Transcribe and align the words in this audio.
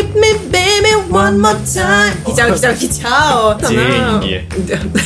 hit 0.00 0.14
me, 0.14 0.32
baby, 0.50 0.92
one 1.10 1.38
more 1.40 1.58
time. 1.64 2.12
Хитяо, 2.26 2.54
хитяо, 2.54 2.74
хитяо. 2.74 3.58
Деньги. 3.68 4.48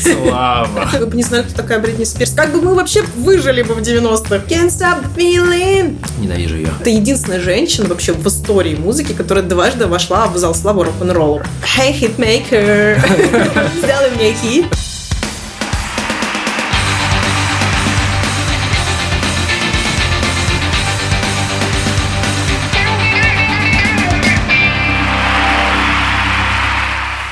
Слава. 0.03 0.89
Вы 0.99 1.07
бы 1.07 1.17
не 1.17 1.23
знали, 1.23 1.43
кто 1.43 1.55
такая 1.55 1.81
Бритни 1.81 2.05
Спирс. 2.05 2.33
Как 2.33 2.53
бы 2.53 2.61
мы 2.61 2.75
вообще 2.75 3.03
выжили 3.17 3.63
бы 3.63 3.75
в 3.75 3.79
90-х? 3.79 4.45
Can't 4.49 4.69
stop 4.69 5.05
feeling. 5.17 5.97
Ненавижу 6.19 6.57
ее. 6.57 6.69
Это 6.81 6.91
единственная 6.91 7.41
женщина 7.41 7.89
вообще 7.89 8.13
в 8.13 8.27
истории 8.27 8.75
музыки, 8.75 9.13
которая 9.13 9.45
дважды 9.45 9.87
вошла 9.87 10.27
в 10.27 10.37
зал 10.37 10.55
славы 10.55 10.85
рок-н-ролла. 10.85 11.43
Hey, 11.77 11.93
хитмейкер, 11.93 13.01
сделай 13.83 14.11
мне 14.17 14.33
хит. 14.35 14.67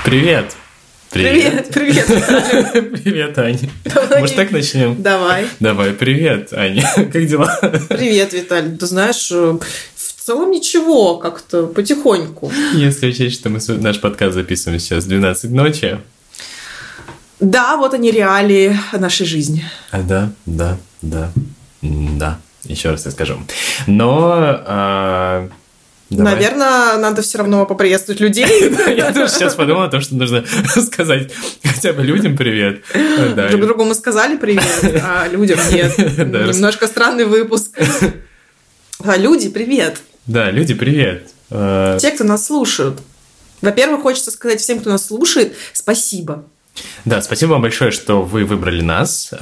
Привет. 0.04 0.56
Привет, 1.10 1.68
привет. 1.72 2.06
Привет, 3.04 3.38
Аня. 3.38 3.70
Давай. 3.84 4.20
Может, 4.20 4.34
так 4.34 4.50
начнем? 4.50 5.00
Давай. 5.00 5.46
Давай, 5.60 5.92
привет, 5.92 6.52
Аня. 6.52 6.82
Как 7.12 7.26
дела? 7.26 7.56
Привет, 7.88 8.32
Виталий. 8.32 8.76
Ты 8.76 8.86
знаешь, 8.86 9.30
э, 9.30 9.58
в 9.94 10.22
целом 10.24 10.50
ничего, 10.50 11.18
как-то 11.18 11.68
потихоньку. 11.68 12.50
Если 12.74 13.08
учесть, 13.08 13.36
что 13.38 13.48
мы 13.48 13.60
наш 13.78 14.00
подкаст 14.00 14.34
записываем 14.34 14.80
сейчас 14.80 15.04
в 15.04 15.08
12 15.08 15.52
ночи. 15.52 15.98
Да, 17.38 17.76
вот 17.76 17.94
они 17.94 18.10
реалии 18.10 18.76
нашей 18.92 19.26
жизни. 19.26 19.64
А, 19.92 20.02
да, 20.02 20.32
да, 20.46 20.78
да, 21.00 21.30
да. 21.80 22.40
Еще 22.64 22.90
раз 22.90 23.04
я 23.04 23.12
скажу. 23.12 23.40
Но... 23.86 24.32
а, 24.66 25.48
давай. 26.16 26.34
Наверное, 26.34 26.96
надо 26.98 27.22
все 27.22 27.38
равно 27.38 27.66
поприветствовать 27.66 28.20
людей. 28.20 28.46
Я 28.96 29.12
тоже 29.12 29.32
сейчас 29.32 29.54
подумал 29.54 29.82
о 29.82 29.88
том, 29.88 30.00
что 30.00 30.14
нужно 30.14 30.44
сказать 30.82 31.32
хотя 31.64 31.92
бы 31.92 32.02
людям 32.02 32.36
привет. 32.36 32.82
Друг 33.50 33.62
другу 33.62 33.84
мы 33.84 33.94
сказали 33.94 34.36
привет, 34.36 35.02
а 35.02 35.26
людям 35.28 35.58
нет. 35.70 35.96
Немножко 36.18 36.86
странный 36.86 37.24
выпуск. 37.24 37.78
А 39.04 39.16
люди, 39.16 39.48
привет. 39.48 40.00
Да, 40.26 40.50
люди, 40.50 40.74
привет. 40.74 41.30
А, 41.50 41.98
Те, 41.98 42.12
кто 42.12 42.24
нас 42.24 42.46
слушают. 42.46 43.00
Во-первых, 43.60 44.02
хочется 44.02 44.30
сказать 44.30 44.60
всем, 44.60 44.80
кто 44.80 44.90
нас 44.90 45.06
слушает, 45.06 45.56
спасибо. 45.72 46.44
Да, 47.04 47.20
спасибо 47.22 47.50
вам 47.50 47.62
большое, 47.62 47.90
что 47.90 48.22
вы 48.22 48.44
выбрали 48.44 48.82
нас. 48.82 49.32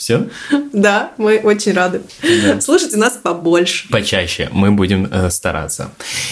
Все? 0.00 0.30
Да, 0.72 1.12
мы 1.18 1.40
очень 1.40 1.74
рады. 1.74 2.00
Да. 2.22 2.58
Слушайте 2.62 2.96
нас 2.96 3.18
побольше. 3.22 3.86
Почаще 3.90 4.48
мы 4.50 4.70
будем 4.70 5.06
э, 5.12 5.28
стараться. 5.28 5.90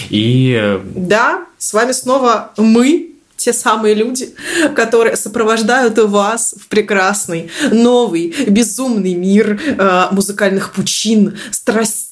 И 0.09 0.57
э, 0.59 0.81
Да, 0.95 1.45
с 1.59 1.71
вами 1.71 1.91
снова 1.91 2.51
мы, 2.57 3.11
те 3.37 3.53
самые 3.53 3.93
люди, 3.93 4.33
которые 4.75 5.15
сопровождают 5.15 5.99
вас 5.99 6.55
в 6.59 6.67
прекрасный, 6.67 7.51
новый, 7.69 8.33
безумный 8.47 9.13
мир 9.13 9.61
э, 9.63 10.07
музыкальных 10.09 10.73
пучин, 10.73 11.37
страстей, 11.51 12.08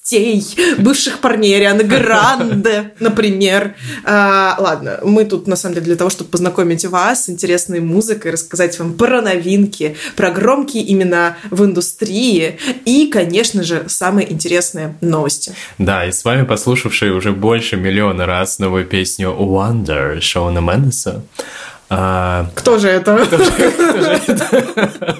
бывших 0.78 1.20
парней 1.20 1.56
Арианы 1.58 1.84
Гранде, 1.84 2.92
например. 3.00 3.76
А, 4.04 4.56
ладно, 4.60 5.00
мы 5.04 5.26
тут, 5.26 5.48
на 5.48 5.56
самом 5.56 5.76
деле, 5.76 5.86
для 5.88 5.96
того, 5.96 6.10
чтобы 6.10 6.30
познакомить 6.30 6.86
вас 6.86 7.26
с 7.26 7.30
интересной 7.30 7.80
музыкой, 7.80 8.32
рассказать 8.32 8.78
вам 8.80 8.94
про 8.94 9.22
новинки, 9.22 9.96
про 10.16 10.32
громкие 10.32 10.92
имена 10.92 11.38
в 11.50 11.64
индустрии 11.66 12.58
и, 12.86 13.08
конечно 13.08 13.64
же, 13.64 13.86
самые 13.88 14.32
интересные 14.32 14.96
новости. 15.02 15.54
да, 15.78 16.06
и 16.06 16.12
с 16.12 16.24
вами 16.24 16.46
послушавшие 16.46 17.12
уже 17.14 17.32
больше 17.32 17.76
миллиона 17.76 18.26
раз 18.26 18.60
новую 18.60 18.86
песню 18.86 19.30
Wonder 19.30 20.22
Шона 20.22 20.60
Мендеса. 20.60 21.24
А, 21.90 22.50
Кто 22.56 22.80
же 22.80 22.90
это? 22.90 23.18
кто 23.26 23.38
же 23.38 24.22
это? 24.28 25.18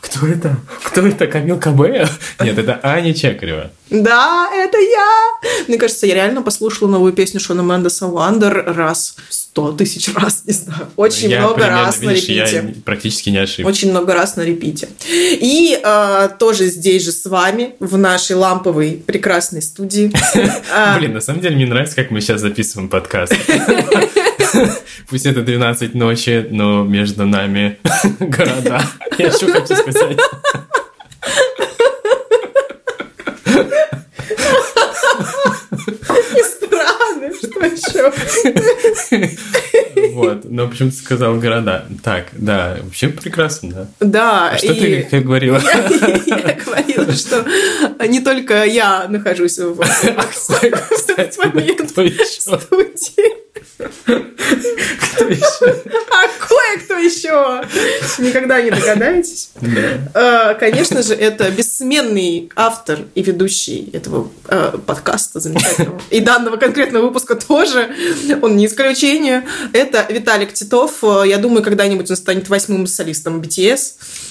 Кто 0.00 0.26
это? 0.26 0.56
Кто 0.84 1.06
это? 1.06 1.26
Камил 1.26 1.58
Кабе? 1.58 2.08
Нет, 2.40 2.58
это 2.58 2.78
Аня 2.82 3.12
Чекарева. 3.12 3.70
Да, 3.90 4.48
это 4.54 4.78
я! 4.78 5.64
Мне 5.66 5.78
кажется, 5.78 6.06
я 6.06 6.14
реально 6.14 6.42
послушала 6.42 6.88
новую 6.88 7.12
песню 7.12 7.40
Шона 7.40 7.62
Мендеса 7.62 8.04
«Wonder» 8.04 8.72
раз 8.72 9.16
сто 9.30 9.72
тысяч 9.72 10.14
раз, 10.14 10.42
не 10.44 10.52
знаю. 10.52 10.88
Очень 10.96 11.30
Я 11.30 11.40
много 11.40 11.54
примерно, 11.54 11.82
раз 11.84 12.00
на 12.02 12.10
видишь, 12.10 12.28
репите. 12.28 12.56
Я 12.76 12.82
практически 12.84 13.30
не 13.30 13.38
ошибся. 13.38 13.66
Очень 13.66 13.90
много 13.90 14.12
раз 14.14 14.36
на 14.36 14.42
репите. 14.42 14.88
И 15.10 15.80
э, 15.82 16.28
тоже 16.38 16.66
здесь 16.66 17.02
же 17.04 17.12
с 17.12 17.24
вами, 17.24 17.74
в 17.80 17.96
нашей 17.96 18.36
ламповой 18.36 19.02
прекрасной 19.06 19.62
студии. 19.62 20.12
Блин, 20.98 21.14
на 21.14 21.20
самом 21.20 21.40
деле 21.40 21.56
мне 21.56 21.66
нравится, 21.66 21.96
как 21.96 22.10
мы 22.10 22.20
сейчас 22.20 22.40
записываем 22.42 22.88
подкаст. 22.88 23.34
Пусть 25.08 25.26
это 25.26 25.42
12 25.42 25.94
ночи, 25.94 26.46
но 26.50 26.84
между 26.84 27.26
нами 27.26 27.78
города. 28.20 28.80
Я 29.18 29.30
что 29.32 29.50
хочу 29.52 29.74
сказать. 29.76 30.18
И 35.10 36.42
страны, 36.42 37.32
что 37.34 37.64
еще? 37.66 38.12
Вот, 40.12 40.44
но 40.44 40.68
почему 40.68 40.90
ты 40.90 40.96
сказал 40.96 41.36
города? 41.36 41.86
Так, 42.02 42.26
да, 42.32 42.78
вообще 42.82 43.08
прекрасно, 43.08 43.70
да. 43.72 43.86
Да, 44.06 44.50
А 44.50 44.58
что 44.58 44.72
и- 44.72 45.02
ты 45.02 45.20
говорила? 45.20 45.58
Я 46.26 46.54
говорила, 46.64 47.12
что 47.14 47.44
не 48.06 48.20
только 48.20 48.64
я 48.64 49.06
нахожусь 49.08 49.58
в 49.58 49.76
момент 51.38 51.92
кто 51.92 52.02
еще? 52.02 52.40
студии. 52.40 53.47
Кто 53.78 55.24
еще? 55.28 55.76
А 56.10 56.46
кое-кто 56.46 56.94
еще! 56.98 57.62
Никогда 58.18 58.60
не 58.60 58.70
догадаетесь. 58.70 59.50
Да. 59.60 60.50
Э, 60.52 60.54
Конечно 60.58 61.02
же, 61.02 61.14
это 61.14 61.50
бессменный 61.50 62.50
автор 62.56 63.00
и 63.14 63.22
ведущий 63.22 63.88
этого 63.92 64.30
э, 64.48 64.72
подкаста 64.86 65.40
замечательного. 65.40 66.00
И 66.10 66.20
данного 66.20 66.56
конкретного 66.56 67.06
выпуска 67.06 67.34
тоже. 67.36 67.88
Он 68.42 68.56
не 68.56 68.66
исключение. 68.66 69.44
Это 69.72 70.06
Виталик 70.08 70.52
Титов. 70.52 71.02
Э, 71.02 71.22
Я 71.26 71.38
думаю, 71.38 71.62
когда-нибудь 71.62 72.10
он 72.10 72.16
станет 72.16 72.48
восьмым 72.48 72.86
солистом 72.86 73.40
BTS. 73.40 73.78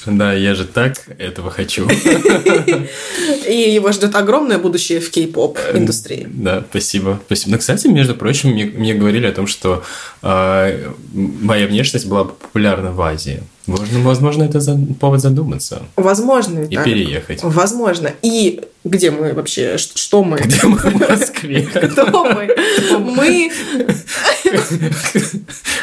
Да, 0.07 0.33
я 0.33 0.55
же 0.55 0.65
так 0.65 0.93
этого 1.19 1.51
хочу. 1.51 1.87
И 3.47 3.71
его 3.71 3.91
ждет 3.91 4.15
огромное 4.15 4.57
будущее 4.57 4.99
в 4.99 5.09
кей-поп 5.09 5.57
индустрии. 5.73 6.27
Да, 6.29 6.63
спасибо. 6.69 7.21
Спасибо. 7.25 7.51
Ну, 7.53 7.57
кстати, 7.59 7.87
между 7.87 8.15
прочим, 8.15 8.49
мне, 8.49 8.65
мне 8.65 8.93
говорили 8.93 9.25
о 9.27 9.31
том, 9.37 9.47
что 9.47 9.83
э, 10.23 10.91
моя 11.13 11.67
внешность 11.67 12.07
была 12.07 12.25
популярна 12.25 12.91
в 12.91 13.01
Азии. 13.01 13.41
Возможно, 13.67 13.99
возможно 13.99 14.43
это 14.43 14.59
за- 14.61 14.79
повод 14.99 15.19
задуматься 15.21 15.81
Возможно, 15.97 16.59
и 16.59 16.67
Виталик. 16.67 16.83
переехать. 16.85 17.39
Возможно. 17.43 18.11
И 18.21 18.61
где 18.85 19.11
мы 19.11 19.33
вообще? 19.33 19.77
Что 19.77 20.23
мы? 20.23 20.37
Где 20.37 20.65
мы 20.65 20.77
в 20.77 21.09
Москве? 21.09 21.61
Кто 21.91 22.25
мы? 22.25 22.55
Мы 22.99 23.51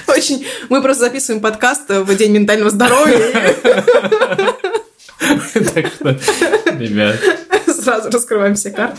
очень... 0.08 0.46
Мы 0.70 0.82
просто 0.82 1.04
записываем 1.04 1.42
подкаст 1.42 1.82
в 1.88 2.16
День 2.16 2.32
ментального 2.32 2.70
здоровья. 2.70 3.54
Так 5.74 5.86
что, 5.94 6.18
ребят, 6.78 7.16
Сразу 7.82 8.10
раскрываем 8.10 8.54
все 8.54 8.70
карты. 8.70 8.98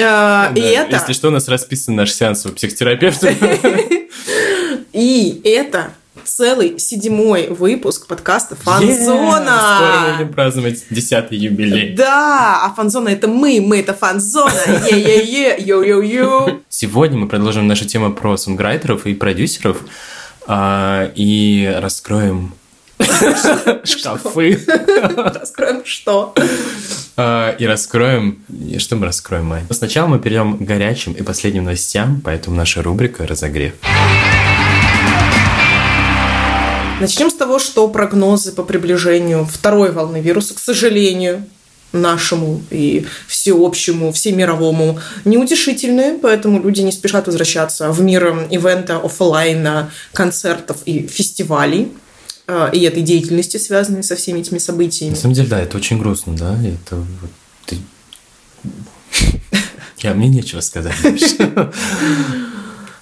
А, 0.00 0.52
И 0.54 0.60
да, 0.60 0.68
это... 0.68 0.96
если 0.96 1.12
что, 1.12 1.28
у 1.28 1.30
нас 1.30 1.48
расписан 1.48 1.96
наш 1.96 2.12
сеанс 2.12 2.46
у 2.46 2.50
психотерапевта. 2.50 3.34
И 4.92 5.40
это 5.44 5.92
целый 6.24 6.78
седьмой 6.78 7.48
выпуск 7.48 8.06
подкаста 8.06 8.54
Скоро 8.54 8.76
«Фанзона». 8.76 10.14
будем 10.18 10.32
праздновать 10.32 10.84
десятый 10.90 11.38
юбилей. 11.38 11.94
Да, 11.94 12.64
а 12.64 12.74
фанзона 12.74 13.08
это 13.08 13.28
мы, 13.28 13.60
мы 13.60 13.80
это 13.80 13.94
фанзона. 13.94 14.52
Е-е-е, 14.90 15.56
йо-йо-йо. 15.58 16.60
Сегодня 16.68 17.18
мы 17.18 17.28
продолжим 17.28 17.66
нашу 17.66 17.86
тему 17.86 18.12
про 18.12 18.36
сонграйтеров 18.36 19.06
и 19.06 19.14
продюсеров 19.14 19.78
а, 20.46 21.10
и 21.14 21.72
раскроем 21.76 22.54
шкафы. 23.84 24.58
Раскроем 25.16 25.84
что? 25.84 26.34
А, 27.16 27.50
И 27.58 27.66
раскроем... 27.66 28.38
Что 28.78 28.96
мы 28.96 29.06
раскроем, 29.06 29.46
Мань? 29.46 29.64
Сначала 29.70 30.06
мы 30.06 30.18
перейдем 30.18 30.58
к 30.58 30.62
горячим 30.62 31.12
и 31.12 31.22
последним 31.22 31.64
новостям, 31.64 32.20
поэтому 32.24 32.56
наша 32.56 32.82
рубрика 32.82 33.26
«Разогрев». 33.26 33.74
Начнем 37.00 37.30
с 37.30 37.34
того, 37.34 37.60
что 37.60 37.86
прогнозы 37.88 38.52
по 38.52 38.64
приближению 38.64 39.44
второй 39.44 39.92
волны 39.92 40.20
вируса, 40.20 40.54
к 40.54 40.58
сожалению, 40.58 41.44
нашему 41.92 42.60
и 42.70 43.06
всеобщему, 43.26 44.12
всемировому 44.12 44.98
неутешительные, 45.24 46.14
поэтому 46.14 46.60
люди 46.60 46.80
не 46.80 46.92
спешат 46.92 47.26
возвращаться 47.26 47.90
в 47.90 48.00
мир 48.00 48.46
ивента, 48.50 48.96
офлайна, 48.96 49.90
концертов 50.12 50.78
и 50.84 51.06
фестивалей 51.06 51.92
и 52.72 52.80
этой 52.80 53.02
деятельности, 53.02 53.58
связанной 53.58 54.02
со 54.02 54.16
всеми 54.16 54.40
этими 54.40 54.58
событиями. 54.58 55.10
На 55.10 55.16
самом 55.16 55.34
деле, 55.34 55.48
да, 55.48 55.60
это 55.60 55.76
очень 55.76 55.98
грустно, 55.98 56.34
да? 56.34 56.56
Это 56.62 56.96
вот 56.96 57.30
ты... 57.66 57.76
Я, 59.98 60.14
мне 60.14 60.28
нечего 60.28 60.60
сказать. 60.60 60.94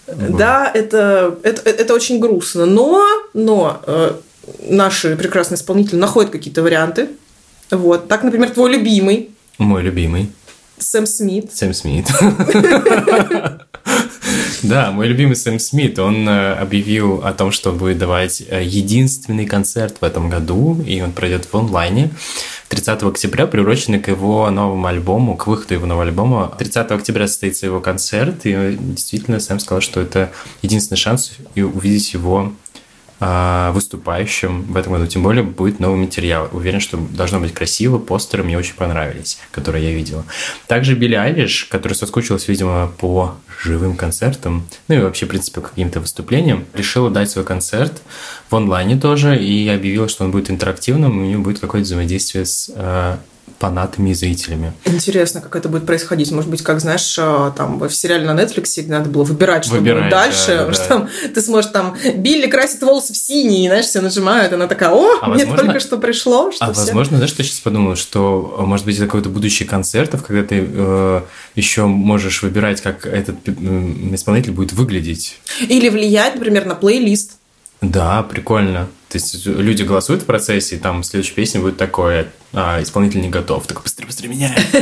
Да, 0.06 0.70
это, 0.72 1.37
это, 1.43 1.69
это 1.69 1.93
очень 1.93 2.20
грустно. 2.20 2.64
Но, 2.64 3.04
но 3.34 3.82
э, 3.87 4.12
наши 4.69 5.16
прекрасные 5.16 5.56
исполнители 5.56 5.96
находят 5.96 6.31
какие-то 6.31 6.62
варианты. 6.62 7.08
Вот. 7.72 8.06
Так, 8.06 8.22
например, 8.22 8.50
твой 8.50 8.70
любимый. 8.70 9.31
Мой 9.58 9.82
любимый. 9.82 10.31
Сэм 10.78 11.06
Смит. 11.06 11.52
Сэм 11.52 11.75
Смит. 11.75 12.06
Да, 14.62 14.90
мой 14.90 15.08
любимый 15.08 15.37
Сэм 15.37 15.58
Смит, 15.58 15.98
он 15.98 16.28
э, 16.28 16.52
объявил 16.54 17.25
о 17.25 17.32
том, 17.32 17.50
что 17.50 17.72
будет 17.72 17.98
давать 17.98 18.43
э, 18.48 18.62
единственный 18.64 19.46
концерт 19.46 19.96
в 20.00 20.04
этом 20.04 20.28
году, 20.28 20.81
и 20.87 21.00
он 21.00 21.12
пройдет 21.12 21.48
в 21.50 21.56
онлайне. 21.56 22.10
30 22.69 23.02
октября, 23.04 23.46
приуроченный 23.46 24.00
к 24.00 24.08
его 24.08 24.50
новому 24.50 24.87
альбому, 24.87 25.37
к 25.37 25.46
выходу 25.46 25.75
его 25.75 25.87
нового 25.87 26.04
альбома. 26.04 26.54
30 26.58 26.90
октября 26.90 27.28
состоится 27.28 27.66
его 27.66 27.81
концерт, 27.81 28.44
и 28.44 28.76
действительно 28.81 29.38
Сэм 29.38 29.60
сказал, 29.60 29.81
что 29.81 30.00
это 30.00 30.32
единственный 30.62 30.98
шанс 30.98 31.32
увидеть 31.54 32.12
его 32.12 32.52
выступающим 33.19 34.63
в 34.63 34.77
этом 34.77 34.93
году. 34.93 35.07
Тем 35.07 35.23
более 35.23 35.43
будет 35.43 35.81
новый 35.81 35.99
материал. 35.99 36.49
Уверен, 36.53 36.81
что 36.81 36.99
должно 36.99 37.41
быть 37.41 37.55
красиво. 37.55 37.99
Постеры 37.99 38.43
мне 38.43 38.59
очень 38.59 38.75
понравились, 38.75 39.39
которые 39.53 39.91
я 39.91 39.95
видела. 39.95 40.25
Также 40.67 40.95
Билли 40.95 41.15
Айлиш, 41.15 41.65
который 41.65 41.95
соскучилась, 41.95 42.49
видимо, 42.49 42.93
по 42.99 43.37
живым 43.63 43.97
концертам, 43.97 44.67
ну 44.89 44.97
и 44.97 44.99
вообще, 44.99 45.27
в 45.27 45.31
принципе, 45.31 45.61
каким-то 45.61 46.01
выступлениям, 46.01 46.65
решила 46.75 47.11
дать 47.11 47.31
свой 47.31 47.45
концерт 47.45 48.03
в 48.51 48.57
онлайне 48.57 48.99
тоже 48.99 49.43
и 49.43 49.69
объявила, 49.69 50.09
что 50.09 50.25
он 50.25 50.31
будет 50.31 50.51
интерактивным, 50.51 51.19
и 51.21 51.23
у 51.23 51.31
него 51.31 51.43
будет 51.43 51.59
какое-то 51.59 51.87
взаимодействие 51.87 52.45
с 52.45 52.71
а, 52.75 53.19
фанатами 53.58 54.11
и 54.11 54.14
зрителями. 54.14 54.73
Интересно, 54.85 55.41
как 55.41 55.56
это 55.56 55.69
будет 55.69 55.87
происходить. 55.87 56.31
Может 56.31 56.50
быть, 56.50 56.62
как, 56.62 56.81
знаешь, 56.81 57.17
э, 57.19 57.53
там 57.56 57.79
в 57.79 57.91
сериале 57.91 58.31
на 58.31 58.38
Netflix 58.38 58.87
надо 58.87 59.08
было 59.08 59.25
выбирать, 59.25 59.64
что 59.64 59.75
выбирать, 59.75 60.05
будет 60.05 60.11
дальше. 60.11 60.47
Да, 60.49 60.67
да, 60.67 60.73
что 60.73 60.88
там 60.88 61.08
ты 61.35 61.41
сможешь 61.41 61.70
там 61.70 61.97
Билли 62.17 62.47
красит 62.47 62.82
волосы 62.82 63.14
в 63.14 63.17
синий, 63.17 63.64
и, 63.64 63.69
знаешь, 63.69 63.87
все 63.87 64.00
нажимают, 64.00 64.53
она 64.53 64.67
такая, 64.67 64.91
о, 64.91 65.19
а 65.23 65.29
мне 65.29 65.44
возможно, 65.44 65.64
только 65.64 65.81
что 65.81 65.97
пришло. 65.99 66.53
Что 66.53 66.67
а 66.67 66.73
все... 66.73 66.82
возможно, 66.82 67.17
знаешь, 67.17 67.31
что 67.31 67.43
я 67.43 67.49
сейчас 67.49 67.61
подумала, 67.61 67.97
что, 67.97 68.56
может 68.67 68.85
быть, 68.85 68.97
это 68.97 69.06
какой-то 69.06 69.29
будущий 69.29 69.64
концертов, 69.64 70.23
когда 70.23 70.43
ты 70.43 70.67
э, 70.69 71.20
еще 71.55 71.87
можешь 71.87 72.43
выбирать, 72.43 72.81
как 72.82 73.06
этот 73.06 73.37
э, 73.47 73.53
исполнитель 74.12 74.53
будет 74.53 74.73
выглядеть. 74.73 75.38
Или 75.61 75.88
влиять, 75.88 76.35
например, 76.35 76.67
на 76.67 76.75
плейлист. 76.75 77.32
Да, 77.81 78.23
прикольно. 78.23 78.88
То 79.08 79.19
есть 79.19 79.47
люди 79.47 79.82
голосуют 79.82 80.23
в 80.23 80.26
процессе, 80.26 80.76
и 80.76 80.79
там 80.79 81.03
следующая 81.05 81.35
песня 81.35 81.61
будет 81.61 81.76
такое, 81.76 82.29
а, 82.58 82.82
исполнитель 82.82 83.20
не 83.20 83.29
готов, 83.29 83.67
так 83.67 83.82
быстрее, 83.82 84.06
быстрее 84.06 84.29
меняем. 84.29 84.55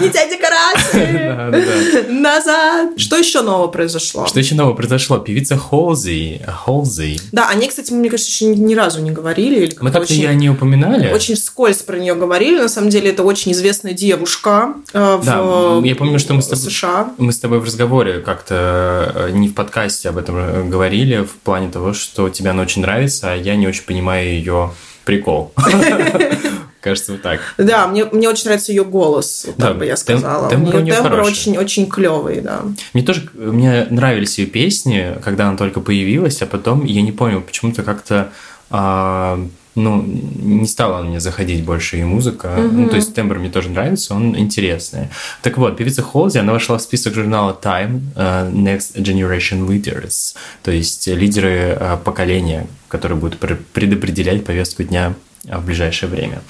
Не 0.00 0.10
те 0.10 0.28
декорации! 0.28 2.10
Назад! 2.20 3.00
Что 3.00 3.16
еще 3.16 3.40
нового 3.40 3.68
произошло? 3.68 4.26
Что 4.26 4.38
еще 4.38 4.54
нового 4.54 4.74
произошло? 4.74 5.16
Певица 5.16 5.56
Холзи. 5.56 6.42
Холзи. 6.46 7.18
Да, 7.32 7.48
они, 7.48 7.66
кстати, 7.66 7.94
мне 7.94 8.10
кажется, 8.10 8.30
еще 8.30 8.54
ни 8.54 8.74
разу 8.74 9.00
не 9.00 9.10
говорили. 9.10 9.74
Мы 9.80 9.90
как-то 9.90 10.12
ее 10.12 10.34
не 10.34 10.50
упоминали. 10.50 11.10
Очень 11.10 11.36
вскользь 11.36 11.78
про 11.78 11.96
нее 11.98 12.14
говорили. 12.14 12.60
На 12.60 12.68
самом 12.68 12.90
деле, 12.90 13.08
это 13.08 13.22
очень 13.22 13.52
известная 13.52 13.94
девушка 13.94 14.74
э, 14.92 15.16
в 15.16 15.82
я 15.82 15.96
помню, 15.96 16.18
что 16.18 16.34
мы 16.34 16.42
с 16.42 16.48
тобой, 16.48 16.70
США. 16.70 17.14
Мы 17.16 17.32
с 17.32 17.38
тобой 17.38 17.60
в 17.60 17.64
разговоре 17.64 18.20
как-то 18.20 19.12
э, 19.14 19.30
не 19.30 19.48
в 19.48 19.54
подкасте 19.54 20.10
об 20.10 20.18
этом 20.18 20.36
э, 20.36 20.64
говорили, 20.64 21.22
в 21.22 21.32
плане 21.42 21.70
того, 21.70 21.94
что 21.94 22.28
тебе 22.28 22.50
она 22.50 22.60
очень 22.60 22.82
нравится, 22.82 23.32
а 23.32 23.34
я 23.34 23.56
не 23.56 23.66
очень 23.66 23.84
понимаю 23.84 24.28
ее 24.28 24.72
прикол. 25.04 25.54
Кажется, 26.88 27.12
вот 27.12 27.22
так. 27.22 27.40
Да, 27.58 27.86
мне, 27.86 28.06
мне 28.06 28.28
очень 28.28 28.46
нравится 28.46 28.72
ее 28.72 28.84
голос, 28.84 29.44
вот 29.46 29.56
да, 29.58 29.68
так 29.68 29.78
бы 29.78 29.84
я 29.84 29.96
сказала. 29.96 30.48
Темп, 30.48 30.70
тембр, 30.70 30.90
тембр 30.90 31.20
очень, 31.20 31.58
очень 31.58 31.86
клевый, 31.86 32.40
да. 32.40 32.62
Мне 32.94 33.02
тоже 33.02 33.28
мне 33.34 33.86
нравились 33.90 34.38
ее 34.38 34.46
песни, 34.46 35.18
когда 35.22 35.48
она 35.48 35.58
только 35.58 35.80
появилась, 35.80 36.40
а 36.40 36.46
потом 36.46 36.84
я 36.86 37.02
не 37.02 37.12
понял, 37.12 37.42
почему-то 37.42 37.82
как-то 37.82 38.30
а, 38.70 39.38
ну, 39.74 40.02
не 40.02 40.66
стала 40.66 41.02
мне 41.02 41.20
заходить 41.20 41.62
больше 41.62 41.98
и 41.98 42.04
музыка. 42.04 42.48
Mm-hmm. 42.48 42.70
Ну, 42.72 42.88
то 42.88 42.96
есть 42.96 43.14
тембр 43.14 43.38
мне 43.38 43.50
тоже 43.50 43.70
нравится, 43.70 44.14
он 44.14 44.36
интересный. 44.36 45.08
Так 45.42 45.58
вот, 45.58 45.76
певица 45.76 46.02
Холзи, 46.02 46.38
она 46.38 46.52
вошла 46.52 46.78
в 46.78 46.82
список 46.82 47.14
журнала 47.14 47.56
Time 47.60 48.00
uh, 48.16 48.50
Next 48.52 48.96
Generation 48.96 49.66
Leaders, 49.68 50.34
то 50.62 50.70
есть 50.70 51.06
лидеры 51.06 51.76
uh, 51.78 52.02
поколения, 52.02 52.66
которые 52.88 53.18
будут 53.18 53.38
предопределять 53.38 54.44
повестку 54.44 54.82
дня 54.82 55.14
в 55.44 55.64
ближайшее 55.64 56.10
время. 56.10 56.42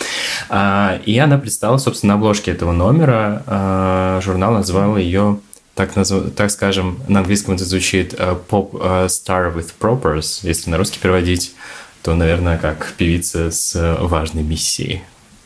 Uh, 0.49 1.03
и 1.05 1.19
она 1.19 1.39
представила, 1.39 1.79
собственно, 1.79 2.15
на 2.15 2.19
обложке 2.19 2.51
этого 2.51 2.73
номера. 2.73 3.43
Uh, 3.47 4.23
журнал 4.23 4.53
назвал 4.53 4.97
ее 4.97 5.41
так, 5.75 5.95
назв... 5.95 6.33
так 6.35 6.51
скажем, 6.51 7.01
на 7.07 7.21
английском 7.21 7.55
это 7.55 7.65
звучит 7.65 8.15
Pop 8.15 8.73
Star 9.07 9.55
with 9.55 9.71
Propers, 9.79 10.41
если 10.43 10.71
на 10.71 10.77
русский 10.77 10.99
переводить 10.99 11.55
то, 12.03 12.15
наверное, 12.15 12.59
как 12.59 12.93
певица 12.97 13.51
с 13.51 13.97
важной 14.01 14.43
миссией. 14.43 15.03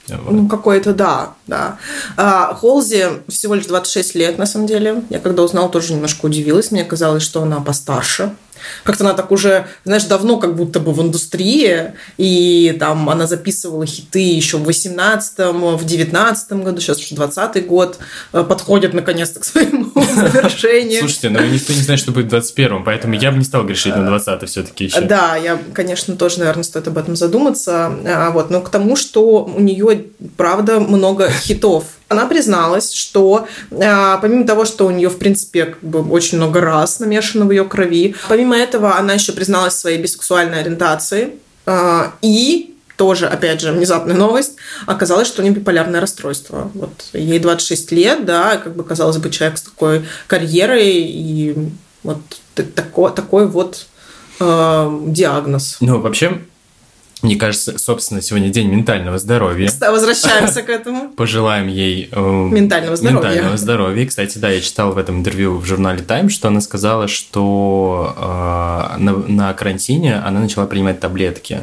Вот. 0.08 0.32
Ну, 0.32 0.48
какой-то, 0.48 0.92
да, 0.92 1.34
да. 1.46 1.78
А, 2.16 2.54
Холзи 2.54 3.22
всего 3.28 3.54
лишь 3.54 3.66
26 3.66 4.14
лет, 4.16 4.38
на 4.38 4.46
самом 4.46 4.66
деле. 4.66 5.02
Я 5.10 5.20
когда 5.20 5.42
узнала, 5.42 5.68
тоже 5.68 5.94
немножко 5.94 6.26
удивилась. 6.26 6.70
Мне 6.70 6.84
казалось, 6.84 7.22
что 7.22 7.42
она 7.42 7.60
постарше. 7.60 8.34
Как-то 8.84 9.04
она 9.04 9.14
так 9.14 9.30
уже, 9.30 9.66
знаешь, 9.84 10.04
давно 10.04 10.38
как 10.38 10.56
будто 10.56 10.80
бы 10.80 10.92
в 10.92 11.02
индустрии, 11.02 11.92
и 12.16 12.76
там 12.78 13.08
она 13.08 13.26
записывала 13.26 13.86
хиты 13.86 14.20
еще 14.20 14.58
в 14.58 14.68
18-м, 14.68 15.76
в 15.76 15.84
19-м 15.84 16.62
году, 16.62 16.80
сейчас 16.80 16.98
уже 16.98 17.14
20-й 17.14 17.60
год, 17.62 17.98
э, 18.32 18.44
подходит 18.44 18.94
наконец-то 18.94 19.40
к 19.40 19.44
своему 19.44 19.90
завершению. 20.14 21.00
Слушайте, 21.00 21.30
но 21.30 21.40
никто 21.40 21.72
не 21.72 21.80
знает, 21.80 22.00
что 22.00 22.12
будет 22.12 22.32
в 22.32 22.34
21-м, 22.34 22.84
поэтому 22.84 23.14
я 23.14 23.30
бы 23.30 23.38
не 23.38 23.44
стал 23.44 23.64
грешить 23.64 23.96
на 23.96 24.08
20-й 24.08 24.46
все-таки 24.46 24.84
еще. 24.84 25.00
Да, 25.00 25.36
я, 25.36 25.58
конечно, 25.72 26.16
тоже, 26.16 26.38
наверное, 26.40 26.64
стоит 26.64 26.88
об 26.88 26.98
этом 26.98 27.16
задуматься. 27.16 27.92
А, 28.06 28.30
вот, 28.30 28.50
но 28.50 28.60
к 28.60 28.68
тому, 28.68 28.96
что 28.96 29.44
у 29.44 29.60
нее, 29.60 30.06
правда, 30.36 30.80
много 30.80 31.30
хитов 31.30 31.84
она 32.12 32.26
призналась, 32.26 32.92
что 32.92 33.48
э, 33.70 34.18
помимо 34.20 34.46
того, 34.46 34.64
что 34.64 34.86
у 34.86 34.90
нее, 34.90 35.08
в 35.08 35.18
принципе, 35.18 35.66
как 35.66 35.82
бы 35.82 36.08
очень 36.08 36.38
много 36.38 36.60
раз 36.60 37.00
намешано 37.00 37.46
в 37.46 37.50
ее 37.50 37.64
крови, 37.64 38.14
помимо 38.28 38.56
этого 38.56 38.96
она 38.96 39.14
еще 39.14 39.32
призналась 39.32 39.74
своей 39.74 40.00
бисексуальной 40.00 40.60
ориентации 40.60 41.30
э, 41.66 42.10
и 42.22 42.68
тоже, 42.96 43.26
опять 43.26 43.60
же, 43.60 43.72
внезапная 43.72 44.14
новость, 44.14 44.56
оказалось, 44.86 45.26
что 45.26 45.42
у 45.42 45.44
нее 45.44 45.54
биполярное 45.54 46.00
расстройство. 46.00 46.70
Вот 46.74 46.92
ей 47.12 47.40
26 47.40 47.90
лет, 47.92 48.24
да, 48.24 48.58
как 48.58 48.76
бы 48.76 48.84
казалось 48.84 49.16
бы, 49.16 49.30
человек 49.30 49.58
с 49.58 49.62
такой 49.62 50.06
карьерой 50.28 51.00
и 51.00 51.56
вот 52.04 52.18
такой, 52.54 53.12
такой 53.12 53.46
вот 53.48 53.86
э, 54.38 54.98
диагноз. 55.06 55.78
Ну, 55.80 56.00
вообще, 56.00 56.42
мне 57.22 57.36
кажется, 57.36 57.78
собственно, 57.78 58.20
сегодня 58.20 58.48
день 58.48 58.68
ментального 58.68 59.18
здоровья. 59.18 59.70
Возвращаемся 59.80 60.62
к 60.62 60.68
этому. 60.68 61.08
Пожелаем 61.16 61.68
ей 61.68 62.08
э, 62.10 62.20
ментального 62.20 62.96
здоровья. 62.96 63.28
Ментального 63.28 63.56
здоровья. 63.56 64.06
Кстати, 64.06 64.38
да, 64.38 64.50
я 64.50 64.60
читал 64.60 64.92
в 64.92 64.98
этом 64.98 65.20
интервью 65.20 65.58
в 65.58 65.64
журнале 65.64 66.00
Time, 66.00 66.28
что 66.28 66.48
она 66.48 66.60
сказала, 66.60 67.06
что 67.06 68.14
э, 68.16 68.98
на, 68.98 69.12
на 69.12 69.54
карантине 69.54 70.16
она 70.16 70.40
начала 70.40 70.66
принимать 70.66 70.98
таблетки. 70.98 71.60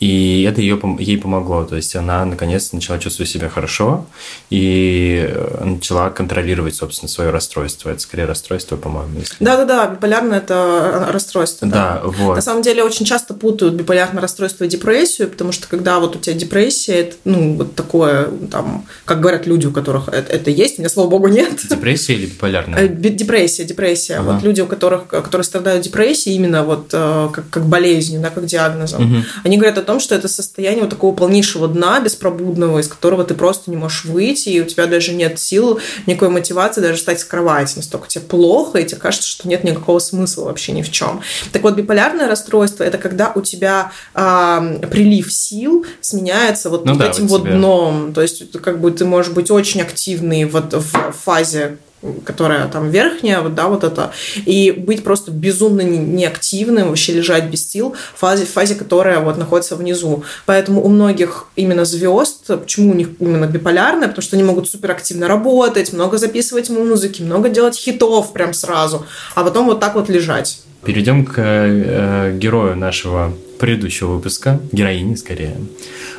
И 0.00 0.42
это 0.48 0.60
ее, 0.60 0.80
ей 0.98 1.18
помогло. 1.18 1.64
То 1.64 1.76
есть 1.76 1.94
она 1.96 2.24
наконец-то 2.24 2.76
начала 2.76 2.98
чувствовать 2.98 3.30
себя 3.30 3.48
хорошо 3.48 4.06
и 4.50 5.26
э, 5.28 5.64
начала 5.64 6.10
контролировать, 6.10 6.76
собственно, 6.76 7.08
свое 7.08 7.30
расстройство. 7.30 7.90
Это 7.90 8.00
скорее 8.00 8.24
расстройство, 8.24 8.76
по-моему. 8.76 9.18
Если... 9.18 9.36
Да-да-да, 9.40 9.88
биполярное 9.88 10.38
это 10.38 11.08
расстройство. 11.10 11.66
Да, 11.66 12.00
да, 12.02 12.08
вот. 12.08 12.36
На 12.36 12.42
самом 12.42 12.62
деле 12.62 12.84
очень 12.84 13.04
часто 13.06 13.34
путают 13.34 13.74
биполярное 13.74 14.22
расстройство 14.22 14.64
и 14.64 14.68
депрессию, 14.68 15.28
потому 15.28 15.52
что 15.52 15.66
когда 15.66 15.98
вот 15.98 16.16
у 16.16 16.18
тебя 16.18 16.34
депрессия, 16.34 17.00
это, 17.00 17.16
ну, 17.24 17.56
вот 17.56 17.74
такое, 17.74 18.28
там, 18.50 18.86
как 19.04 19.20
говорят 19.20 19.46
люди, 19.46 19.66
у 19.66 19.72
которых 19.72 20.08
это, 20.08 20.32
это 20.32 20.50
есть, 20.50 20.78
у 20.78 20.82
меня, 20.82 20.88
слава 20.88 21.08
богу, 21.08 21.28
нет. 21.28 21.58
Депрессия 21.68 22.14
или 22.14 22.26
биполярная? 22.26 22.84
Э, 22.84 22.88
депрессия, 22.88 23.64
депрессия. 23.64 24.16
Ага. 24.16 24.32
Вот 24.32 24.42
люди, 24.42 24.60
у 24.60 24.66
которых, 24.66 25.08
которые 25.08 25.44
страдают 25.44 25.82
депрессией, 25.82 26.36
именно 26.36 26.62
вот 26.62 26.90
э, 26.92 27.28
как, 27.32 27.50
как 27.50 27.66
болезнью, 27.66 28.20
да, 28.20 28.30
как 28.30 28.46
диагнозом, 28.46 29.04
угу. 29.04 29.24
они 29.44 29.56
говорят 29.56 29.78
о 29.78 29.82
том, 29.88 30.00
что 30.00 30.14
это 30.14 30.28
состояние 30.28 30.82
вот 30.82 30.90
такого 30.90 31.14
полнейшего 31.14 31.66
дна 31.66 31.98
беспробудного, 32.00 32.78
из 32.78 32.88
которого 32.88 33.24
ты 33.24 33.32
просто 33.32 33.70
не 33.70 33.76
можешь 33.78 34.04
выйти, 34.04 34.50
и 34.50 34.60
у 34.60 34.66
тебя 34.66 34.84
даже 34.86 35.14
нет 35.14 35.40
сил, 35.40 35.80
никакой 36.04 36.28
мотивации 36.28 36.82
даже 36.82 36.98
встать 36.98 37.20
с 37.20 37.24
кровати. 37.24 37.76
Настолько 37.76 38.06
тебе 38.06 38.22
плохо, 38.22 38.80
и 38.80 38.84
тебе 38.84 39.00
кажется, 39.00 39.26
что 39.26 39.48
нет 39.48 39.64
никакого 39.64 39.98
смысла 39.98 40.44
вообще 40.44 40.72
ни 40.72 40.82
в 40.82 40.90
чем. 40.92 41.22
Так 41.52 41.62
вот, 41.62 41.74
биполярное 41.74 42.28
расстройство– 42.28 42.84
это 42.84 42.98
когда 42.98 43.32
у 43.34 43.40
тебя 43.40 43.90
э, 44.14 44.86
прилив 44.90 45.32
сил 45.32 45.86
сменяется 46.02 46.68
вот, 46.68 46.84
ну, 46.84 46.92
вот 46.92 46.98
да, 46.98 47.08
этим 47.08 47.26
вот, 47.26 47.40
вот 47.40 47.50
дном. 47.50 48.12
То 48.12 48.20
есть, 48.20 48.60
как 48.60 48.82
бы 48.82 48.90
ты 48.90 49.06
можешь 49.06 49.32
быть 49.32 49.50
очень 49.50 49.80
активный 49.80 50.44
вот 50.44 50.74
в 50.74 51.12
фазе 51.12 51.78
которая 52.24 52.68
там 52.68 52.90
верхняя, 52.90 53.40
вот, 53.40 53.54
да, 53.54 53.68
вот 53.68 53.84
это, 53.84 54.12
и 54.36 54.70
быть 54.70 55.02
просто 55.02 55.30
безумно 55.30 55.82
неактивным, 55.82 56.88
вообще 56.88 57.12
лежать 57.12 57.44
без 57.44 57.68
сил 57.68 57.94
в 58.14 58.20
фазе, 58.20 58.44
в 58.44 58.50
фазе, 58.50 58.74
которая 58.74 59.20
вот 59.20 59.36
находится 59.36 59.76
внизу. 59.76 60.22
Поэтому 60.46 60.84
у 60.84 60.88
многих 60.88 61.46
именно 61.56 61.84
звезд, 61.84 62.46
почему 62.46 62.92
у 62.92 62.94
них 62.94 63.08
именно 63.18 63.46
биполярная, 63.46 64.08
потому 64.08 64.22
что 64.22 64.36
они 64.36 64.44
могут 64.44 64.68
суперактивно 64.68 65.28
работать, 65.28 65.92
много 65.92 66.18
записывать 66.18 66.70
музыки, 66.70 67.22
много 67.22 67.48
делать 67.48 67.76
хитов 67.76 68.32
прям 68.32 68.52
сразу, 68.52 69.06
а 69.34 69.42
потом 69.42 69.66
вот 69.66 69.80
так 69.80 69.94
вот 69.94 70.08
лежать. 70.08 70.62
Перейдем 70.84 71.24
к 71.26 71.34
э, 71.38 72.36
герою 72.38 72.76
нашего 72.76 73.32
предыдущего 73.58 74.12
выпуска, 74.12 74.60
героине 74.70 75.16
скорее, 75.16 75.56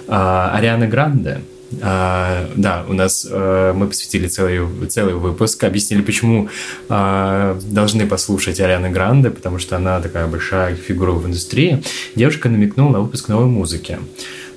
э, 0.07 0.11
Арианы 0.11 0.87
Гранде. 0.87 1.41
А, 1.81 2.49
да, 2.55 2.85
у 2.87 2.93
нас 2.93 3.27
а, 3.29 3.73
мы 3.73 3.87
посвятили 3.87 4.27
целый, 4.27 4.87
целый 4.87 5.13
выпуск, 5.13 5.63
объяснили, 5.63 6.01
почему 6.01 6.49
а, 6.87 7.59
должны 7.63 8.07
послушать 8.07 8.59
Арианы 8.59 8.89
Гранде, 8.89 9.29
потому 9.29 9.59
что 9.59 9.75
она 9.75 9.99
такая 10.01 10.27
большая 10.27 10.75
фигура 10.75 11.11
в 11.11 11.25
индустрии. 11.27 11.83
Девушка 12.15 12.49
намекнула 12.49 12.91
на 12.91 12.99
выпуск 13.01 13.29
новой 13.29 13.47
музыки 13.47 13.99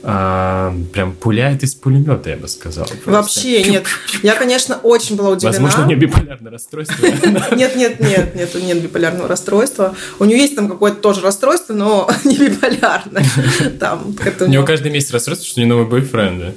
а, 0.05 0.75
прям 0.93 1.13
пуляет 1.13 1.63
из 1.63 1.75
пулемета, 1.75 2.31
я 2.31 2.37
бы 2.37 2.49
сказал. 2.49 2.87
Просто. 2.87 3.11
Вообще 3.11 3.63
нет. 3.65 3.87
Я, 4.23 4.35
конечно, 4.35 4.77
очень 4.83 5.17
была 5.17 5.31
удивлена. 5.31 5.53
Возможно, 5.53 5.85
у 5.85 5.87
нее 5.87 5.97
биполярное 5.97 6.51
расстройство. 6.51 7.07
Нет, 7.57 7.77
нет, 7.77 8.01
нет, 8.01 8.35
нет, 8.35 8.55
нет 8.55 8.83
биполярного 8.83 9.29
расстройства. 9.29 9.95
У 10.19 10.25
нее 10.25 10.39
есть 10.39 10.57
там 10.57 10.69
какое-то 10.69 10.99
тоже 11.01 11.21
расстройство, 11.21 11.75
но 11.75 12.11
не 12.25 12.37
биполярное. 12.37 13.25
Там, 13.79 14.17
у 14.41 14.47
нее 14.47 14.65
каждый 14.65 14.91
месяц 14.91 15.13
расстройство, 15.13 15.47
что 15.47 15.61
у 15.61 15.65
нее 15.65 15.69
новый 15.69 15.87
бойфренд. 15.87 16.55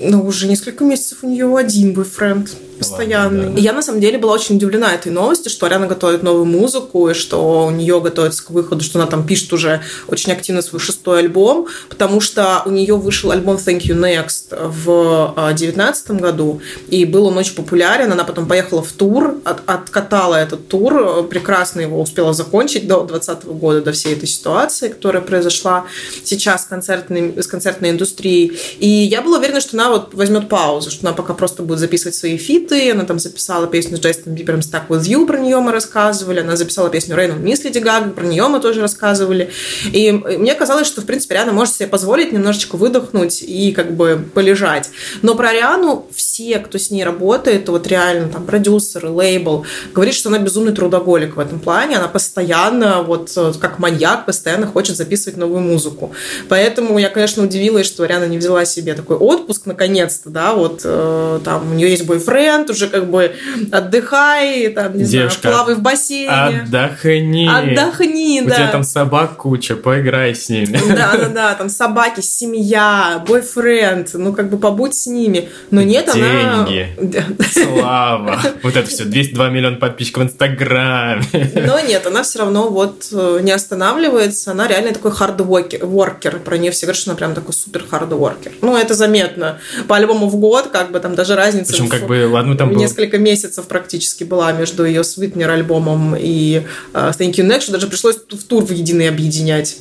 Ну, 0.00 0.24
уже 0.24 0.46
несколько 0.46 0.84
месяцев 0.84 1.18
у 1.22 1.28
нее 1.28 1.56
один 1.56 1.92
бойфренд 1.92 2.50
постоянный. 2.78 3.40
Ладно, 3.40 3.54
да. 3.54 3.60
И 3.60 3.62
я 3.62 3.72
на 3.72 3.82
самом 3.82 4.00
деле 4.00 4.18
была 4.18 4.32
очень 4.32 4.56
удивлена 4.56 4.94
этой 4.94 5.12
новости, 5.12 5.48
что 5.48 5.66
Ариана 5.66 5.86
готовит 5.86 6.22
новую 6.22 6.44
музыку, 6.44 7.08
и 7.08 7.14
что 7.14 7.66
у 7.66 7.70
нее 7.70 8.00
готовится 8.00 8.44
к 8.44 8.50
выходу, 8.50 8.82
что 8.84 8.98
она 8.98 9.08
там 9.08 9.26
пишет 9.26 9.52
уже 9.52 9.82
очень 10.06 10.32
активно 10.32 10.62
свой 10.62 10.80
шестой 10.80 11.20
альбом, 11.20 11.66
потому 11.88 12.20
что 12.20 12.62
у 12.64 12.70
нее 12.70 12.96
вышел 12.96 13.30
альбом 13.30 13.56
Thank 13.56 13.80
You 13.82 13.98
Next 13.98 14.56
в 14.56 15.34
а, 15.36 15.52
девятнадцатом 15.52 16.18
году, 16.18 16.60
и 16.88 17.04
был 17.04 17.26
он 17.26 17.36
очень 17.36 17.54
популярен. 17.54 18.12
Она 18.12 18.24
потом 18.24 18.46
поехала 18.46 18.82
в 18.82 18.92
тур, 18.92 19.36
от, 19.44 19.60
откатала 19.66 20.36
этот 20.36 20.68
тур, 20.68 21.26
прекрасно 21.28 21.80
его 21.80 22.00
успела 22.00 22.32
закончить 22.32 22.86
до 22.86 23.04
2020 23.04 23.44
года, 23.58 23.82
до 23.82 23.92
всей 23.92 24.14
этой 24.14 24.28
ситуации, 24.28 24.88
которая 24.88 25.22
произошла 25.22 25.86
сейчас 26.24 26.62
с 26.62 26.66
концертной, 26.66 27.42
с 27.42 27.46
концертной 27.46 27.90
индустрией. 27.90 28.58
И 28.78 28.88
я 28.88 29.22
была 29.22 29.38
уверена, 29.38 29.60
что 29.60 29.76
она 29.76 29.90
вот 29.90 30.14
возьмет 30.14 30.48
паузу, 30.48 30.90
что 30.90 31.06
она 31.06 31.14
пока 31.14 31.34
просто 31.34 31.62
будет 31.62 31.78
записывать 31.78 32.14
свои 32.14 32.36
фиты, 32.36 32.67
хиты. 32.68 32.90
Она 32.90 33.04
там 33.04 33.18
записала 33.18 33.66
песню 33.66 33.96
с 33.96 34.00
Джастином 34.00 34.36
Бибером 34.36 34.60
«Stuck 34.60 34.88
with 34.88 35.02
You», 35.02 35.26
про 35.26 35.38
нее 35.38 35.58
мы 35.60 35.72
рассказывали. 35.72 36.40
Она 36.40 36.56
записала 36.56 36.90
песню 36.90 37.16
«Rain 37.16 37.34
on 37.34 37.42
Miss» 37.42 37.62
Леди 37.64 37.78
Гага, 37.78 38.10
про 38.10 38.24
нее 38.24 38.46
мы 38.48 38.60
тоже 38.60 38.80
рассказывали. 38.80 39.50
И 39.92 40.12
мне 40.12 40.54
казалось, 40.54 40.86
что, 40.86 41.00
в 41.00 41.06
принципе, 41.06 41.34
Риана 41.34 41.52
может 41.52 41.74
себе 41.74 41.88
позволить 41.88 42.32
немножечко 42.32 42.76
выдохнуть 42.76 43.42
и 43.42 43.72
как 43.72 43.94
бы 43.94 44.24
полежать. 44.34 44.90
Но 45.22 45.34
про 45.34 45.52
Риану 45.52 46.06
все, 46.14 46.58
кто 46.58 46.78
с 46.78 46.90
ней 46.90 47.04
работает, 47.04 47.68
вот 47.68 47.86
реально 47.86 48.28
там 48.28 48.46
продюсеры, 48.46 49.10
лейбл, 49.10 49.64
говорит, 49.94 50.14
что 50.14 50.28
она 50.28 50.38
безумный 50.38 50.72
трудоголик 50.72 51.36
в 51.36 51.40
этом 51.40 51.60
плане. 51.60 51.96
Она 51.96 52.08
постоянно, 52.08 53.02
вот 53.02 53.30
как 53.60 53.78
маньяк, 53.78 54.26
постоянно 54.26 54.66
хочет 54.66 54.96
записывать 54.96 55.36
новую 55.36 55.60
музыку. 55.60 56.12
Поэтому 56.48 56.98
я, 56.98 57.08
конечно, 57.08 57.42
удивилась, 57.42 57.86
что 57.86 58.04
Риана 58.04 58.24
не 58.24 58.38
взяла 58.38 58.64
себе 58.64 58.94
такой 58.94 59.16
отпуск 59.16 59.66
наконец-то, 59.66 60.30
да, 60.30 60.54
вот 60.54 60.82
э, 60.84 61.40
там 61.44 61.72
у 61.72 61.74
нее 61.74 61.90
есть 61.90 62.06
бойфренд, 62.06 62.57
момент 62.58 62.70
уже 62.70 62.88
как 62.88 63.10
бы 63.10 63.34
отдыхай, 63.70 64.68
там, 64.68 64.96
не 64.96 65.04
Девушка, 65.04 65.40
знаю, 65.42 65.56
плавай 65.56 65.74
в 65.74 65.80
бассейне. 65.80 66.62
Отдохни. 66.62 67.48
Отдохни, 67.48 68.40
да. 68.40 68.46
У 68.46 68.56
тебя 68.56 68.68
там 68.68 68.84
собак 68.84 69.36
куча, 69.36 69.76
поиграй 69.76 70.34
с 70.34 70.48
ними. 70.48 70.78
Да, 70.88 71.16
да, 71.16 71.28
да, 71.34 71.54
там 71.54 71.68
собаки, 71.68 72.20
семья, 72.20 73.22
бойфренд, 73.26 74.10
ну 74.14 74.32
как 74.32 74.50
бы 74.50 74.58
побудь 74.58 74.94
с 74.94 75.06
ними. 75.06 75.48
Но 75.70 75.82
нет, 75.82 76.10
Деньги, 76.12 76.88
она... 76.98 77.44
Слава, 77.50 78.40
вот 78.62 78.76
это 78.76 78.88
все, 78.88 79.04
202 79.04 79.50
миллиона 79.50 79.76
подписчиков 79.76 80.24
в 80.24 80.26
Инстаграме. 80.26 81.24
Но 81.54 81.80
нет, 81.80 82.06
она 82.06 82.22
все 82.22 82.40
равно 82.40 82.68
вот 82.68 83.08
э, 83.12 83.40
не 83.42 83.52
останавливается, 83.52 84.52
она 84.52 84.66
реально 84.66 84.92
такой 84.92 85.12
хардворкер, 85.12 86.40
про 86.40 86.58
нее 86.58 86.72
все 86.72 86.86
говорят, 86.86 87.00
что 87.00 87.10
она 87.10 87.16
прям 87.16 87.34
такой 87.34 87.54
супер 87.54 87.84
хардворкер. 87.88 88.52
Ну, 88.62 88.76
это 88.76 88.94
заметно. 88.94 89.58
По 89.86 89.96
альбому 89.96 90.28
в 90.28 90.36
год, 90.36 90.68
как 90.68 90.90
бы 90.90 91.00
там 91.00 91.14
даже 91.14 91.34
разница... 91.36 91.72
Причем 91.72 91.88
как 91.88 92.06
бы, 92.06 92.28
ладно, 92.28 92.47
там 92.54 92.70
было... 92.70 92.78
Несколько 92.78 93.18
месяцев 93.18 93.66
практически 93.66 94.24
была 94.24 94.52
между 94.52 94.84
ее 94.84 95.00
Sweetener 95.00 95.46
альбомом 95.46 96.14
и 96.16 96.62
uh, 96.92 97.10
Thank 97.18 97.32
You 97.34 97.48
Next, 97.48 97.62
что 97.62 97.72
даже 97.72 97.86
пришлось 97.86 98.16
в 98.16 98.42
тур 98.44 98.64
в 98.64 98.70
единый 98.70 99.08
объединять. 99.08 99.78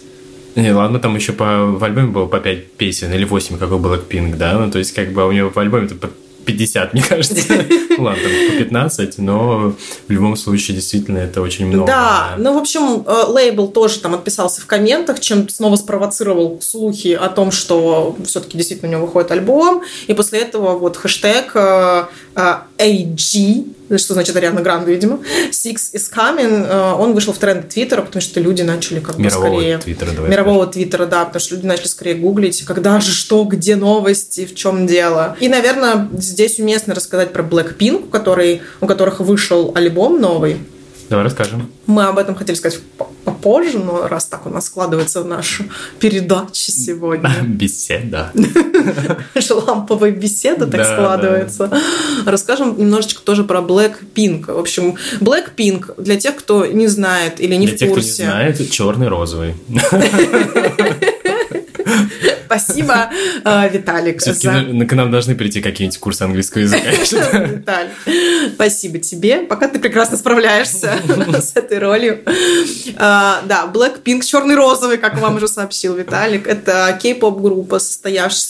Не, 0.56 0.74
ладно, 0.74 1.00
там 1.00 1.16
еще 1.16 1.34
по, 1.34 1.66
в 1.66 1.84
альбоме 1.84 2.08
было 2.08 2.26
по 2.26 2.40
5 2.40 2.72
песен 2.74 3.14
или 3.14 3.26
8, 3.26 3.60
как 3.60 3.72
у 3.72 3.76
Blackpink, 3.76 4.38
да? 4.38 4.58
Ну, 4.58 4.72
то 4.72 4.80
есть, 4.80 4.92
как 4.94 5.12
бы 5.12 5.28
у 5.28 5.32
него 5.32 5.52
в 5.52 5.58
альбоме 5.58 5.88
50, 6.48 6.94
мне 6.94 7.04
кажется. 7.04 7.36
Ладно, 7.98 8.24
по 8.24 8.58
15, 8.58 9.18
но 9.20 9.76
в 10.08 10.12
любом 10.12 10.36
случае 10.38 10.76
действительно 10.76 11.20
это 11.20 11.42
очень 11.42 11.68
много. 11.68 11.86
Да, 11.86 12.36
ну, 12.38 12.54
в 12.54 12.58
общем, 12.58 13.04
э, 13.06 13.24
лейбл 13.28 13.68
тоже 13.68 14.00
там 14.00 14.16
отписался 14.16 14.62
в 14.62 14.66
комментах, 14.66 15.20
чем 15.20 15.50
снова 15.50 15.76
спровоцировал 15.76 16.60
слухи 16.62 17.10
о 17.10 17.28
том, 17.30 17.52
что 17.52 18.16
все-таки 18.26 18.58
действительно 18.58 18.90
у 18.90 18.92
него 18.94 19.06
выходит 19.06 19.32
альбом, 19.32 19.84
и 20.08 20.14
после 20.14 20.40
этого 20.40 20.78
вот 20.78 20.96
хэштег 20.98 21.52
э, 21.54 22.06
э, 22.36 22.56
AG, 22.78 23.66
что 23.96 24.14
значит 24.14 24.36
Ариана 24.36 24.62
Гранде, 24.62 24.94
видимо, 24.94 25.20
Six 25.52 25.94
is 25.94 26.12
coming, 26.14 26.96
он 26.98 27.14
вышел 27.14 27.34
в 27.34 27.38
тренд 27.38 27.70
Твиттера, 27.70 28.02
потому 28.02 28.22
что 28.22 28.40
люди 28.40 28.62
начали 28.62 29.00
как 29.00 29.16
бы 29.16 29.24
мирового 29.24 29.48
скорее... 29.48 29.78
Твиттера, 29.78 30.12
давай 30.12 30.32
Мирового 30.32 30.64
скажем. 30.64 30.72
Твиттера, 30.74 31.06
да, 31.06 31.26
потому 31.26 31.40
что 31.40 31.56
люди 31.56 31.66
начали 31.66 31.88
скорее 31.88 32.16
гуглить, 32.16 32.64
когда 32.64 33.00
же, 33.00 33.12
что, 33.12 33.44
где 33.44 33.76
новости, 33.76 34.46
в 34.46 34.56
чем 34.56 34.88
дело. 34.88 35.38
И, 35.40 35.48
наверное, 35.48 36.10
здесь 36.18 36.60
уместно 36.60 36.96
рассказать 36.96 37.32
про 37.34 37.44
Blackpink, 37.44 38.10
который, 38.10 38.62
у 38.82 38.88
которых 38.88 39.20
вышел 39.20 39.72
альбом 39.76 40.20
новый. 40.20 40.58
Давай 41.10 41.24
расскажем. 41.24 41.72
Мы 41.86 42.04
об 42.04 42.18
этом 42.18 42.36
хотели 42.36 42.56
сказать 42.56 42.82
попозже, 43.24 43.80
но 43.80 44.08
раз 44.08 44.26
так 44.26 44.46
у 44.46 44.50
нас 44.50 44.66
складывается 44.66 45.24
наша 45.24 45.64
передача 46.00 46.72
сегодня. 46.72 47.30
Беседа. 47.44 48.32
Ламповая 49.50 50.12
беседа 50.12 50.68
так 50.68 50.86
складывается. 50.86 51.72
Расскажем 52.26 52.78
немножечко 52.78 53.22
тоже 53.22 53.44
про 53.44 53.60
Blackpink. 53.60 54.52
В 54.52 54.60
общем, 54.60 54.96
Blackpink, 55.20 56.02
для 56.02 56.18
тех, 56.18 56.36
кто 56.36 56.66
не 56.66 56.88
знает 56.88 57.40
или 57.40 57.56
не 57.56 57.68
в 57.68 57.72
курсе. 57.72 57.86
Для 57.86 57.88
тех, 57.88 57.92
кто 57.92 58.02
не 58.02 58.12
знает, 58.12 58.72
черный 58.72 59.08
розовый. 59.08 59.56
Спасибо, 62.48 63.10
э, 63.44 63.70
Виталик. 63.70 64.22
Все-таки 64.22 64.86
к 64.86 64.94
нам 64.94 65.12
должны 65.12 65.36
прийти 65.36 65.62
какие-нибудь 65.62 66.00
курсы 66.00 66.24
английского 66.24 66.62
языка. 66.62 66.90
Виталик, 67.46 67.92
спасибо 68.54 69.00
тебе. 69.00 69.40
Пока 69.40 69.68
ты 69.68 69.80
прекрасно 69.80 70.18
справляешься 70.18 70.94
с 71.40 71.56
этой 71.56 71.80
ролью. 71.80 72.20
А, 72.96 73.42
да, 73.46 73.70
Blackpink, 73.72 74.24
черный 74.24 74.56
розовый, 74.56 74.98
как 74.98 75.20
вам 75.20 75.36
уже 75.36 75.48
сообщил 75.48 75.96
Виталик. 75.96 76.48
Это 76.48 76.98
кей-поп 77.02 77.42
группа, 77.42 77.80
состоящая 77.80 78.48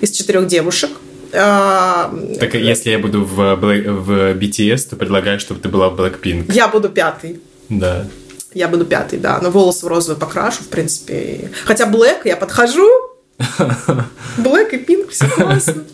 из 0.00 0.10
четырех 0.10 0.46
девушек. 0.46 0.90
А, 1.36 2.14
так 2.38 2.54
если 2.54 2.90
я 2.90 2.98
буду 2.98 3.24
в, 3.24 3.56
в 3.56 4.34
BTS, 4.34 4.90
то 4.90 4.96
предлагаю, 4.96 5.40
чтобы 5.40 5.60
ты 5.60 5.68
была 5.68 5.88
в 5.88 6.00
Blackpink. 6.00 6.52
Я 6.52 6.68
буду 6.68 6.88
пятый. 6.90 7.40
Да. 7.68 8.06
Я 8.54 8.68
буду 8.68 8.84
пятый, 8.84 9.18
да. 9.18 9.38
Но 9.42 9.50
волосы 9.50 9.84
в 9.84 9.88
розовый 9.88 10.18
покрашу, 10.18 10.62
в 10.62 10.68
принципе. 10.68 11.50
Хотя 11.64 11.86
Блэк 11.86 12.22
я 12.24 12.36
подхожу, 12.36 12.88
Блэк 14.38 14.72
и 14.74 14.78
Пинк, 14.78 15.10
все 15.10 15.26
классно. 15.28 15.84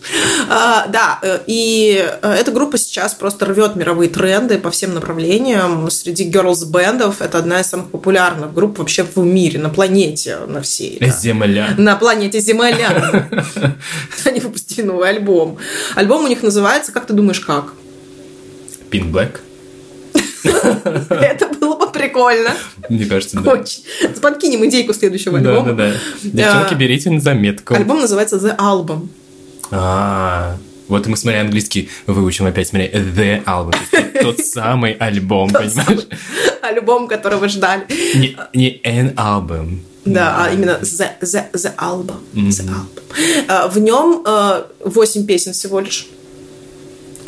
а, 0.51 0.87
да, 0.89 1.19
э, 1.23 1.41
и 1.47 2.07
э, 2.23 2.33
эта 2.33 2.53
группа 2.53 2.77
сейчас 2.77 3.15
просто 3.15 3.47
рвет 3.47 3.77
мировые 3.77 4.11
тренды 4.11 4.59
по 4.59 4.71
всем 4.71 4.93
направлениям. 4.93 5.91
Среди 5.91 6.31
girls 6.31 6.67
бендов 6.67 7.23
это 7.23 7.39
одна 7.39 7.61
из 7.61 7.67
самых 7.67 7.91
популярных 7.91 8.53
групп 8.53 8.79
вообще 8.79 9.05
в 9.05 9.17
мире, 9.19 9.59
на 9.59 9.71
планете, 9.71 10.39
на 10.47 10.61
всей. 10.61 10.99
Да. 11.01 11.09
Земля. 11.09 11.71
На 11.79 11.97
планете 11.97 12.41
Земля. 12.41 13.29
Они 14.25 14.41
выпустили 14.41 14.83
новый 14.83 15.09
альбом. 15.09 15.57
Альбом 15.95 16.25
у 16.25 16.29
них 16.29 16.43
называется, 16.43 16.93
как 16.93 17.07
ты 17.07 17.15
думаешь, 17.15 17.41
как? 17.41 17.73
Pink 18.91 19.11
Black. 19.11 19.41
Это 21.11 21.47
прикольно. 22.11 22.51
Мне 22.89 23.07
кажется, 23.07 23.41
да. 23.41 23.53
Очень. 23.53 23.85
Подкинем 24.21 24.65
идейку 24.67 24.93
следующего 24.93 25.39
альбома. 25.39 25.73
Да, 25.73 25.73
да, 25.73 25.93
да. 26.23 26.53
Девчонки, 26.53 26.75
берите 26.75 27.11
на 27.11 27.21
заметку. 27.21 27.75
Альбом 27.75 28.01
называется 28.01 28.37
The 28.37 28.57
Album. 28.57 29.09
А, 29.71 30.57
вот 30.89 31.07
мы, 31.07 31.17
смотря 31.17 31.43
английский, 31.43 31.89
выучим 32.07 32.47
опять, 32.47 32.69
смотри, 32.69 32.89
The 32.89 33.45
Album. 33.45 33.75
Тот 34.21 34.39
самый 34.45 34.93
альбом, 34.93 35.51
понимаешь? 35.51 36.07
Альбом, 36.63 37.09
которого 37.09 37.49
ждали. 37.49 37.87
Не 38.55 38.81
an 38.85 39.15
album. 39.15 39.79
Да, 40.05 40.45
а 40.45 40.53
именно 40.53 40.79
The, 40.83 41.11
the, 41.21 41.53
the 41.53 41.75
Album. 41.77 42.17
The 42.35 42.67
album. 42.67 43.45
А, 43.49 43.69
в 43.69 43.79
нем 43.79 44.25
8 44.85 45.27
песен 45.27 45.53
всего 45.53 45.81
лишь 45.81 46.07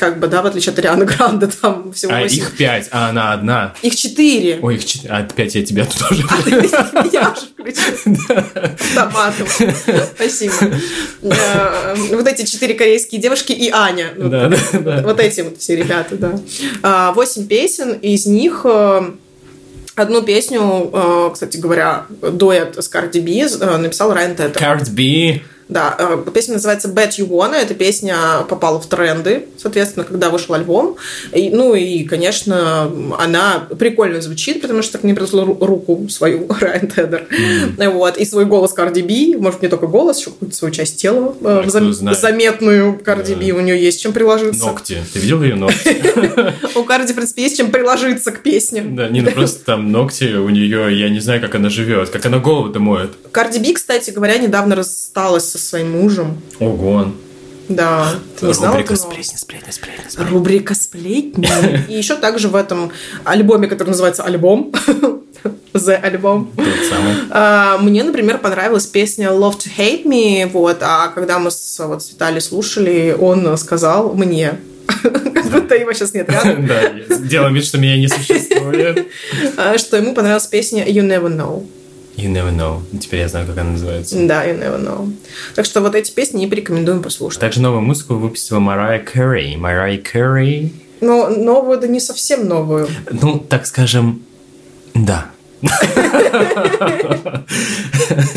как 0.03 0.19
бы, 0.19 0.27
да, 0.27 0.43
в 0.43 0.47
отличие 0.47 0.73
от 0.73 0.79
Арианы 0.81 1.05
Гранде, 1.05 1.47
там 1.47 1.93
всего 1.93 2.13
А 2.13 2.23
8. 2.23 2.37
их 2.37 2.57
пять, 2.57 2.89
а 2.91 3.11
она 3.11 3.33
одна. 3.33 3.73
Их 3.83 3.95
четыре. 3.95 4.59
Ой, 4.61 4.75
их 4.75 4.85
четыре. 4.85 5.15
А 5.15 5.23
пять 5.23 5.55
я 5.55 5.65
тебя 5.65 5.85
тут 5.85 6.09
тоже. 6.09 6.25
Я 7.13 7.31
уже 7.31 7.47
включила. 7.57 8.45
Автоматом. 8.65 9.47
Спасибо. 10.17 10.55
Э, 11.23 11.95
Вот 12.11 12.27
эти 12.27 12.45
четыре 12.51 12.75
корейские 12.75 13.21
девушки 13.21 13.53
и 13.53 13.71
Аня. 13.71 14.09
Вот 14.17 15.21
эти 15.21 15.43
вот 15.43 15.59
все 15.61 15.77
ребята, 15.77 16.17
да. 16.17 16.33
А, 16.83 17.13
Восемь 17.13 17.47
песен, 17.47 17.93
из 17.93 18.27
них 18.27 18.63
э, 18.65 19.03
одну 19.95 20.23
песню, 20.23 20.91
э, 20.93 21.31
кстати 21.33 21.59
говоря, 21.59 22.07
дуэт 22.21 22.77
с 22.77 22.91
Cardi 22.93 23.21
B 23.21 23.47
э, 23.49 23.77
написал 23.77 24.13
Райан 24.13 24.35
Тедер. 24.35 24.61
Cardi 24.61 24.91
B. 24.91 25.43
Да, 25.73 25.97
э, 25.99 26.31
песня 26.33 26.55
называется 26.55 26.89
Bet 26.89 27.11
You 27.19 27.29
Wanna. 27.29 27.55
Эта 27.55 27.75
песня 27.75 28.17
попала 28.49 28.79
в 28.81 28.87
тренды, 28.87 29.47
соответственно, 29.57 30.05
когда 30.05 30.29
вышел 30.31 30.55
альбом. 30.55 30.97
И, 31.33 31.51
ну 31.51 31.75
и, 31.75 32.05
конечно, 32.05 32.91
она 33.19 33.67
прикольно 33.79 34.21
звучит, 34.21 34.61
потому 34.61 34.83
что 34.83 34.99
к 34.99 35.05
ней 35.05 35.15
прислал 35.15 35.47
ру- 35.47 35.65
руку 35.65 36.09
свою 36.09 36.47
Райан 36.61 36.89
Тедер. 36.89 37.27
Вот. 37.93 38.19
И 38.19 38.25
свой 38.25 38.45
голос 38.45 38.75
Cardi 38.77 39.03
B, 39.03 39.39
может, 39.39 39.63
не 39.63 39.69
только 39.69 39.87
голос, 39.87 40.19
еще 40.21 40.31
какую-то 40.31 40.55
свою 40.57 40.73
часть 40.75 41.01
тела 41.01 41.35
А 41.43 41.65
зам- 41.69 41.93
заметную 41.93 43.01
Cardi 43.05 43.35
B 43.37 43.53
у 43.53 43.61
нее 43.61 43.81
есть 43.83 44.01
чем 44.03 44.13
приложиться. 44.13 44.65
Ногти. 44.67 44.99
Ты 45.13 45.19
видел 45.19 45.43
ее 45.43 45.55
ногти? 45.55 45.89
У 46.77 46.83
Cardi, 46.85 47.13
в 47.13 47.15
принципе, 47.15 47.43
есть 47.43 47.57
чем 47.57 47.71
приложиться 47.71 48.31
к 48.33 48.43
песне. 48.43 48.83
Да, 48.83 49.09
не, 49.09 49.21
ну 49.21 49.31
просто 49.31 49.65
там 49.65 49.91
ногти 49.93 50.35
у 50.35 50.49
нее, 50.49 50.99
я 50.99 51.09
не 51.09 51.21
знаю, 51.21 51.41
как 51.41 51.55
она 51.55 51.69
живет, 51.71 52.11
как 52.11 52.27
она 52.27 52.39
голову-то 52.39 52.79
моет. 52.79 53.11
Cardi 53.33 53.59
B, 53.61 53.73
кстати 53.73 54.11
говоря, 54.11 54.37
недавно 54.39 54.75
рассталась 54.77 55.45
со 55.45 55.59
своим 55.63 55.93
мужем. 55.93 56.41
Ого. 56.61 57.13
Да, 57.69 58.15
ты 58.39 58.47
не 58.47 58.55
знала 58.55 58.73
Рубрика 58.77 58.97
сплетни, 58.97 59.37
сплетни, 59.37 59.71
сплетни, 59.71 60.05
сплетни. 60.09 60.33
Рубрика 60.33 60.75
сплетни. 60.75 61.49
И 61.89 61.95
еще 61.97 62.17
также 62.17 62.49
в 62.49 62.57
этом 62.57 62.91
альбоме, 63.25 63.69
который 63.69 63.89
называется 63.91 64.25
«Альбом», 64.25 64.73
The 65.73 65.95
альбом. 65.95 66.53
А, 67.31 67.79
Мне, 67.79 68.05
например, 68.05 68.39
понравилась 68.39 68.87
песня 68.87 69.29
Love 69.29 69.57
to 69.57 69.69
Hate 69.77 70.05
Me, 70.05 70.47
вот, 70.49 70.79
а 70.83 71.09
когда 71.09 71.39
мы 71.39 71.51
с, 71.51 71.85
вот, 71.85 72.03
с 72.03 72.11
Виталий 72.13 72.41
слушали, 72.41 73.17
он 73.19 73.57
сказал 73.57 74.15
мне, 74.15 74.61
как 74.87 75.47
будто 75.51 75.75
его 75.75 75.93
сейчас 75.93 76.15
нет 76.15 76.31
рядом, 76.31 76.67
Да, 76.69 76.83
я 76.83 77.17
делаю 77.19 77.55
вид, 77.55 77.65
что 77.65 77.79
меня 77.79 77.97
не 77.97 78.09
существует. 78.09 79.09
а, 79.57 79.79
что 79.79 79.97
ему 79.97 80.15
понравилась 80.15 80.47
песня 80.47 80.87
You 80.87 81.03
Never 81.07 81.35
Know. 81.35 81.67
You 82.17 82.31
never 82.31 82.55
know. 82.55 82.83
Теперь 82.99 83.21
я 83.21 83.29
знаю, 83.29 83.47
как 83.47 83.57
она 83.59 83.71
называется. 83.71 84.17
Да, 84.27 84.45
You 84.47 84.59
Never 84.61 84.79
Know. 84.85 85.13
Так 85.55 85.65
что 85.65 85.81
вот 85.81 85.95
эти 85.95 86.13
песни 86.13 86.41
не 86.41 86.47
порекомендуем 86.47 87.03
послушать. 87.03 87.41
Также 87.41 87.61
новую 87.63 87.81
музыку 87.81 88.15
выпустила 88.15 88.59
Марайя 88.59 88.99
Кэрри. 88.99 89.57
Марайя 89.57 89.99
Кэрри, 89.99 90.73
Но 91.01 91.29
новую, 91.31 91.79
да 91.81 91.87
не 91.89 92.01
совсем 92.01 92.47
новую. 92.47 92.87
ну, 93.11 93.39
так 93.39 93.67
скажем, 93.67 94.23
да. 94.95 95.31
У 95.63 95.67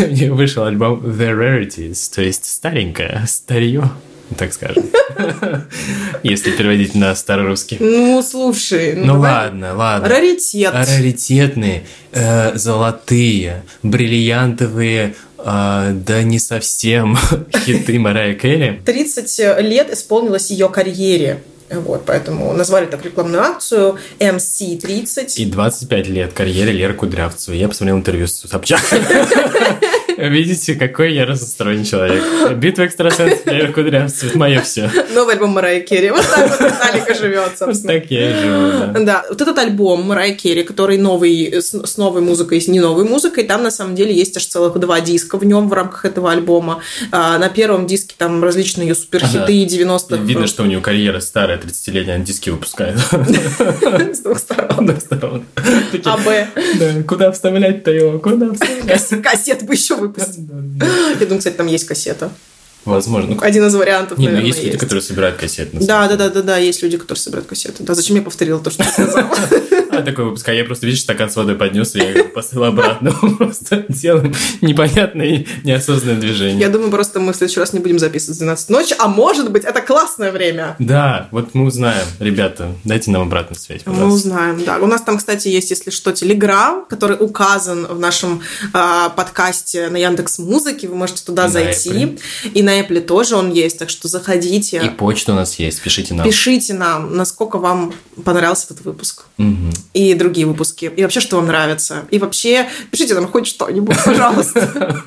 нее 0.02 0.32
вышел 0.34 0.64
альбом 0.64 1.02
The 1.04 1.32
Rarities, 1.34 2.14
то 2.14 2.22
есть 2.22 2.46
старенькое, 2.46 3.24
старье, 3.28 3.90
так 4.38 4.54
скажем. 4.54 4.86
Если 6.24 6.52
переводить 6.52 6.96
на 6.96 7.16
старорусский. 7.16 7.78
Ну, 7.80 8.22
слушай. 8.24 8.96
Ну 8.96 9.14
давай. 9.14 9.32
ладно, 9.32 9.76
ладно. 9.76 10.10
Раритет. 10.10 10.74
Раритетные, 10.74 11.86
э, 12.12 12.58
золотые, 12.58 13.64
бриллиантовые, 13.84 15.16
э, 15.38 15.92
да 15.94 16.24
не 16.24 16.40
совсем 16.40 17.18
хиты 17.56 18.00
Марайя 18.00 18.36
Кэрри. 18.36 18.82
30 18.86 19.62
лет 19.62 19.94
исполнилось 19.94 20.50
ее 20.50 20.70
карьере. 20.70 21.42
Вот, 21.70 22.06
поэтому 22.06 22.54
назвали 22.54 22.86
так 22.86 23.04
рекламную 23.04 23.42
акцию 23.42 23.98
MC30. 24.20 25.36
И 25.38 25.46
25 25.46 26.08
лет 26.08 26.34
карьере 26.34 26.72
Леры 26.72 26.94
Кудрявцевой. 26.94 27.58
Я 27.58 27.68
посмотрел 27.68 27.98
интервью 27.98 28.28
с 28.28 28.48
Собчак. 28.48 28.82
Видите, 30.18 30.76
какой 30.76 31.14
я 31.14 31.26
разостроенный 31.26 31.86
человек. 31.86 32.24
Битва 32.58 32.84
экстрасенсов 32.84 33.46
Лера 33.46 33.72
Кудрявцева. 33.72 34.30
Это 34.30 34.38
мое 34.38 34.62
все. 34.62 34.90
Новый 35.14 35.36
альбом 35.36 35.52
Марайи 35.52 35.82
Керри. 35.82 36.12
Вот 36.12 36.22
так 36.26 36.50
вот 36.60 36.72
Виталика 36.72 37.14
живет, 37.14 37.50
Вот 37.50 37.58
собственно. 37.58 37.94
так 37.94 38.10
я 38.12 38.32
и 38.32 38.42
живу, 38.42 38.72
да. 38.94 39.00
Да, 39.00 39.26
вот 39.30 39.42
этот 39.42 39.58
альбом 39.58 40.04
Марайи 40.04 40.34
Керри, 40.34 40.64
который 40.64 40.98
новый, 40.98 41.54
с, 41.62 41.74
с 41.74 41.98
новой 41.98 42.22
музыкой, 42.22 42.62
с 42.62 42.68
не 42.68 42.80
новой 42.80 43.04
музыкой, 43.06 43.44
там 43.44 43.64
на 43.64 43.72
самом 43.72 43.96
деле 43.96 44.14
есть 44.14 44.36
аж 44.38 44.46
целых 44.46 44.78
два 44.80 45.02
диска 45.02 45.38
в 45.38 45.46
нем 45.46 45.68
в 45.70 45.74
рамках 45.74 46.06
этого 46.06 46.32
альбома. 46.32 46.82
А, 47.12 47.38
на 47.38 47.50
первом 47.50 47.88
диске 47.88 48.16
там 48.18 48.44
различные 48.44 48.88
ее 48.90 48.96
суперхиты 48.96 49.38
Ага. 49.40 49.52
90-х. 49.52 50.16
Видно, 50.24 50.48
что 50.48 50.64
у 50.64 50.66
нее 50.66 50.80
карьера 50.82 51.20
старая, 51.20 51.58
30-летняя, 51.60 52.16
она 52.16 52.24
диски 52.26 52.50
выпускает. 52.50 52.98
с 54.16 54.20
двух 54.20 54.40
сторон. 54.40 54.86
Да, 54.86 55.00
сторон. 55.00 55.46
Такие, 55.92 56.12
А, 56.14 56.18
Б. 56.18 56.48
Да, 56.80 57.04
куда 57.08 57.32
вставлять-то 57.32 57.92
его? 57.92 58.20
Куда 58.20 58.54
вставлять? 58.54 58.86
Кас- 58.88 59.14
Кассет 59.24 59.64
бы 59.64 59.74
еще 59.74 59.96
выпустить. 60.08 60.40
Я 61.20 61.26
думаю, 61.26 61.40
кстати, 61.40 61.56
там 61.56 61.68
есть 61.68 61.86
кассета. 61.86 62.32
Возможно. 62.86 63.36
Ну, 63.36 63.42
Один 63.42 63.66
из 63.66 63.74
вариантов, 63.74 64.18
Не, 64.20 64.26
ну 64.28 64.34
наверное, 64.34 64.48
есть 64.54 64.64
люди, 64.64 64.78
которые 64.78 65.02
собирают 65.02 65.38
кассеты. 65.38 65.76
на 65.76 65.86
Да, 65.86 66.08
да, 66.08 66.16
да, 66.16 66.30
да, 66.30 66.42
да, 66.44 66.58
есть 66.58 66.84
люди, 66.84 66.98
которые 66.98 67.20
собирают 67.20 67.48
кассеты. 67.48 67.84
Да, 67.84 67.96
зачем 67.96 68.16
я 68.16 68.22
повторила 68.22 68.60
то, 68.60 68.70
что 68.70 68.84
ты 68.84 68.90
сказала? 68.92 69.36
А, 70.00 70.02
такой 70.04 70.26
выпуск. 70.26 70.48
А 70.50 70.54
я 70.54 70.64
просто, 70.64 70.86
видишь, 70.86 71.02
стакан 71.02 71.30
с 71.30 71.36
водой 71.36 71.56
поднес, 71.56 71.96
я 71.96 72.10
его 72.10 72.26
поставил 72.30 72.66
обратно. 72.66 73.12
Просто 73.38 73.86
делаем 73.90 74.34
непонятные, 74.62 75.46
неосознанные 75.64 76.20
движения. 76.22 76.60
Я 76.60 76.70
думаю, 76.70 76.92
просто 76.92 77.20
мы 77.20 77.34
в 77.34 77.36
следующий 77.36 77.60
раз 77.60 77.74
не 77.74 77.80
будем 77.80 78.00
записывать 78.00 78.36
в 78.38 78.40
12 78.40 78.70
ночи, 78.70 78.96
а 78.98 79.08
может 79.08 79.52
быть, 79.52 79.64
это 79.64 79.82
классное 79.82 80.32
время. 80.32 80.76
Да, 80.80 81.28
вот 81.32 81.54
мы 81.54 81.66
узнаем. 81.66 82.06
Ребята, 82.20 82.74
дайте 82.84 83.12
нам 83.12 83.24
обратную 83.24 83.60
связь, 83.60 83.82
Мы 83.86 83.94
пожалуйста. 83.94 84.28
узнаем, 84.30 84.64
да. 84.66 84.78
У 84.80 84.88
нас 84.88 85.02
там, 85.02 85.18
кстати, 85.18 85.48
есть, 85.48 85.70
если 85.70 85.90
что, 85.92 86.12
Телеграм, 86.12 86.86
который 86.86 87.18
указан 87.20 87.86
в 87.88 88.00
нашем 88.00 88.42
а, 88.74 89.10
подкасте 89.10 89.90
на 89.90 89.98
Яндекс 89.98 90.40
Музыке. 90.40 90.88
Вы 90.88 90.96
можете 90.96 91.24
туда 91.24 91.44
На 91.44 91.50
зайти. 91.50 91.90
Apple. 91.90 92.20
И 92.54 92.64
на 92.64 92.80
Apple 92.82 93.02
тоже 93.02 93.36
он 93.36 93.52
есть, 93.52 93.78
так 93.80 93.90
что 93.90 94.08
заходите. 94.08 94.82
И 94.84 94.90
почта 94.90 95.34
у 95.34 95.36
нас 95.36 95.58
есть, 95.60 95.82
пишите 95.82 96.14
нам. 96.14 96.26
Пишите 96.26 96.74
нам, 96.74 97.16
насколько 97.16 97.58
вам 97.58 97.94
понравился 98.24 98.68
этот 98.74 98.86
выпуск. 98.86 99.26
Мгм. 99.38 99.72
И 99.96 100.14
другие 100.14 100.46
выпуски. 100.46 100.92
И 100.94 101.04
вообще, 101.04 101.22
что 101.22 101.38
вам 101.38 101.48
нравится. 101.48 102.04
И 102.12 102.20
вообще, 102.20 102.68
пишите 102.92 103.14
нам 103.16 103.28
хоть 103.28 103.48
что-нибудь, 103.48 103.96
пожалуйста. 104.04 105.00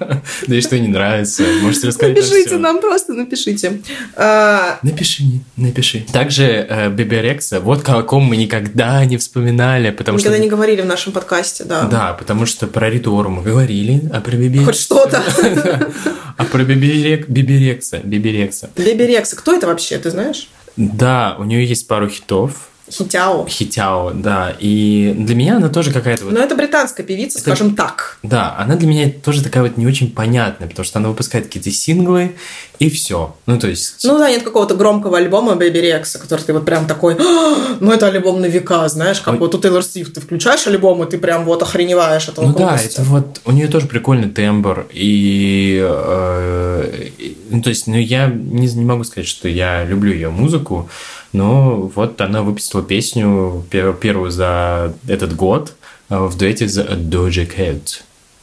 Да 0.46 0.56
и 0.56 0.62
что 0.62 0.78
не 0.78 0.88
нравится, 0.88 1.42
можете 1.60 1.88
рассказать 1.88 2.16
Напишите 2.16 2.56
нам, 2.56 2.80
просто 2.80 3.12
напишите. 3.12 3.82
А, 4.16 4.78
Напиши, 4.82 5.24
напиши. 5.58 6.06
Также 6.10 6.44
э, 6.44 6.88
Беби 6.88 7.20
Рекса, 7.20 7.60
вот 7.60 7.86
о 7.86 8.02
ком 8.02 8.24
мы 8.24 8.38
никогда 8.38 9.04
не 9.04 9.18
вспоминали, 9.18 9.90
потому 9.90 10.16
Никогда 10.16 10.36
что... 10.36 10.42
не 10.44 10.48
говорили 10.48 10.80
в 10.80 10.86
нашем 10.86 11.12
подкасте, 11.12 11.64
да. 11.64 11.82
Да, 11.82 12.14
потому 12.14 12.46
что 12.46 12.66
про 12.66 12.88
Риту 12.88 13.14
Ору 13.18 13.28
мы 13.28 13.42
говорили, 13.42 14.08
а 14.10 14.22
про 14.22 14.36
Биби... 14.36 14.64
Хоть 14.64 14.76
что-то. 14.80 15.22
А 16.38 16.44
про 16.44 16.62
Биби 16.62 17.02
Рек- 17.02 17.28
Биби 17.28 17.58
Рекса, 17.58 18.00
Биби 18.02 18.30
Рекса. 18.30 18.70
Беби 18.76 19.06
Рекса. 19.06 19.34
Кто 19.34 19.54
это 19.56 19.66
вообще, 19.66 19.98
ты 19.98 20.10
знаешь? 20.10 20.48
Да, 20.76 21.34
у 21.36 21.42
нее 21.42 21.66
есть 21.66 21.88
пару 21.88 22.08
хитов. 22.08 22.70
Хитяо. 22.90 23.46
Хитяо, 23.48 24.12
да. 24.12 24.54
И 24.58 25.14
для 25.16 25.34
меня 25.34 25.56
она 25.56 25.68
тоже 25.68 25.92
какая-то 25.92 26.24
вот... 26.24 26.34
Но 26.34 26.40
это 26.40 26.54
британская 26.54 27.02
певица, 27.02 27.38
скажем 27.38 27.74
так. 27.74 28.18
Да, 28.22 28.56
она 28.58 28.76
для 28.76 28.88
меня 28.88 29.10
тоже 29.10 29.42
такая 29.42 29.62
вот 29.62 29.76
не 29.76 29.86
очень 29.86 30.10
понятная, 30.10 30.68
потому 30.68 30.84
что 30.84 30.98
она 30.98 31.08
выпускает 31.08 31.46
какие-то 31.46 31.70
синглы, 31.70 32.34
и 32.78 32.90
все. 32.90 33.34
Ну, 33.46 33.58
то 33.58 33.66
есть... 33.68 34.04
Ну 34.04 34.18
да, 34.18 34.30
нет 34.30 34.42
какого-то 34.42 34.74
громкого 34.74 35.18
альбома 35.18 35.56
Бэби 35.56 35.78
Рекса, 35.78 36.18
который 36.18 36.42
ты 36.42 36.52
вот 36.52 36.64
прям 36.64 36.86
такой, 36.86 37.14
«А, 37.14 37.76
ну 37.80 37.92
это 37.92 38.06
альбом 38.06 38.40
на 38.40 38.46
века, 38.46 38.88
знаешь, 38.88 39.20
как 39.20 39.34
Ой. 39.34 39.40
вот 39.40 39.54
у 39.54 39.58
Тейлор 39.58 39.82
Свифт 39.82 40.14
ты 40.14 40.20
включаешь 40.20 40.66
альбом, 40.66 41.02
и 41.02 41.10
ты 41.10 41.18
прям 41.18 41.44
вот 41.44 41.62
охреневаешь 41.62 42.28
от 42.28 42.36
Ну 42.38 42.52
да, 42.52 42.76
это 42.76 43.02
вот 43.02 43.40
у 43.44 43.52
нее 43.52 43.68
тоже 43.68 43.86
прикольный 43.86 44.30
тембр 44.30 44.86
и, 44.92 45.80
э, 45.82 47.08
и- 47.18 47.36
ну 47.50 47.62
то 47.62 47.70
есть, 47.70 47.86
ну 47.86 47.96
я 47.96 48.26
не, 48.26 48.68
не 48.68 48.84
могу 48.84 49.04
сказать, 49.04 49.28
что 49.28 49.48
я 49.48 49.84
люблю 49.84 50.12
ее 50.12 50.30
музыку, 50.30 50.88
но 51.32 51.90
вот 51.94 52.20
она 52.20 52.42
выпустила 52.42 52.82
песню 52.82 53.64
пер- 53.70 53.96
первую 53.96 54.30
за 54.30 54.92
этот 55.06 55.34
год 55.36 55.74
э, 56.10 56.16
в 56.18 56.36
дуэте 56.36 56.68
с 56.68 56.78
Doja 56.78 57.46
Cat. 57.46 58.00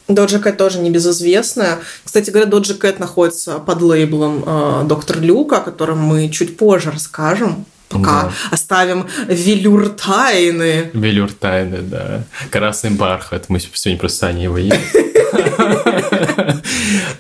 Доджа 0.08 0.38
Кэт 0.38 0.58
тоже 0.58 0.78
небезызвестная. 0.80 1.80
Кстати 2.04 2.30
говоря, 2.30 2.46
Доджа 2.48 2.76
Кэт 2.76 3.00
находится 3.00 3.58
под 3.58 3.82
лейблом 3.82 4.44
э, 4.46 4.84
Доктор 4.86 5.20
Люка, 5.20 5.58
о 5.58 5.62
котором 5.62 6.00
мы 6.00 6.30
чуть 6.30 6.58
позже 6.58 6.92
расскажем. 6.92 7.66
Пока 7.90 8.24
Да. 8.24 8.32
оставим 8.52 9.08
велюр 9.28 9.90
тайны. 9.90 10.90
Велюр 10.94 11.32
тайны, 11.32 11.80
да. 11.82 12.24
Красный 12.52 12.90
бархат. 12.92 13.46
Мы 13.50 13.60
сегодня 13.60 14.00
просто 14.00 14.18
с 14.20 14.24
Аней 14.24 14.44
его. 14.44 14.58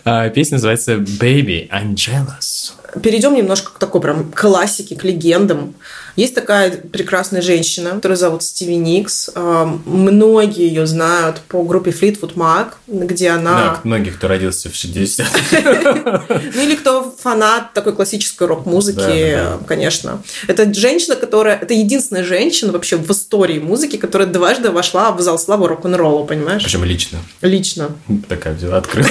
А, 0.05 0.29
Песня 0.29 0.55
называется 0.55 0.95
Baby, 0.95 1.67
I'm 1.71 1.93
jealous. 1.95 2.73
Перейдем 3.01 3.35
немножко 3.35 3.71
к 3.73 3.79
такой 3.79 4.01
прям 4.01 4.31
классике, 4.31 4.95
к 4.95 5.03
легендам. 5.03 5.75
Есть 6.15 6.33
такая 6.33 6.71
прекрасная 6.71 7.41
женщина, 7.41 7.91
которая 7.91 8.15
зовут 8.17 8.41
Стиви 8.41 8.77
Никс. 8.77 9.29
Э, 9.35 9.67
многие 9.85 10.67
ее 10.67 10.87
знают 10.87 11.41
по 11.49 11.61
группе 11.63 11.91
Fleetwood 11.91 12.35
Mac, 12.35 12.67
где 12.87 13.31
она... 13.31 13.51
Да, 13.51 13.79
многих, 13.83 14.15
кто 14.15 14.29
родился 14.29 14.69
в 14.69 14.75
60 14.75 15.27
Ну 15.51 16.61
или 16.61 16.75
кто 16.75 17.13
фанат 17.19 17.73
такой 17.73 17.93
классической 17.93 18.47
рок-музыки, 18.47 19.39
конечно. 19.67 20.21
Это 20.47 20.73
женщина, 20.73 21.15
которая... 21.15 21.57
Это 21.57 21.73
единственная 21.73 22.23
женщина 22.23 22.71
вообще 22.71 22.95
в 22.95 23.11
истории 23.11 23.59
музыки, 23.59 23.97
которая 23.97 24.27
дважды 24.27 24.71
вошла 24.71 25.11
в 25.11 25.19
зал 25.19 25.37
славы 25.37 25.67
рок-н-ролла, 25.67 26.25
понимаешь? 26.25 26.63
Причем 26.63 26.85
лично. 26.85 27.19
Лично. 27.41 27.89
Такая 28.29 28.53
взяла, 28.53 28.77
открыла. 28.77 29.09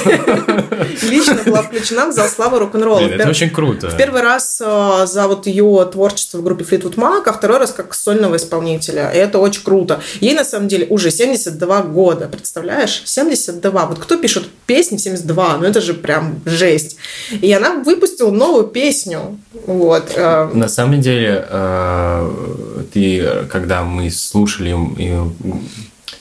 Лично 1.03 1.39
была 1.45 1.63
включена 1.63 2.07
в 2.07 2.13
зал 2.13 2.29
славы 2.29 2.61
рок-н-ролла. 2.61 3.01
Это 3.01 3.29
очень 3.29 3.51
круто. 3.51 3.74
В 3.83 3.97
первый 3.97 4.23
раз 4.23 4.61
э, 4.65 5.07
за 5.07 5.29
вот 5.29 5.47
ее 5.47 5.89
творчество 5.93 6.39
в 6.39 6.43
группе 6.45 6.65
Fleetwood 6.65 6.95
Mac, 6.97 7.23
а 7.27 7.33
второй 7.33 7.59
раз 7.59 7.73
как 7.73 7.95
сольного 7.95 8.37
исполнителя. 8.37 9.11
И 9.11 9.17
это 9.17 9.39
очень 9.39 9.63
круто. 9.63 10.01
Ей 10.21 10.35
на 10.35 10.45
самом 10.45 10.69
деле 10.69 10.87
уже 10.91 11.11
72 11.11 11.83
года, 11.83 12.29
представляешь? 12.29 13.03
72. 13.05 13.87
Вот 13.87 13.99
кто 13.99 14.17
пишет 14.17 14.49
песни 14.67 14.97
в 14.97 15.01
72? 15.01 15.59
Ну 15.59 15.65
это 15.65 15.81
же 15.81 15.95
прям 15.95 16.41
жесть. 16.45 16.97
И 17.31 17.53
она 17.53 17.75
выпустила 17.75 18.31
новую 18.31 18.67
песню. 18.67 19.39
Вот. 19.67 20.13
э, 20.15 20.51
На 20.55 20.69
самом 20.69 21.01
деле, 21.01 21.47
э, 21.49 22.85
ты, 22.93 23.47
когда 23.51 23.83
мы 23.83 24.11
слушали 24.11 24.75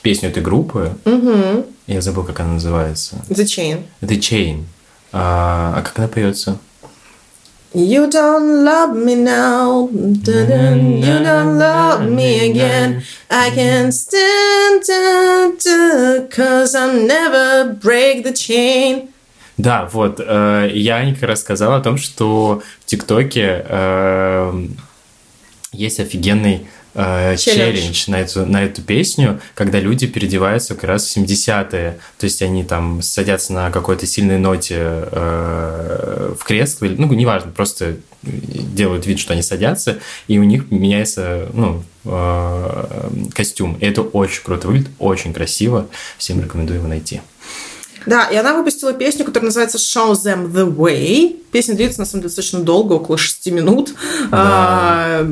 песню 0.02 0.28
этой 0.28 0.42
группы, 0.42 0.92
мгм. 1.04 1.64
я 1.86 2.00
забыл, 2.00 2.24
как 2.24 2.40
она 2.40 2.54
называется. 2.54 3.16
The 3.30 3.44
Chain. 3.44 3.82
Это 4.00 4.14
Chain. 4.14 4.64
А, 5.12 5.74
а 5.76 5.82
как 5.82 5.98
она 5.98 6.08
поется? 6.08 6.58
You 7.74 8.08
don't 8.08 8.64
love 8.64 8.94
me 8.94 9.16
now, 9.16 9.88
dun-dun, 9.90 11.02
you 11.02 11.18
don't 11.24 11.58
love 11.58 12.08
me 12.08 12.50
again. 12.50 13.02
I 13.28 13.50
can't 13.50 13.92
stand 13.92 14.84
it, 14.88 16.30
cause 16.30 16.76
I'll 16.76 16.94
never 16.94 17.74
break 17.74 18.22
the 18.22 18.32
chain. 18.32 19.08
Да, 19.58 19.88
вот. 19.92 20.20
э, 20.20 20.70
я 20.72 20.98
Аника 20.98 21.26
рассказала 21.26 21.78
о 21.78 21.80
том, 21.80 21.96
что 21.96 22.62
в 22.80 22.86
ТикТоке 22.86 23.64
э, 23.68 24.66
есть 25.72 25.98
офигенный 25.98 26.68
э, 26.94 27.36
Челлендж. 27.36 27.74
челлендж 27.74 28.04
на 28.08 28.20
эту, 28.20 28.46
на 28.46 28.64
эту 28.64 28.82
песню, 28.82 29.40
когда 29.54 29.80
люди 29.80 30.06
переодеваются 30.06 30.74
как 30.74 30.84
раз 30.84 31.06
в 31.08 31.16
70-е. 31.16 31.98
То 32.18 32.24
есть 32.24 32.42
они 32.42 32.64
там 32.64 33.02
садятся 33.02 33.52
на 33.52 33.70
какой-то 33.70 34.06
сильной 34.06 34.38
ноте 34.38 34.76
э, 34.78 36.34
в 36.38 36.44
кресло, 36.44 36.86
ну, 36.86 37.12
неважно, 37.12 37.52
просто 37.52 37.96
делают 38.22 39.06
вид, 39.06 39.18
что 39.18 39.32
они 39.32 39.42
садятся, 39.42 39.98
и 40.28 40.38
у 40.38 40.44
них 40.44 40.70
меняется, 40.70 41.48
ну, 41.52 41.82
э, 42.04 43.10
костюм. 43.34 43.76
И 43.80 43.86
это 43.86 44.02
очень 44.02 44.42
круто 44.42 44.68
выглядит, 44.68 44.90
очень 44.98 45.32
красиво. 45.32 45.88
Всем 46.18 46.40
рекомендую 46.40 46.78
его 46.78 46.88
найти. 46.88 47.20
Да, 48.06 48.24
и 48.24 48.36
она 48.36 48.54
выпустила 48.54 48.92
песню, 48.92 49.24
которая 49.24 49.46
называется 49.46 49.78
Show 49.78 50.12
Them 50.12 50.52
the 50.52 50.74
Way. 50.74 51.40
Песня 51.52 51.74
длится, 51.74 52.00
на 52.00 52.06
самом 52.06 52.22
деле, 52.22 52.28
достаточно 52.28 52.60
долго, 52.60 52.94
около 52.94 53.16
6 53.16 53.46
минут. 53.46 53.94
А, 54.30 55.26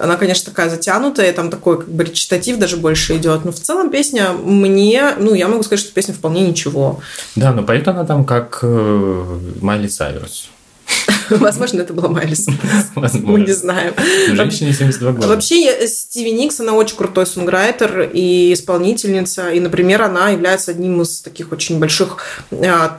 Она, 0.00 0.16
конечно, 0.16 0.50
такая 0.50 0.68
затянутая, 0.68 1.32
там 1.32 1.50
такой 1.50 1.78
как 1.78 1.88
бы 1.88 2.04
речитатив 2.04 2.58
даже 2.58 2.76
больше 2.76 3.16
идет. 3.16 3.44
Но 3.44 3.52
в 3.52 3.60
целом 3.60 3.90
песня 3.90 4.32
мне, 4.32 5.14
ну, 5.18 5.34
я 5.34 5.48
могу 5.48 5.62
сказать, 5.62 5.80
что 5.80 5.92
песня 5.92 6.14
вполне 6.14 6.46
ничего. 6.46 7.00
Да, 7.36 7.52
но 7.52 7.62
поет 7.62 7.86
она 7.88 8.04
там 8.04 8.24
как 8.24 8.60
э, 8.62 9.38
Майли 9.60 9.88
Сайрус. 9.88 10.48
Возможно, 11.30 11.82
это 11.82 11.92
была 11.92 12.08
Майлис. 12.08 12.46
Мы 12.94 13.40
не 13.40 13.52
знаем. 13.52 13.94
Женщине 14.28 14.72
72 14.72 15.12
года. 15.12 15.28
Вообще, 15.28 15.62
я- 15.64 15.86
Стиви 15.86 16.32
Никс, 16.32 16.60
она 16.60 16.72
очень 16.72 16.96
крутой 16.96 17.26
сонграйтер 17.26 18.10
и 18.12 18.52
исполнительница. 18.52 19.50
И, 19.50 19.60
например, 19.60 20.02
она 20.02 20.30
является 20.30 20.70
одним 20.70 21.02
из 21.02 21.20
таких 21.20 21.52
очень 21.52 21.78
больших 21.78 22.18
а, 22.50 22.98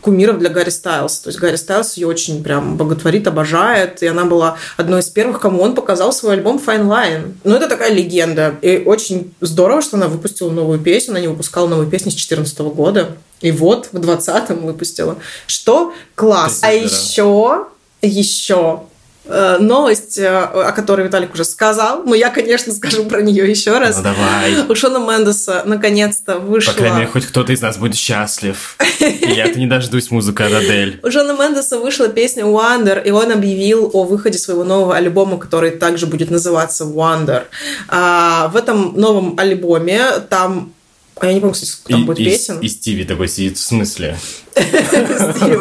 кумиров 0.00 0.38
для 0.38 0.50
Гарри 0.50 0.70
Стайлса. 0.70 1.24
То 1.24 1.28
есть 1.30 1.40
Гарри 1.40 1.56
Стайлс 1.56 1.94
ее 1.94 2.06
очень 2.06 2.42
прям 2.42 2.76
боготворит, 2.76 3.26
обожает. 3.26 4.02
И 4.02 4.06
она 4.06 4.24
была 4.24 4.56
одной 4.76 5.00
из 5.00 5.08
первых, 5.08 5.40
кому 5.40 5.62
он 5.62 5.74
показал 5.74 6.12
свой 6.12 6.34
альбом 6.34 6.60
Fine 6.64 6.86
Line. 6.86 7.32
Ну, 7.44 7.54
это 7.54 7.68
такая 7.68 7.92
легенда. 7.92 8.54
И 8.62 8.82
очень 8.84 9.34
здорово, 9.40 9.82
что 9.82 9.96
она 9.96 10.08
выпустила 10.08 10.50
новую 10.50 10.78
песню. 10.78 11.12
Она 11.12 11.20
не 11.20 11.28
выпускала 11.28 11.66
новую 11.66 11.88
песню 11.88 12.10
с 12.10 12.14
2014 12.14 12.58
года. 12.60 13.16
И 13.44 13.52
вот 13.52 13.90
в 13.92 13.98
20-м 13.98 14.64
выпустила. 14.64 15.18
Что 15.46 15.92
класс. 16.14 16.60
А 16.62 16.72
еще, 16.72 17.66
еще 18.00 18.84
э, 19.26 19.58
новость, 19.60 20.16
э, 20.16 20.26
о 20.34 20.72
которой 20.72 21.04
Виталик 21.06 21.34
уже 21.34 21.44
сказал, 21.44 22.04
но 22.04 22.14
я, 22.14 22.30
конечно, 22.30 22.72
скажу 22.72 23.04
про 23.04 23.20
нее 23.20 23.46
еще 23.46 23.76
раз. 23.76 23.98
Ну 23.98 24.02
давай. 24.02 24.66
У 24.66 24.74
Шона 24.74 24.96
Мендеса 24.96 25.62
наконец-то 25.66 26.36
По 26.36 26.40
вышла... 26.40 26.72
крайней 26.72 27.00
мере, 27.00 27.08
хоть 27.08 27.26
кто-то 27.26 27.52
из 27.52 27.60
нас 27.60 27.76
будет 27.76 27.96
счастлив. 27.96 28.78
Я-то 29.20 29.58
не 29.58 29.66
дождусь 29.66 30.10
музыка 30.10 30.46
Адель. 30.46 31.00
У 31.02 31.10
Шона 31.10 31.32
Мендеса 31.32 31.78
вышла 31.78 32.08
песня 32.08 32.44
Wonder, 32.44 33.04
и 33.04 33.10
он 33.10 33.30
объявил 33.30 33.90
о 33.92 34.04
выходе 34.04 34.38
своего 34.38 34.64
нового 34.64 34.96
альбома, 34.96 35.36
который 35.36 35.72
также 35.72 36.06
будет 36.06 36.30
называться 36.30 36.84
Wonder. 36.84 37.42
А, 37.88 38.48
в 38.48 38.56
этом 38.56 38.98
новом 38.98 39.38
альбоме 39.38 40.00
там 40.30 40.73
а 41.20 41.26
я 41.26 41.32
не 41.34 41.40
помню, 41.40 41.54
кстати, 41.54 41.70
сколько 41.70 41.92
там 41.92 42.02
И- 42.02 42.06
будет 42.06 42.18
и- 42.20 42.24
песен. 42.24 42.58
И 42.60 42.68
Стиви 42.68 43.04
такой 43.04 43.28
сидит, 43.28 43.56
в 43.58 43.62
смысле? 43.62 44.16
Стиви. 44.54 45.58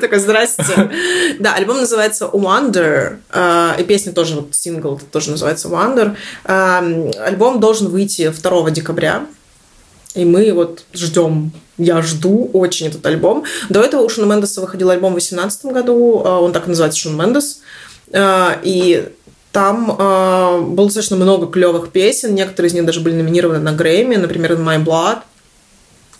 Такой, 0.00 0.18
здрасте. 0.18 0.90
Да, 1.40 1.54
альбом 1.54 1.78
называется 1.78 2.26
Wonder, 2.32 3.18
э, 3.32 3.80
и 3.80 3.84
песня 3.84 4.12
тоже, 4.12 4.34
вот 4.36 4.54
сингл 4.54 5.00
тоже 5.10 5.30
называется 5.30 5.68
Wonder. 5.68 6.16
Э, 6.44 7.10
Альбом 7.26 7.60
должен 7.60 7.88
выйти 7.88 8.28
2 8.30 8.70
декабря, 8.70 9.26
и 10.14 10.24
мы 10.24 10.52
вот 10.52 10.84
ждем, 10.92 11.52
я 11.78 12.02
жду 12.02 12.50
очень 12.52 12.86
этот 12.88 13.04
альбом. 13.06 13.44
До 13.68 13.80
этого 13.82 14.02
у 14.02 14.08
Шона 14.08 14.26
Мендеса 14.32 14.60
выходил 14.60 14.90
альбом 14.90 15.12
в 15.12 15.16
2018 15.16 15.72
году, 15.72 16.22
э, 16.24 16.28
он 16.28 16.52
так 16.52 16.66
и 16.66 16.68
называется 16.68 16.98
Шон 17.00 17.16
Мендес, 17.16 17.60
Э, 18.12 18.58
и 18.62 19.08
там 19.54 19.96
э, 19.96 20.60
было 20.62 20.86
достаточно 20.88 21.14
много 21.14 21.46
клевых 21.46 21.90
песен, 21.90 22.34
некоторые 22.34 22.70
из 22.70 22.74
них 22.74 22.84
даже 22.84 23.00
были 23.00 23.14
номинированы 23.14 23.60
на 23.60 23.72
Грэмми, 23.72 24.16
например, 24.16 24.54
In 24.54 24.64
My 24.64 24.84
Blood, 24.84 25.18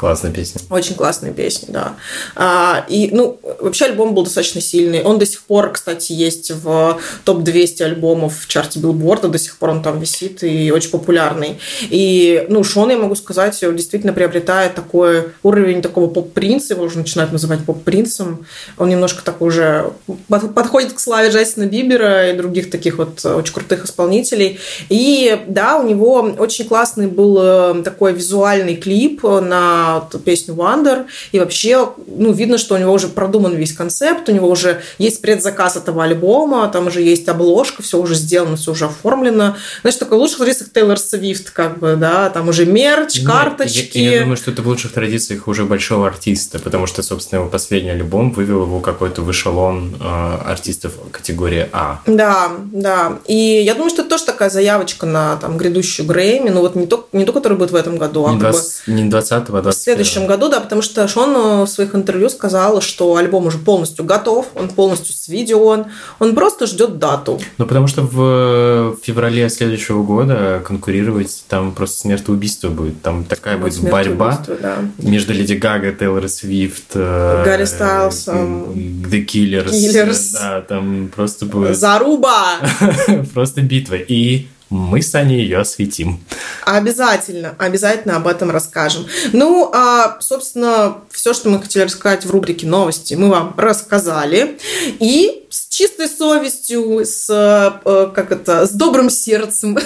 Классная 0.05 0.33
песня. 0.33 0.61
очень 0.69 0.97
классные 0.97 1.33
песни, 1.33 1.69
да. 1.71 1.95
А, 2.37 2.85
и, 2.91 3.09
ну, 3.11 3.41
вообще 3.59 3.87
альбом 3.87 4.15
был 4.15 4.25
достаточно 4.25 4.61
сильный. 4.61 5.03
Он 5.03 5.19
до 5.19 5.25
сих 5.25 5.43
пор, 5.45 5.73
кстати, 5.73 6.13
есть 6.13 6.51
в 6.51 6.99
топ-200 7.25 7.83
альбомов 7.83 8.39
в 8.41 8.47
чарте 8.47 8.81
Билборда. 8.81 9.29
До 9.29 9.39
сих 9.39 9.57
пор 9.57 9.71
он 9.71 9.83
там 9.83 9.99
висит 10.01 10.43
и 10.45 10.71
очень 10.71 10.91
популярный. 10.91 11.59
И, 11.89 12.45
ну, 12.51 12.63
Шон, 12.65 12.91
я 12.91 12.99
могу 12.99 13.15
сказать, 13.15 13.59
действительно 13.61 14.13
приобретает 14.13 14.75
такой 14.75 15.29
уровень 15.43 15.81
такого 15.81 16.11
поп-принца. 16.11 16.75
Его 16.75 16.85
уже 16.85 16.99
начинают 16.99 17.33
называть 17.33 17.65
поп-принцем. 17.65 18.45
Он 18.77 18.91
немножко 18.91 19.23
так 19.25 19.41
уже 19.41 19.91
под- 20.29 20.55
подходит 20.55 20.93
к 20.93 21.01
славе 21.01 21.31
Джастина 21.31 21.65
Бибера 21.65 22.31
и 22.31 22.37
других 22.37 22.71
таких 22.71 22.99
вот 22.99 23.25
очень 23.25 23.55
крутых 23.55 23.87
исполнителей. 23.87 24.59
И, 24.91 25.41
да, 25.49 25.79
у 25.79 25.89
него 25.89 26.35
очень 26.39 26.67
классный 26.67 27.07
был 27.07 27.39
э, 27.41 27.83
такой 27.83 28.13
визуальный 28.13 28.77
клип 28.77 29.23
на 29.23 29.94
песню 30.01 30.55
Wonder. 30.55 31.07
И 31.33 31.39
вообще, 31.39 31.89
ну, 32.07 32.33
видно, 32.33 32.59
что 32.59 32.75
у 32.75 32.79
него 32.79 32.93
уже 32.93 33.09
продуман 33.09 33.55
весь 33.55 33.73
концепт, 33.73 34.29
у 34.29 34.33
него 34.33 34.49
уже 34.49 34.83
есть 34.99 35.21
предзаказ 35.21 35.77
этого 35.77 36.05
альбома, 36.05 36.69
там 36.69 36.87
уже 36.87 37.03
есть 37.03 37.29
обложка, 37.29 37.83
все 37.83 37.99
уже 37.99 38.15
сделано, 38.15 38.57
все 38.57 38.73
уже 38.73 38.87
оформлено. 38.87 39.57
Значит, 39.83 40.01
такой 40.01 40.19
в 40.19 40.21
лучших 40.21 40.39
традициях 40.39 40.73
Тейлор 40.73 40.99
Свифт, 40.99 41.51
как 41.51 41.79
бы, 41.79 41.97
да, 41.97 42.31
там 42.31 42.49
уже 42.49 42.67
мерч, 42.67 43.19
Нет, 43.19 43.27
карточки. 43.27 43.99
Я, 43.99 44.13
я 44.13 44.21
думаю, 44.21 44.37
что 44.37 44.51
это 44.51 44.63
в 44.63 44.67
лучших 44.67 44.93
традициях 44.93 45.49
уже 45.49 45.65
большого 45.65 46.07
артиста, 46.07 46.59
потому 46.59 46.87
что, 46.87 47.03
собственно, 47.03 47.41
его 47.41 47.51
последний 47.51 47.91
альбом 47.91 48.33
вывел 48.33 48.63
его 48.63 48.81
какой-то 48.81 49.23
в 49.23 49.31
эшелон 49.31 49.97
э, 50.01 50.39
артистов 50.47 50.93
категории 51.11 51.69
А. 51.73 52.01
Да, 52.07 52.53
да. 52.73 53.19
И 53.27 53.35
я 53.35 53.75
думаю, 53.75 53.91
что 53.91 54.03
это 54.03 54.11
тоже 54.11 54.25
такая 54.25 54.51
заявочка 54.51 55.07
на 55.07 55.37
там, 55.37 55.57
грядущую 55.57 56.07
Грэмми. 56.07 56.51
Ну, 56.51 56.61
вот 56.61 56.75
не 56.75 56.87
то, 56.87 57.09
не 57.13 57.25
то, 57.25 57.33
который 57.33 57.57
будет 57.59 57.71
в 57.71 57.77
этом 57.77 57.97
году, 57.97 58.27
а 58.27 58.33
Не, 58.33 58.41
как 58.41 58.53
бы 58.53 58.59
20, 58.59 58.89
не 58.89 59.05
20 59.05 59.33
а 59.33 59.63
21 59.63 59.73
в 59.75 59.83
следующем 59.83 60.27
году, 60.27 60.49
да, 60.49 60.61
потому 60.61 60.83
что 60.83 61.07
Шон 61.09 61.35
э, 61.37 61.63
в 61.65 61.67
своих 61.67 61.95
интервью 61.95 62.29
сказал, 62.29 62.81
что 62.81 63.17
альбом 63.17 63.47
уже 63.47 63.59
полностью 63.59 64.05
готов, 64.05 64.47
он 64.55 64.69
полностью 64.69 65.15
сведен, 65.15 65.87
он 66.19 66.35
просто 66.35 66.67
ждет 66.67 66.99
дату. 66.99 67.41
Ну, 67.59 67.67
потому 67.67 67.87
что 67.87 68.03
в 68.03 68.97
феврале 69.03 69.49
следующего 69.49 70.03
года 70.03 70.63
конкурировать 70.65 71.45
там 71.49 71.73
просто 71.73 71.99
смертоубийство 71.99 72.69
будет. 72.69 73.03
Там 73.03 73.25
такая 73.25 73.59
будет 73.59 73.81
борьба 73.81 74.43
да. 74.61 74.79
между 74.99 75.33
Леди 75.33 75.55
Гага, 75.55 75.93
Тейлор 75.93 76.29
Свифт, 76.29 76.93
э, 76.95 77.43
Гарри 77.45 77.65
Стайлсом. 77.65 78.73
The 78.73 79.25
Killers. 79.25 79.71
Killers. 79.71 80.33
Да, 80.33 80.61
там 80.63 81.11
просто 81.15 81.47
будет 81.47 81.77
Заруба! 81.77 82.59
просто 83.35 83.63
битва. 83.63 83.97
И 83.97 84.47
мы 84.75 85.03
с 85.03 85.15
Аней 85.15 85.43
ее 85.43 85.59
осветим. 85.59 86.21
Обязательно, 86.65 87.55
обязательно 87.59 88.17
об 88.17 88.27
этом 88.27 88.51
расскажем. 88.51 89.07
Ну, 89.33 89.71
а, 89.73 90.19
собственно, 90.21 90.99
все, 91.11 91.33
что 91.33 91.49
мы 91.49 91.63
хотели 91.63 91.85
рассказать 91.85 92.27
в 92.27 92.31
рубрике 92.31 92.67
новости, 92.67 93.15
мы 93.15 93.31
вам 93.31 93.55
рассказали. 93.57 94.59
И 94.99 95.47
с 95.49 95.69
чистой 95.69 96.09
совестью, 96.09 97.05
с, 97.05 97.29
э, 97.31 98.11
как 98.15 98.33
это, 98.33 98.67
с 98.67 98.71
добрым 98.71 99.11
сердцем. 99.11 99.79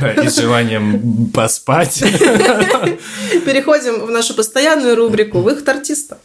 Да, 0.00 0.12
и 0.14 0.28
с 0.28 0.36
желанием 0.36 1.30
поспать. 1.32 2.00
Переходим 2.00 4.04
в 4.04 4.10
нашу 4.10 4.34
постоянную 4.34 4.96
рубрику 4.96 5.40
«Выход 5.40 5.68
артиста». 5.68 6.18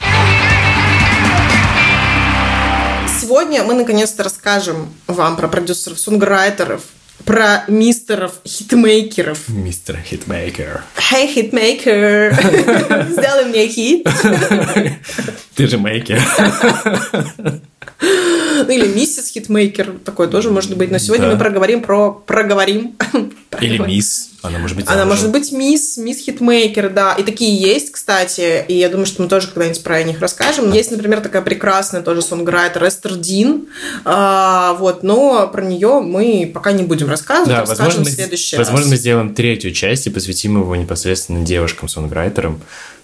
Сегодня 3.22 3.64
мы 3.64 3.76
наконец-то 3.76 4.24
расскажем 4.24 4.90
вам 5.08 5.38
про 5.38 5.48
продюсеров-сонграйтеров, 5.48 6.82
про 7.24 7.64
мистеров 7.68 8.34
хитмейкеров. 8.46 9.50
Мистер 9.50 9.98
хитмейкер. 9.98 10.84
Hey, 11.12 11.28
хитмейкер, 11.28 12.34
сделай 13.12 13.46
мне 13.46 13.68
хит. 13.68 14.06
Ты 15.56 15.68
же 15.68 15.78
мейкер. 15.78 16.22
Или 18.70 18.88
миссис 18.88 19.30
хитмейкер, 19.32 19.94
такое 20.04 20.28
тоже 20.28 20.50
может 20.50 20.76
быть. 20.76 20.92
Но 20.92 20.98
сегодня 20.98 21.28
Да. 21.28 21.34
мы 21.34 21.40
проговорим 21.40 21.82
про... 21.82 22.12
Проговорим. 22.12 22.96
Или 23.62 23.78
мисс. 23.78 24.30
Она 24.42 24.60
может 24.60 24.76
быть 24.78 24.86
Она 24.88 25.00
замужем. 25.00 25.10
может 25.10 25.32
быть 25.32 25.52
мисс, 25.52 25.98
мисс 25.98 26.20
хитмейкер, 26.20 26.90
да. 26.90 27.14
И 27.14 27.24
такие 27.24 27.56
есть, 27.56 27.92
кстати. 27.92 28.64
И 28.68 28.78
я 28.78 28.90
думаю, 28.90 29.06
что 29.06 29.24
мы 29.24 29.28
тоже 29.30 29.48
когда-нибудь 29.48 29.82
про 29.84 30.04
них 30.04 30.20
расскажем. 30.20 30.72
Есть, 30.72 30.92
например, 30.92 31.22
такая 31.22 31.42
прекрасная 31.42 32.02
тоже 32.02 32.22
сонграйтер 32.22 32.88
Эстер 32.88 33.16
Дин. 33.16 33.68
А, 34.04 34.74
вот, 34.74 35.04
но 35.04 35.48
про 35.48 35.64
нее 35.64 36.00
мы 36.02 36.52
пока 36.54 36.74
не 36.74 36.84
будем 36.84 37.10
рассказывать. 37.10 37.50
Да, 37.50 37.62
расскажем 37.62 37.86
возможно, 37.86 38.04
в 38.06 38.14
следующий 38.14 38.58
возможно, 38.58 38.84
раз. 38.84 38.92
мы 38.92 38.98
сделаем 38.98 39.34
третью 39.34 39.72
часть 39.72 40.06
и 40.08 40.10
посвятим 40.10 40.60
его 40.60 40.76
непосредственно 40.76 41.44
девушкам-сонграйтерам 41.46 42.62
а, 42.62 42.95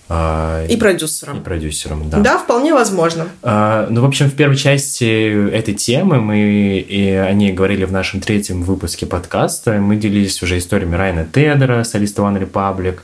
И 0.69 0.76
продюсерам. 0.78 1.38
и 1.39 1.43
продюсерам. 1.43 2.10
Да. 2.10 2.19
Да, 2.19 2.38
вполне 2.38 2.74
возможно. 2.74 3.28
А, 3.43 3.88
ну, 3.89 4.02
в 4.02 4.06
общем, 4.06 4.30
в 4.30 4.34
первой 4.34 4.58
части 4.58 5.50
этой 5.52 5.74
темы 5.74 6.19
мы 6.19 6.80
и 6.80 7.12
о 7.13 7.32
ней 7.34 7.54
говорили 7.54 7.86
в 7.86 7.91
нашем 7.91 8.19
третьем 8.19 8.63
выпуске 8.63 9.06
подкаста. 9.06 9.74
Мы 9.80 9.95
делились 9.95 10.41
уже 10.43 10.58
историями 10.58 10.95
Райана 10.95 11.26
Тедера, 11.26 11.84
солиста 11.84 12.24
One 12.24 12.39
Republic, 12.41 13.00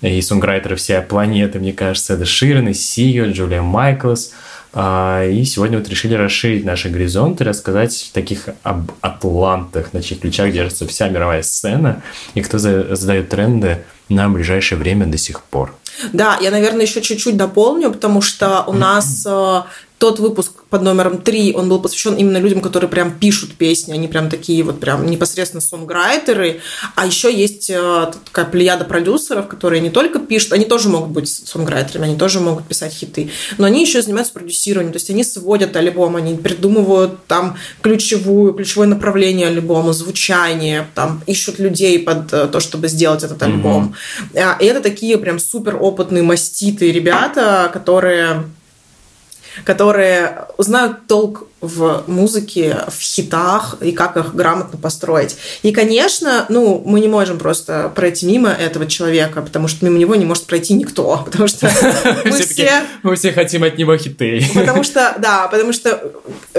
и 0.00 0.20
сонграйтера 0.20 0.74
всей 0.76 1.00
планеты, 1.00 1.58
мне 1.58 1.72
кажется, 1.72 2.14
Эда 2.14 2.24
Ширен, 2.24 2.72
Сио, 2.74 3.26
Джулия 3.26 3.62
Майклс. 3.62 4.32
А, 4.72 5.24
И 5.26 5.44
сегодня 5.44 5.78
вот 5.78 5.88
решили 5.88 6.14
расширить 6.14 6.64
наши 6.64 6.88
горизонты, 6.88 7.44
рассказать 7.44 8.10
таких 8.12 8.48
об 8.62 8.90
атлантах, 9.00 9.92
на 9.92 10.02
чьих 10.02 10.20
плечах 10.20 10.52
держится 10.52 10.86
вся 10.86 11.08
мировая 11.08 11.42
сцена, 11.42 12.02
и 12.34 12.40
кто 12.42 12.58
за- 12.58 12.94
задает 12.94 13.28
тренды 13.28 13.78
на 14.08 14.28
ближайшее 14.28 14.78
время 14.78 15.06
до 15.06 15.18
сих 15.18 15.42
пор. 15.42 15.74
Да, 16.12 16.38
я, 16.40 16.50
наверное, 16.50 16.82
еще 16.82 17.00
чуть-чуть 17.00 17.36
дополню, 17.36 17.90
потому 17.92 18.20
что 18.20 18.64
у 18.66 18.72
нас 18.72 19.26
э, 19.26 19.62
тот 19.98 20.20
выпуск 20.20 20.52
под 20.70 20.82
номером 20.82 21.18
3, 21.18 21.54
он 21.56 21.68
был 21.68 21.80
посвящен 21.80 22.14
именно 22.14 22.38
людям, 22.38 22.60
которые 22.60 22.88
прям 22.88 23.18
пишут 23.18 23.54
песни, 23.54 23.92
они 23.92 24.06
прям 24.06 24.30
такие 24.30 24.62
вот 24.62 24.80
прям 24.80 25.06
непосредственно 25.06 25.60
сонграйтеры, 25.60 26.60
а 26.94 27.06
еще 27.06 27.34
есть 27.34 27.68
э, 27.70 28.12
такая 28.26 28.44
плеяда 28.44 28.84
продюсеров, 28.84 29.48
которые 29.48 29.80
не 29.80 29.90
только 29.90 30.20
пишут, 30.20 30.52
они 30.52 30.64
тоже 30.64 30.88
могут 30.88 31.10
быть 31.10 31.28
сонграйтерами, 31.28 32.06
они 32.06 32.16
тоже 32.16 32.38
могут 32.38 32.66
писать 32.66 32.92
хиты, 32.92 33.30
но 33.58 33.66
они 33.66 33.82
еще 33.82 34.00
занимаются 34.00 34.34
продюсированием, 34.34 34.92
то 34.92 34.98
есть 34.98 35.10
они 35.10 35.24
сводят 35.24 35.74
альбом, 35.74 36.14
они 36.16 36.36
придумывают 36.36 37.26
там 37.26 37.56
ключевую, 37.82 38.54
ключевое 38.54 38.86
направление 38.86 39.48
альбома, 39.48 39.92
звучание, 39.92 40.86
там 40.94 41.22
ищут 41.26 41.58
людей 41.58 41.98
под 41.98 42.32
э, 42.32 42.46
то, 42.46 42.60
чтобы 42.60 42.88
сделать 42.88 43.24
этот 43.24 43.42
альбом. 43.42 43.94
А, 44.34 44.56
И 44.60 44.64
это 44.64 44.80
такие 44.80 45.18
прям 45.18 45.40
супер 45.40 45.76
опытные, 45.80 46.22
маститые 46.22 46.92
ребята, 46.92 47.68
которые 47.72 48.44
которые 49.64 50.46
узнают 50.56 51.06
толк 51.06 51.44
в 51.60 52.04
музыке, 52.06 52.84
в 52.86 53.00
хитах 53.00 53.76
и 53.80 53.92
как 53.92 54.16
их 54.16 54.34
грамотно 54.34 54.78
построить. 54.78 55.36
И, 55.62 55.72
конечно, 55.72 56.46
ну, 56.48 56.82
мы 56.84 57.00
не 57.00 57.08
можем 57.08 57.38
просто 57.38 57.90
пройти 57.94 58.26
мимо 58.26 58.50
этого 58.50 58.86
человека, 58.86 59.42
потому 59.42 59.66
что 59.66 59.84
мимо 59.84 59.98
него 59.98 60.14
не 60.14 60.24
может 60.24 60.44
пройти 60.44 60.74
никто, 60.74 61.22
потому 61.24 61.48
что 61.48 61.70
мы 62.24 62.30
Все 62.30 62.82
мы 63.02 63.16
все 63.16 63.32
хотим 63.32 63.64
от 63.64 63.76
него 63.76 63.96
хиты. 63.96 64.44
Потому 64.54 64.84
что, 64.84 65.16
да, 65.18 65.48
потому 65.48 65.72
что 65.72 66.12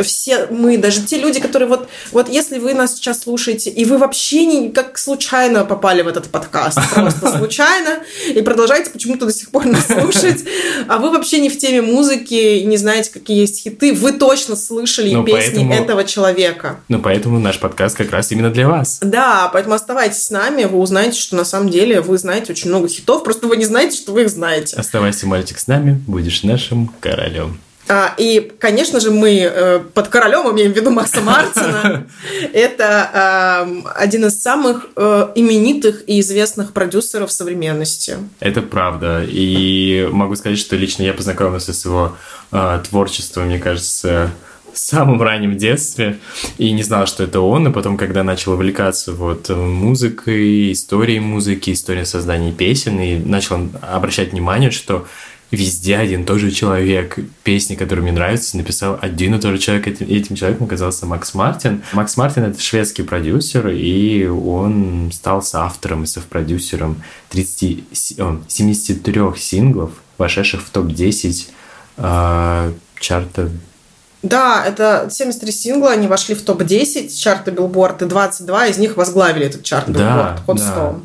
все 0.03 0.47
мы, 0.49 0.77
даже 0.77 1.01
те 1.01 1.17
люди, 1.17 1.39
которые 1.39 1.69
вот, 1.69 1.87
вот 2.11 2.27
если 2.27 2.59
вы 2.59 2.73
нас 2.73 2.95
сейчас 2.95 3.21
слушаете, 3.21 3.69
и 3.69 3.85
вы 3.85 3.97
вообще 3.97 4.45
не 4.45 4.69
как 4.69 4.97
случайно 4.97 5.63
попали 5.63 6.01
в 6.01 6.07
этот 6.07 6.27
подкаст, 6.27 6.79
просто 6.93 7.31
случайно, 7.37 7.99
и 8.27 8.41
продолжаете 8.41 8.89
почему-то 8.89 9.25
до 9.25 9.31
сих 9.31 9.49
пор 9.51 9.65
нас 9.65 9.87
слушать, 9.87 10.43
а 10.87 10.97
вы 10.97 11.11
вообще 11.11 11.39
не 11.39 11.49
в 11.49 11.57
теме 11.57 11.81
музыки 11.81 12.63
не 12.63 12.77
знаете, 12.77 13.11
какие 13.11 13.39
есть 13.39 13.61
хиты, 13.63 13.93
вы 13.93 14.11
точно 14.11 14.55
слышали 14.89 15.13
Ну, 15.13 15.23
песни 15.23 15.37
поэтому- 15.55 15.73
этого 15.73 16.03
человека. 16.03 16.79
Ну, 16.87 16.99
поэтому 16.99 17.39
наш 17.39 17.59
подкаст 17.59 17.95
как 17.97 18.11
раз 18.11 18.31
именно 18.31 18.49
для 18.49 18.67
вас. 18.67 18.99
Да, 19.01 19.49
поэтому 19.53 19.75
оставайтесь 19.75 20.23
с 20.23 20.29
нами, 20.31 20.65
вы 20.65 20.79
узнаете, 20.79 21.19
что 21.19 21.35
на 21.35 21.45
самом 21.45 21.69
деле 21.69 22.01
вы 22.01 22.17
знаете 22.17 22.51
очень 22.53 22.69
много 22.69 22.87
хитов, 22.87 23.23
просто 23.23 23.47
вы 23.47 23.57
не 23.57 23.65
знаете, 23.65 23.97
что 23.97 24.11
вы 24.13 24.23
их 24.23 24.29
знаете. 24.29 24.75
Оставайся, 24.75 25.27
мальчик, 25.27 25.59
с 25.59 25.67
нами, 25.67 26.01
будешь 26.07 26.43
нашим 26.43 26.91
королем. 26.99 27.59
А, 27.91 28.13
И, 28.19 28.51
конечно 28.59 28.99
же, 28.99 29.09
мы 29.09 29.39
э, 29.39 29.79
под 29.79 30.09
королем 30.09 30.51
имеем 30.53 30.73
в 30.73 30.75
виду 30.75 30.91
Макса 30.91 31.21
Мартина. 31.21 32.05
Это 32.53 33.65
эм, 33.67 33.87
один 33.95 34.25
из 34.27 34.39
самых 34.39 34.85
э, 34.95 35.27
именитых 35.33 36.03
и 36.07 36.19
известных 36.19 36.73
продюсеров 36.73 37.31
современности. 37.31 38.17
Это 38.39 38.61
правда. 38.61 39.25
И 39.27 40.07
могу 40.11 40.35
сказать, 40.35 40.59
что 40.59 40.75
лично 40.75 41.01
я 41.01 41.13
познакомился 41.13 41.73
с 41.73 41.83
его 41.83 42.15
э, 42.51 42.79
творчеством, 42.87 43.45
мне 43.47 43.57
кажется, 43.57 44.29
самом 44.73 45.21
раннем 45.21 45.57
детстве. 45.57 46.17
И 46.57 46.71
не 46.71 46.83
знал, 46.83 47.07
что 47.07 47.23
это 47.23 47.41
он. 47.41 47.67
И 47.67 47.71
потом, 47.71 47.97
когда 47.97 48.23
начал 48.23 48.53
увлекаться 48.53 49.13
вот 49.13 49.49
э, 49.49 49.55
музыкой, 49.55 50.71
историей 50.71 51.19
музыки, 51.19 51.71
историей 51.71 52.05
создания 52.05 52.51
песен, 52.51 52.99
и 52.99 53.17
начал 53.17 53.69
обращать 53.81 54.31
внимание, 54.31 54.71
что 54.71 55.07
везде 55.51 55.97
один 55.97 56.21
и 56.21 56.25
тот 56.25 56.39
же 56.39 56.51
человек. 56.51 57.17
Песни, 57.43 57.75
которые 57.75 58.03
мне 58.03 58.11
нравятся, 58.11 58.57
написал 58.57 58.97
один 59.01 59.35
и 59.35 59.39
тот 59.39 59.51
же 59.51 59.57
человек. 59.57 59.87
Этим, 59.87 60.07
этим 60.07 60.35
человеком 60.35 60.67
оказался 60.67 61.05
Макс 61.05 61.33
Мартин. 61.33 61.81
Макс 61.93 62.15
Мартин— 62.17 62.43
это 62.45 62.61
шведский 62.61 63.03
продюсер, 63.03 63.67
и 63.69 64.27
он 64.27 65.09
стал 65.11 65.41
соавтором 65.41 66.03
и 66.03 66.07
совпродюсером 66.07 67.01
30, 67.29 67.83
си- 67.91 68.15
о, 68.19 68.41
73 68.47 69.21
синглов, 69.37 69.91
вошедших 70.17 70.61
в 70.61 70.69
топ-10 70.69 71.47
э, 71.97 72.73
чарта 72.99 73.49
Да, 74.21 74.63
это 74.65 75.07
73 75.09 75.51
сингла, 75.51 75.91
они 75.91 76.07
вошли 76.07 76.35
в 76.35 76.43
топ-10 76.43 77.09
чарта 77.15 77.51
Билборд, 77.51 78.01
и 78.01 78.05
22 78.05 78.67
из 78.67 78.77
них 78.77 78.97
возглавили 78.97 79.45
этот 79.45 79.63
чарт 79.63 79.89
Да, 79.89 80.37
Billboard, 80.37 80.41
Hot 80.47 80.57
да. 80.57 80.71
100. 80.71 81.01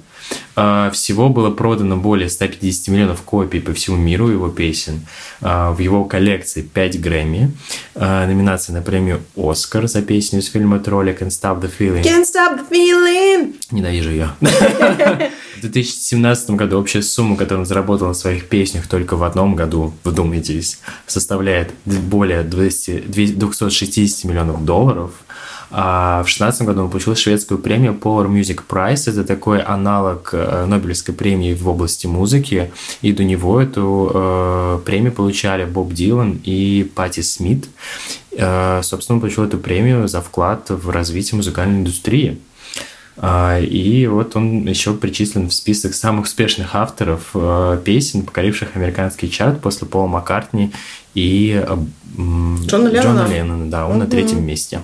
А, 0.56 0.90
Всего 0.90 1.28
было 1.28 1.50
продано 1.50 1.96
более 1.96 2.28
150 2.28 2.88
миллионов 2.88 3.22
копий 3.22 3.60
по 3.60 3.72
всему 3.72 3.96
миру 3.96 4.28
его 4.28 4.48
песен. 4.48 5.06
А, 5.40 5.72
В 5.72 5.78
его 5.80 6.04
коллекции 6.04 6.62
5 6.62 7.00
Грэмми. 7.00 7.52
А, 7.94 8.26
Номинация 8.26 8.74
на 8.74 8.82
премию 8.82 9.20
«Оскар» 9.36 9.88
за 9.88 10.02
песню 10.02 10.40
из 10.40 10.48
фильма 10.48 10.78
«Тролли 10.78 11.16
Can't 11.18 11.28
Stop 11.28 11.60
the 11.60 11.70
Feeling». 11.76 12.02
Can't 12.02 12.24
stop 12.24 12.58
the 12.58 12.70
feeling. 12.70 13.54
Ненавижу 13.70 14.10
ее. 14.10 14.30
В 14.40 15.60
2017 15.60 16.50
году 16.50 16.78
общая 16.78 17.02
сумма, 17.02 17.36
которую 17.36 17.62
он 17.62 17.66
заработал 17.66 18.08
на 18.08 18.14
своих 18.14 18.48
песнях 18.48 18.86
только 18.86 19.16
в 19.16 19.22
одном 19.22 19.54
году, 19.54 19.94
вдумайтесь, 20.04 20.78
составляет 21.06 21.72
более 21.84 22.42
200 22.42 23.04
260 23.08 24.24
миллионов 24.24 24.64
долларов. 24.64 25.12
А 25.76 26.20
в 26.22 26.26
2016 26.26 26.62
году 26.62 26.82
он 26.84 26.90
получил 26.90 27.16
шведскую 27.16 27.58
премию 27.58 27.94
Polar 28.00 28.28
Music 28.28 28.60
Prize. 28.68 29.10
Это 29.10 29.24
такой 29.24 29.60
аналог 29.60 30.30
э, 30.32 30.66
Нобелевской 30.66 31.12
премии 31.14 31.52
в 31.52 31.68
области 31.68 32.06
музыки. 32.06 32.70
И 33.02 33.12
до 33.12 33.24
него 33.24 33.60
эту 33.60 34.08
э, 34.14 34.78
премию 34.84 35.10
получали 35.12 35.64
Боб 35.64 35.92
Дилан 35.92 36.38
и 36.44 36.88
Пати 36.94 37.22
Смит. 37.22 37.68
Э, 38.30 38.82
собственно, 38.84 39.16
он 39.16 39.20
получил 39.20 39.42
эту 39.42 39.58
премию 39.58 40.06
за 40.06 40.20
вклад 40.20 40.70
в 40.70 40.90
развитие 40.90 41.36
музыкальной 41.38 41.80
индустрии. 41.80 42.38
А, 43.16 43.58
И 43.60 44.06
вот 44.06 44.36
он 44.36 44.66
еще 44.66 44.94
причислен 44.94 45.48
в 45.48 45.54
список 45.54 45.94
самых 45.94 46.26
успешных 46.26 46.76
авторов 46.76 47.30
э, 47.34 47.80
песен, 47.84 48.22
покоривших 48.22 48.76
американский 48.76 49.28
чарт 49.28 49.60
после 49.60 49.88
Пола 49.88 50.06
Маккартни 50.06 50.70
и 51.14 51.60
э, 51.66 51.76
Джона 52.16 52.88
Леннона. 52.88 53.26
Леннона, 53.28 53.70
да, 53.70 53.86
он 53.88 53.98
на 53.98 54.04
Мгм. 54.04 54.10
третьем 54.10 54.46
месте. 54.46 54.80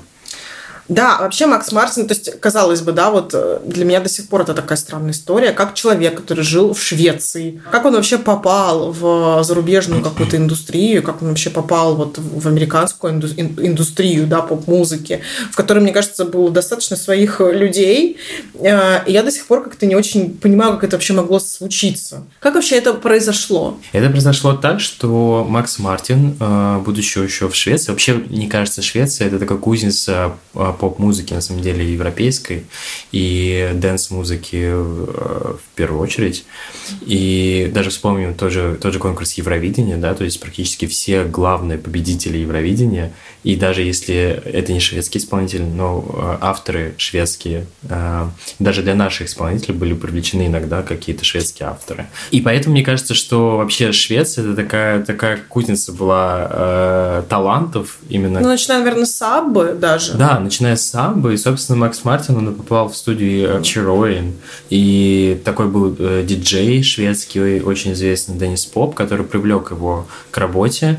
Да, 0.91 1.19
вообще 1.21 1.47
Макс 1.47 1.71
Мартин, 1.71 2.09
то 2.09 2.15
есть, 2.15 2.41
казалось 2.41 2.81
бы, 2.81 2.91
да, 2.91 3.11
вот 3.11 3.31
э, 3.33 3.61
для 3.65 3.85
меня 3.85 4.01
до 4.01 4.09
сих 4.09 4.29
пор 4.29 4.41
это 4.41 4.55
такая 4.55 4.77
странная 4.77 5.13
история, 5.13 5.53
как 5.53 5.75
человек, 5.75 6.17
который 6.17 6.43
жил 6.43 6.75
в 6.75 6.83
Швеции, 6.83 7.63
как 7.71 7.85
он 7.85 7.95
вообще 7.95 8.19
попал 8.19 8.91
в 8.91 9.45
зарубежную 9.45 10.03
какую-то 10.03 10.37
индустрию, 10.37 11.05
как 11.05 11.23
он 11.23 11.29
вообще 11.29 11.49
попал 11.51 11.95
вот 11.95 12.19
в 12.19 12.49
американскую 12.49 13.13
индустрию, 13.13 14.27
да, 14.27 14.41
поп-музыки, 14.41 15.21
в 15.53 15.57
которой, 15.57 15.79
мне 15.79 15.93
кажется, 15.93 16.25
было 16.25 16.51
достаточно 16.51 16.97
своих 16.97 17.39
людей, 17.39 18.17
э, 18.55 19.07
и 19.07 19.13
я 19.13 19.23
до 19.23 19.31
сих 19.31 19.47
пор 19.47 19.63
как-то 19.63 19.87
не 19.87 19.95
очень 19.95 20.37
понимаю, 20.37 20.73
как 20.73 20.83
это 20.83 20.97
вообще 20.97 21.13
могло 21.13 21.39
случиться. 21.39 22.25
Как 22.41 22.57
вообще 22.57 22.75
это 22.75 22.95
произошло? 22.95 23.79
Это 23.93 24.11
произошло 24.11 24.55
так, 24.55 24.81
что 24.81 25.47
Макс 25.49 25.79
Мартин, 25.79 26.37
э, 26.41 26.79
будучи 26.85 27.21
еще 27.21 27.49
в 27.49 27.55
Швеции, 27.55 27.93
вообще, 27.93 28.15
мне 28.15 28.49
кажется, 28.49 28.83
Швеция 28.83 29.29
это 29.29 29.39
такая 29.39 29.59
кузница 29.59 30.33
поп-музыки, 30.81 31.35
на 31.35 31.43
самом 31.43 31.63
деле, 31.63 31.93
европейской, 31.93 32.65
и 33.13 33.71
dance-музыки 33.75 34.63
э, 34.63 34.73
в 34.73 35.77
первую 35.77 36.01
очередь. 36.01 36.45
И 37.03 37.71
даже 37.73 37.91
вспомним 37.91 38.35
тот 38.35 38.51
же, 38.51 38.79
тот 38.81 38.95
же 38.95 38.99
конкурс 38.99 39.35
Евровидения, 39.35 39.99
да, 39.99 40.15
то 40.15 40.25
есть 40.25 40.41
практически 40.41 40.87
все 40.87 41.25
главные 41.25 41.79
победители 41.79 42.39
Евровидения, 42.39 43.13
и 43.43 43.57
даже 43.57 43.83
если 43.83 44.43
это 44.45 44.73
не 44.73 44.81
шведский 44.81 45.19
исполнитель, 45.19 45.63
но 45.63 46.05
э, 46.09 46.39
авторы 46.41 46.95
шведские, 46.97 47.67
э, 47.89 48.27
даже 48.59 48.83
для 48.83 48.95
наших 48.95 49.29
исполнителей 49.29 49.75
были 49.75 49.95
привлечены 49.95 50.47
иногда 50.47 50.83
какие-то 50.83 51.25
шведские 51.25 51.69
авторы. 51.69 52.07
И 52.31 52.41
поэтому 52.41 52.75
мне 52.75 52.85
кажется, 52.85 53.15
что 53.15 53.57
вообще 53.59 53.93
Швеция 53.93 54.45
это 54.45 54.55
такая, 54.55 55.05
такая 55.05 55.39
кузница 55.49 55.93
была 55.93 56.49
э, 56.51 57.23
талантов 57.29 57.99
именно. 58.09 58.41
Ну, 58.41 58.49
начиная, 58.49 58.81
наверное, 58.81 59.07
с 59.07 59.21
Аббы 59.23 59.77
даже. 59.79 60.15
Да, 60.15 60.39
начиная 60.39 60.70
с 60.77 60.95
Аббы, 60.95 61.35
и, 61.35 61.37
собственно, 61.37 61.79
Макс 61.79 62.05
Мартин, 62.05 62.37
он 62.37 62.55
попал 62.55 62.89
в 62.89 62.97
студию 62.97 63.63
Чироин, 63.63 64.35
и 64.69 65.41
такой 65.45 65.69
был 65.69 65.95
э, 65.99 66.25
диджей 66.27 66.83
шведский, 66.83 67.61
очень 67.61 67.93
известный 67.93 68.37
Деннис 68.37 68.67
Поп, 68.67 68.95
который 68.95 69.25
привлек 69.25 69.71
его 69.71 70.07
к 70.31 70.39
работе. 70.39 70.99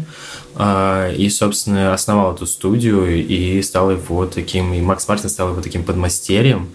А, 0.55 1.11
и, 1.11 1.29
собственно, 1.29 1.93
основал 1.93 2.35
эту 2.35 2.45
студию 2.45 3.07
и 3.07 3.61
стал 3.61 3.91
его 3.91 4.25
таким, 4.25 4.73
и 4.73 4.81
Макс 4.81 5.07
Мартин 5.07 5.29
стал 5.29 5.51
его 5.51 5.61
таким 5.61 5.83
подмастерьем. 5.83 6.69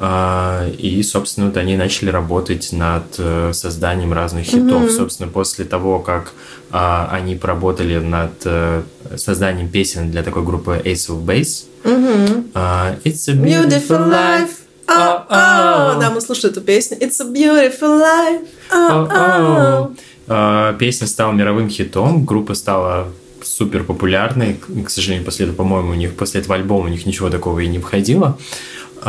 А, 0.00 0.68
и, 0.78 1.02
собственно, 1.02 1.46
вот 1.46 1.56
они 1.56 1.76
начали 1.76 2.10
работать 2.10 2.70
над 2.72 3.04
э, 3.18 3.50
созданием 3.52 4.12
разных 4.12 4.44
хитов. 4.44 4.82
Mm-hmm. 4.82 4.90
Собственно, 4.90 5.28
после 5.28 5.64
того, 5.64 5.98
как 5.98 6.32
они 6.70 7.34
поработали 7.34 7.98
над 7.98 8.32
э, 8.44 8.82
созданием 9.16 9.68
песен 9.68 10.10
для 10.10 10.22
такой 10.22 10.44
группы 10.44 10.80
Ace 10.84 11.08
of 11.08 11.24
Base, 11.24 11.64
mm-hmm. 11.84 13.02
It's 13.04 13.28
a 13.28 13.34
beautiful 13.34 14.08
life. 14.08 14.50
Oh, 14.88 15.26
oh. 15.28 16.00
Да, 16.00 16.10
мы 16.14 16.20
слушали 16.20 16.50
эту 16.50 16.62
песню. 16.62 16.96
It's 16.98 17.20
a 17.20 17.24
beautiful 17.24 18.00
life. 18.00 18.46
Oh, 18.72 19.08
oh. 19.10 19.96
А, 20.26 20.72
песня 20.74 21.06
стала 21.06 21.32
мировым 21.32 21.68
хитом, 21.68 22.24
группа 22.24 22.54
стала 22.54 23.08
супер 23.42 23.84
популярной. 23.84 24.60
К 24.84 24.90
сожалению, 24.90 25.24
после 25.24 25.46
этого, 25.46 25.56
по-моему, 25.56 25.90
у 25.90 25.94
них 25.94 26.14
после 26.16 26.40
этого 26.40 26.54
альбома 26.54 26.86
у 26.86 26.88
них 26.88 27.06
ничего 27.06 27.30
такого 27.30 27.60
и 27.60 27.68
не 27.68 27.78
выходило. 27.78 28.38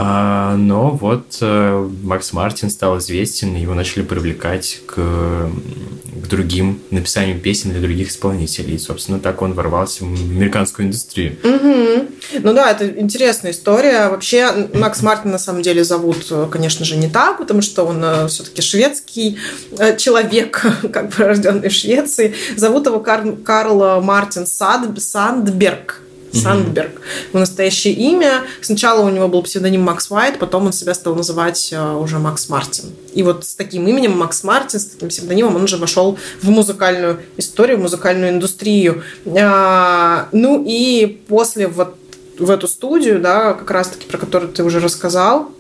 А, 0.02 0.56
но 0.56 0.92
вот 0.92 1.40
э, 1.42 1.90
Макс 2.04 2.32
Мартин 2.32 2.70
стал 2.70 3.00
известен, 3.00 3.54
его 3.58 3.74
начали 3.74 4.02
привлекать 4.02 4.80
к, 4.86 4.96
к 4.96 6.28
другим 6.30 6.80
написанию 6.90 7.38
песен 7.38 7.72
для 7.72 7.82
других 7.82 8.10
исполнителей. 8.10 8.76
И, 8.76 8.80
собственно, 8.80 9.20
так 9.20 9.42
он 9.42 9.52
ворвался 9.52 10.06
в 10.06 10.08
американскую 10.08 10.86
индустрию. 10.86 11.36
Угу. 11.44 12.40
Ну 12.44 12.54
да, 12.54 12.72
это 12.72 12.88
интересная 12.88 13.52
история. 13.52 14.08
Вообще, 14.08 14.70
Макс 14.74 15.02
Мартин 15.02 15.32
на 15.32 15.38
самом 15.38 15.64
деле 15.64 15.84
зовут, 15.84 16.28
э, 16.32 16.48
конечно 16.50 16.86
же, 16.86 16.96
не 16.96 17.10
так, 17.10 17.38
потому 17.38 17.62
что 17.62 17.86
он 17.86 18.02
э, 18.02 18.28
все-таки 18.30 18.62
шведский 18.62 19.38
человек, 19.98 20.66
как 20.94 21.10
бы 21.10 21.26
рожденный 21.26 21.68
в 21.68 21.74
Швеции. 21.74 22.34
Зовут 22.56 22.86
его 22.86 23.02
Карл, 23.02 23.36
Карл 23.36 24.02
Мартин 24.02 24.48
Сад, 24.48 24.88
Сандберг. 24.98 26.04
Сандберг. 26.34 27.02
Его 27.30 27.40
настоящее 27.40 27.94
имя. 27.94 28.44
Сначала 28.62 29.06
у 29.06 29.10
него 29.10 29.28
был 29.28 29.42
псевдоним 29.44 29.82
Макс 29.82 30.10
Уайт, 30.12 30.40
потом 30.40 30.68
он 30.68 30.74
себя 30.74 30.94
стал 30.94 31.16
называть 31.16 31.70
э, 31.72 31.94
уже 31.94 32.20
Макс 32.20 32.50
Мартин. 32.50 32.86
И 33.14 33.24
вот 33.24 33.46
с 33.46 33.56
таким 33.56 33.88
именем 33.88 34.18
Макс 34.18 34.44
Мартин, 34.44 34.80
с 34.80 34.86
таким 34.86 35.10
псевдонимом, 35.10 35.56
он 35.56 35.64
уже 35.64 35.78
вошел 35.78 36.18
в 36.42 36.50
музыкальную 36.50 37.20
историю, 37.38 37.78
в 37.78 37.82
музыкальную 37.82 38.32
индустрию. 38.32 39.04
А, 39.26 40.30
ну 40.32 40.64
и 40.66 41.22
после 41.28 41.68
вот 41.68 41.96
в 42.38 42.50
эту 42.50 42.68
студию, 42.68 43.20
да, 43.20 43.54
как 43.54 43.70
раз-таки, 43.72 44.08
про 44.08 44.18
которую 44.18 44.52
ты 44.52 44.64
уже 44.64 44.80
рассказал, 44.80 45.52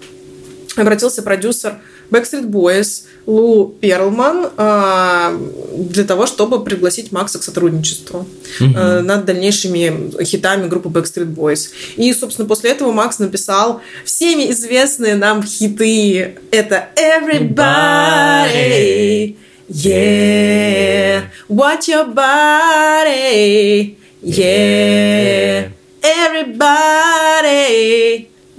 обратился 0.75 1.21
продюсер 1.21 1.79
Backstreet 2.11 2.45
Boys 2.45 3.03
Лу 3.25 3.75
Перлман 3.79 4.49
э, 4.57 5.37
для 5.77 6.03
того, 6.03 6.25
чтобы 6.25 6.63
пригласить 6.63 7.11
Макса 7.11 7.37
к 7.39 7.43
сотрудничеству 7.43 8.25
э, 8.59 9.01
над 9.01 9.25
дальнейшими 9.25 10.23
хитами 10.23 10.67
группы 10.67 10.89
Backstreet 10.89 11.33
Boys. 11.33 11.69
И, 11.95 12.11
собственно, 12.13 12.47
после 12.47 12.71
этого 12.71 12.91
Макс 12.91 13.19
написал 13.19 13.81
всеми 14.03 14.49
известные 14.51 15.15
нам 15.15 15.43
хиты. 15.43 16.37
Это 16.51 16.89
Everybody, 16.95 17.37
yeah, 19.69 21.25
watch 21.47 21.87
your 21.87 22.07
body, 22.11 23.95
yeah, 24.23 25.69
everybody. 26.01 27.09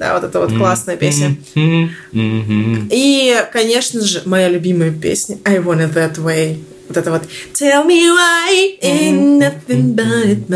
Да, 0.01 0.15
вот 0.15 0.25
это 0.25 0.41
вот 0.41 0.57
классная 0.57 0.97
песня. 0.97 1.37
И, 1.55 3.37
конечно 3.53 4.01
же, 4.01 4.23
моя 4.25 4.49
любимая 4.49 4.93
песня 4.93 5.37
I 5.45 5.59
Want 5.59 5.87
It 5.87 5.93
That 5.93 6.15
Way. 6.17 6.57
Вот 6.89 6.97
это 6.97 7.11
вот 7.11 7.23
Tell 7.53 7.87
me 7.87 8.09
why 8.11 8.79
ain't 8.81 9.39
nothing 9.39 9.95
but 9.95 10.25
it 10.25 10.49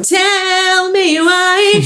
Tell 0.00 0.90
me 0.90 1.20
why 1.20 1.82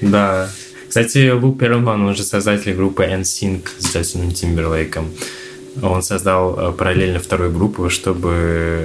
Да. 0.00 0.48
Кстати, 0.88 1.30
Лу 1.30 1.52
Перлман, 1.52 2.06
он 2.06 2.14
же 2.14 2.22
создатель 2.22 2.72
группы 2.74 3.02
NSYNC 3.02 3.68
с 3.78 3.92
Джастином 3.92 4.32
Тимберлейком 4.32 5.10
он 5.82 6.02
создал 6.02 6.58
э, 6.58 6.72
параллельно 6.72 7.18
вторую 7.18 7.52
группу, 7.52 7.88
чтобы... 7.88 8.30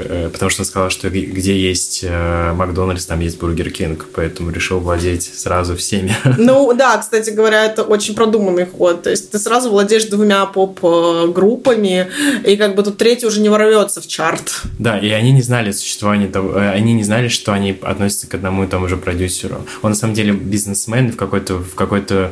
Э, 0.06 0.30
потому 0.32 0.50
что 0.50 0.62
он 0.62 0.66
сказал, 0.66 0.90
что 0.90 1.10
где 1.10 1.58
есть 1.58 2.02
э, 2.04 2.54
Макдональдс, 2.54 3.06
там 3.06 3.20
есть 3.20 3.40
Бургер 3.40 3.70
Кинг, 3.70 4.06
поэтому 4.14 4.52
решил 4.52 4.80
владеть 4.80 5.24
сразу 5.24 5.76
всеми. 5.76 6.16
Ну 6.38 6.74
да, 6.74 6.98
кстати 6.98 7.32
говоря, 7.32 7.66
это 7.66 7.84
очень 7.84 8.14
продуманный 8.14 8.66
ход. 8.66 9.04
То 9.04 9.10
есть 9.10 9.32
ты 9.32 9.40
сразу 9.40 9.72
владеешь 9.72 10.06
двумя 10.06 10.46
поп-группами, 10.46 12.08
и 12.46 12.56
как 12.56 12.76
бы 12.76 12.84
тут 12.84 12.98
третий 12.98 13.26
уже 13.26 13.42
не 13.42 13.50
ворвется 13.50 14.02
в 14.02 14.08
чарт. 14.08 14.62
Да, 14.78 15.00
и 15.00 15.10
они 15.10 15.32
не 15.32 15.42
знали 15.42 15.72
существования 15.72 16.28
того... 16.28 16.56
Они 16.58 16.94
не 16.94 17.04
знали, 17.04 17.30
что 17.30 17.54
они 17.54 17.78
относятся 17.82 18.28
к 18.28 18.34
одному 18.36 18.64
и 18.64 18.68
тому 18.68 18.88
же 18.88 18.98
продюсеру. 18.98 19.66
Он 19.82 19.92
на 19.92 19.96
самом 19.96 20.14
деле 20.14 20.34
бизнесмен, 20.34 21.12
в 21.12 21.16
какой-то... 21.16 21.56
В 21.56 21.76
какой-то 21.76 22.32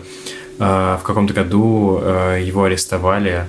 в 0.59 1.01
каком-то 1.03 1.33
году 1.33 1.99
его 2.37 2.65
арестовали 2.65 3.47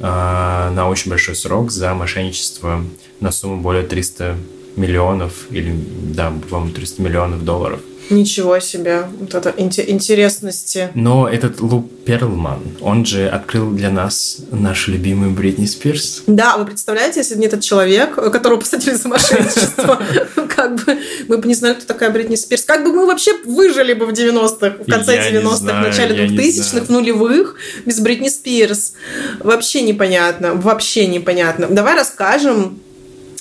на 0.00 0.88
очень 0.88 1.10
большой 1.10 1.34
срок 1.34 1.70
за 1.70 1.94
мошенничество 1.94 2.82
на 3.20 3.30
сумму 3.32 3.60
более 3.60 3.84
300 3.84 4.36
миллионов 4.76 5.46
или, 5.50 5.74
да, 6.14 6.32
по-моему, 6.50 6.74
300 6.74 7.02
миллионов 7.02 7.44
долларов. 7.44 7.80
Ничего 8.10 8.58
себе, 8.60 9.04
вот 9.18 9.34
это 9.34 9.52
интересности. 9.56 10.90
Но 10.94 11.28
этот 11.28 11.60
Лу 11.60 11.88
Перлман, 12.04 12.60
он 12.80 13.06
же 13.06 13.28
открыл 13.28 13.70
для 13.70 13.90
нас 13.90 14.38
нашу 14.50 14.92
любимую 14.92 15.30
Бритни 15.30 15.66
Спирс. 15.66 16.22
Да, 16.26 16.58
вы 16.58 16.66
представляете, 16.66 17.20
если 17.20 17.34
бы 17.34 17.40
не 17.40 17.46
этот 17.46 17.62
человек, 17.62 18.14
которого 18.14 18.60
посадили 18.60 18.94
за 18.94 19.08
мошенничество, 19.08 20.02
как 20.54 20.84
бы 20.84 20.98
мы 21.28 21.38
бы 21.38 21.48
не 21.48 21.54
знали, 21.54 21.74
кто 21.74 21.86
такая 21.86 22.10
Бритни 22.10 22.36
Спирс. 22.36 22.64
Как 22.64 22.84
бы 22.84 22.92
мы 22.92 23.06
вообще 23.06 23.32
выжили 23.44 23.94
бы 23.94 24.06
в 24.06 24.10
90-х, 24.10 24.84
в 24.84 24.90
конце 24.90 25.30
90-х, 25.30 25.80
в 25.80 25.82
начале 25.82 26.26
2000-х, 26.26 26.84
в 26.84 26.90
нулевых, 26.90 27.56
без 27.86 28.00
Бритни 28.00 28.28
Спирс. 28.28 28.92
Вообще 29.40 29.82
непонятно, 29.82 30.54
вообще 30.54 31.06
непонятно. 31.06 31.68
Давай 31.68 31.94
расскажем 31.94 32.80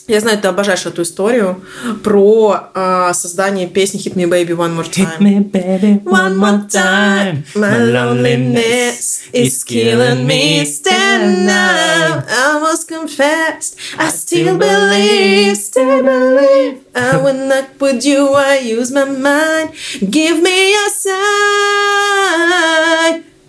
я 0.08 0.20
знаю, 0.20 0.38
ты 0.38 0.48
обожаешь 0.48 0.86
эту 0.86 1.02
историю 1.02 1.62
про 2.02 2.70
э, 2.74 3.12
создание 3.12 3.66
песни 3.66 4.00
Hit 4.00 4.14
Me 4.14 4.24
Baby 4.24 4.56
One 4.56 4.74
More 4.74 4.88
Time. 4.90 5.18
Hit 5.18 5.20
me 5.20 5.40
baby 5.40 6.00
one 6.02 6.34
more 6.34 6.66
time. 6.66 7.44
My 7.54 7.76
loneliness 7.76 9.20
is 9.34 9.62
killing 9.64 10.26
me. 10.26 10.64
Stand 10.64 11.50
up, 11.50 12.24
I 12.26 12.58
must 12.58 12.88
confess. 12.88 13.76
I 13.98 14.08
still 14.08 14.56
believe, 14.56 15.58
still 15.58 16.02
believe. 16.02 16.78
I 16.94 17.18
will 17.18 17.46
not 17.46 17.76
put 17.78 18.02
you, 18.06 18.32
I 18.34 18.60
use 18.60 18.90
my 18.90 19.04
mind. 19.04 19.74
Give 20.00 20.40
me 20.42 20.72
a 20.72 20.88
sign. 20.88 22.24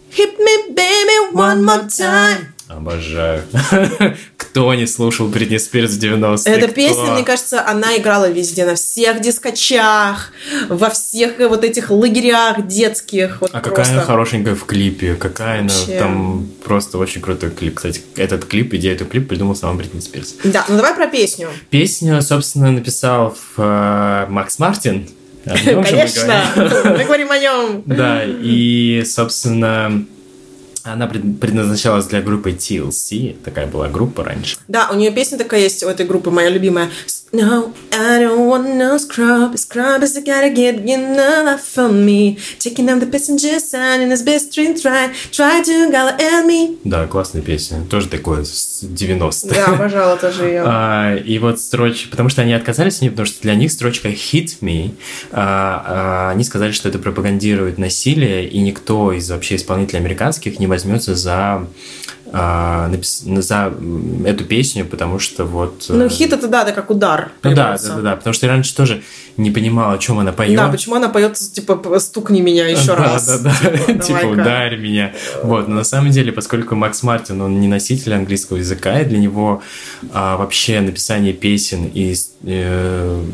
Hit 0.10 0.38
me 0.38 0.74
baby 0.76 1.32
one 1.32 1.64
more 1.64 1.88
time. 1.88 2.53
Обожаю. 2.69 3.43
Кто 4.37 4.73
не 4.75 4.87
слушал 4.87 5.29
Бритни 5.29 5.59
Спирс 5.59 5.93
в 5.93 6.03
90-е? 6.03 6.55
Эта 6.55 6.67
Кто? 6.67 6.75
песня, 6.75 7.13
мне 7.13 7.23
кажется, 7.25 7.67
она 7.67 7.97
играла 7.99 8.31
везде, 8.31 8.65
на 8.65 8.75
всех 8.75 9.21
дискочах, 9.21 10.33
во 10.69 10.89
всех 10.91 11.39
вот 11.39 11.63
этих 11.65 11.91
лагерях 11.91 12.67
детских. 12.67 13.39
Вот 13.41 13.51
А 13.53 13.61
просто. 13.61 13.71
какая 13.71 13.93
она 13.93 14.03
хорошенькая 14.03 14.55
в 14.55 14.65
клипе, 14.65 15.15
какая 15.15 15.61
она 15.61 15.69
Вообще. 15.75 15.99
там 15.99 16.49
просто 16.65 16.99
очень 16.99 17.21
крутой 17.21 17.51
клип. 17.51 17.77
Кстати, 17.77 18.01
этот 18.17 18.47
клип, 18.47 18.73
идею 18.75 18.95
этого 18.95 19.11
клипа 19.11 19.29
придумал 19.29 19.57
сама 19.57 19.75
Бритни 19.75 20.01
Спирс. 20.01 20.35
Да, 20.45 20.65
ну 20.69 20.77
давай 20.77 20.95
про 20.95 21.07
песню. 21.07 21.49
Песню, 21.71 22.23
собственно, 22.23 22.71
написал 22.73 23.37
э, 23.59 24.27
Макс 24.31 24.59
Мартин. 24.59 25.09
О 25.45 25.51
нем 25.51 25.59
же 25.65 25.77
мы 25.77 25.85
Конечно, 25.85 26.43
говорим. 26.55 26.93
мы 26.99 27.05
говорим 27.05 27.31
о 27.31 27.39
нем. 27.39 27.83
Да, 27.87 28.23
и, 28.25 29.03
собственно, 29.05 30.07
она 30.85 31.07
пред- 31.07 31.41
предназначалась 31.41 32.07
для 32.07 32.21
группы 32.21 32.51
TLC. 32.51 33.37
Такая 33.43 33.67
была 33.67 33.89
группа 33.89 34.23
раньше. 34.23 34.57
Да, 34.69 34.91
у 34.93 34.97
нее 34.97 35.11
песня 35.11 35.39
такая 35.39 35.61
есть 35.61 35.83
у 35.83 35.89
этой 35.89 36.07
группы, 36.07 36.31
моя 36.31 36.51
любимая. 36.51 36.91
No, 37.33 37.73
I 37.91 38.23
don't 38.23 38.47
want 38.49 38.77
no 38.77 38.97
scrub. 38.97 39.55
Scrub 39.55 40.03
is 40.03 40.17
I 40.17 40.23
gotta 40.23 40.55
get 40.55 40.85
you 40.85 40.97
that 41.17 41.59
from 41.59 42.05
me. 42.05 42.39
Taking 42.61 42.87
down 42.87 43.01
the 43.01 43.11
passenger 43.11 43.59
sign 43.59 44.03
in 44.03 44.11
his 44.11 44.23
best 44.23 44.53
train 44.53 44.75
try. 44.81 45.11
Try 45.33 45.61
to 45.63 45.91
gala 45.91 46.13
at 46.17 46.47
me. 46.47 46.79
Да, 46.85 47.07
классная 47.07 47.43
песня. 47.43 47.83
Тоже 47.91 48.09
такое 48.09 48.45
с 48.45 48.85
90-х. 48.85 49.53
Да, 49.53 49.65
обожала 49.75 50.17
тоже 50.17 50.45
ее. 50.45 50.63
А, 50.77 51.17
и 51.17 51.39
вот 51.39 51.61
строчка, 51.61 52.11
потому 52.11 52.29
что 52.29 52.43
они 52.43 52.53
отказались 52.53 52.97
от 52.97 53.03
нее, 53.03 53.11
потому 53.11 53.27
что 53.27 53.43
для 53.43 53.55
них 53.55 53.71
строчка 53.73 54.09
«hit 54.09 54.59
me», 54.61 54.93
а, 55.33 55.85
а, 55.87 56.31
они 56.31 56.45
сказали, 56.45 56.73
что 56.73 56.89
это 56.89 56.99
пропагандирует 56.99 57.79
насилие, 57.79 58.49
и 58.49 58.61
никто 58.61 59.13
из 59.13 59.31
вообще 59.31 59.57
исполнителей 59.57 59.99
американских 60.01 60.59
не 60.59 60.67
возьмется 60.75 61.15
за, 61.15 61.67
а, 62.33 62.91
за 63.25 63.73
эту 64.27 64.45
песню, 64.45 64.85
потому 64.85 65.21
что 65.21 65.45
вот... 65.45 65.87
Ну, 65.89 66.07
э, 66.07 66.09
хит 66.09 66.33
это 66.33 66.49
да, 66.49 66.63
это 66.63 66.73
как 66.73 66.91
удар. 66.91 67.31
Ну 67.43 67.55
да, 67.55 67.79
да, 67.79 67.95
да, 67.95 68.01
да, 68.01 68.17
потому 68.17 68.35
что 68.35 68.47
я 68.47 68.53
раньше 68.53 68.75
тоже 68.75 69.03
не 69.37 69.53
понимал, 69.53 69.93
о 69.93 69.99
чем 69.99 70.19
она 70.19 70.33
поет. 70.33 70.57
Да, 70.57 70.69
почему 70.69 70.97
она 70.97 71.09
поет, 71.09 71.35
типа, 71.35 71.99
стукни 72.01 72.41
меня 72.41 72.67
еще 72.67 72.89
да, 72.89 72.97
раз. 72.97 73.41
Да, 73.41 73.53
да, 73.63 73.77
Типа, 73.79 74.03
Типа, 74.05 74.21
давай-ка. 74.21 74.41
ударь 74.41 74.77
меня. 74.79 75.13
Вот, 75.45 75.69
но 75.69 75.77
на 75.77 75.85
самом 75.85 76.11
деле, 76.11 76.33
поскольку 76.33 76.75
Макс 76.75 77.05
Мартин, 77.05 77.41
он 77.41 77.61
не 77.61 77.69
носитель 77.69 78.15
английского 78.15 78.57
языка, 78.57 79.01
и 79.01 79.05
для 79.05 79.19
него 79.19 79.63
а, 80.13 80.37
вообще 80.37 80.81
написание 80.81 81.33
песен 81.33 81.89
и, 81.95 82.15
э, 82.43 83.25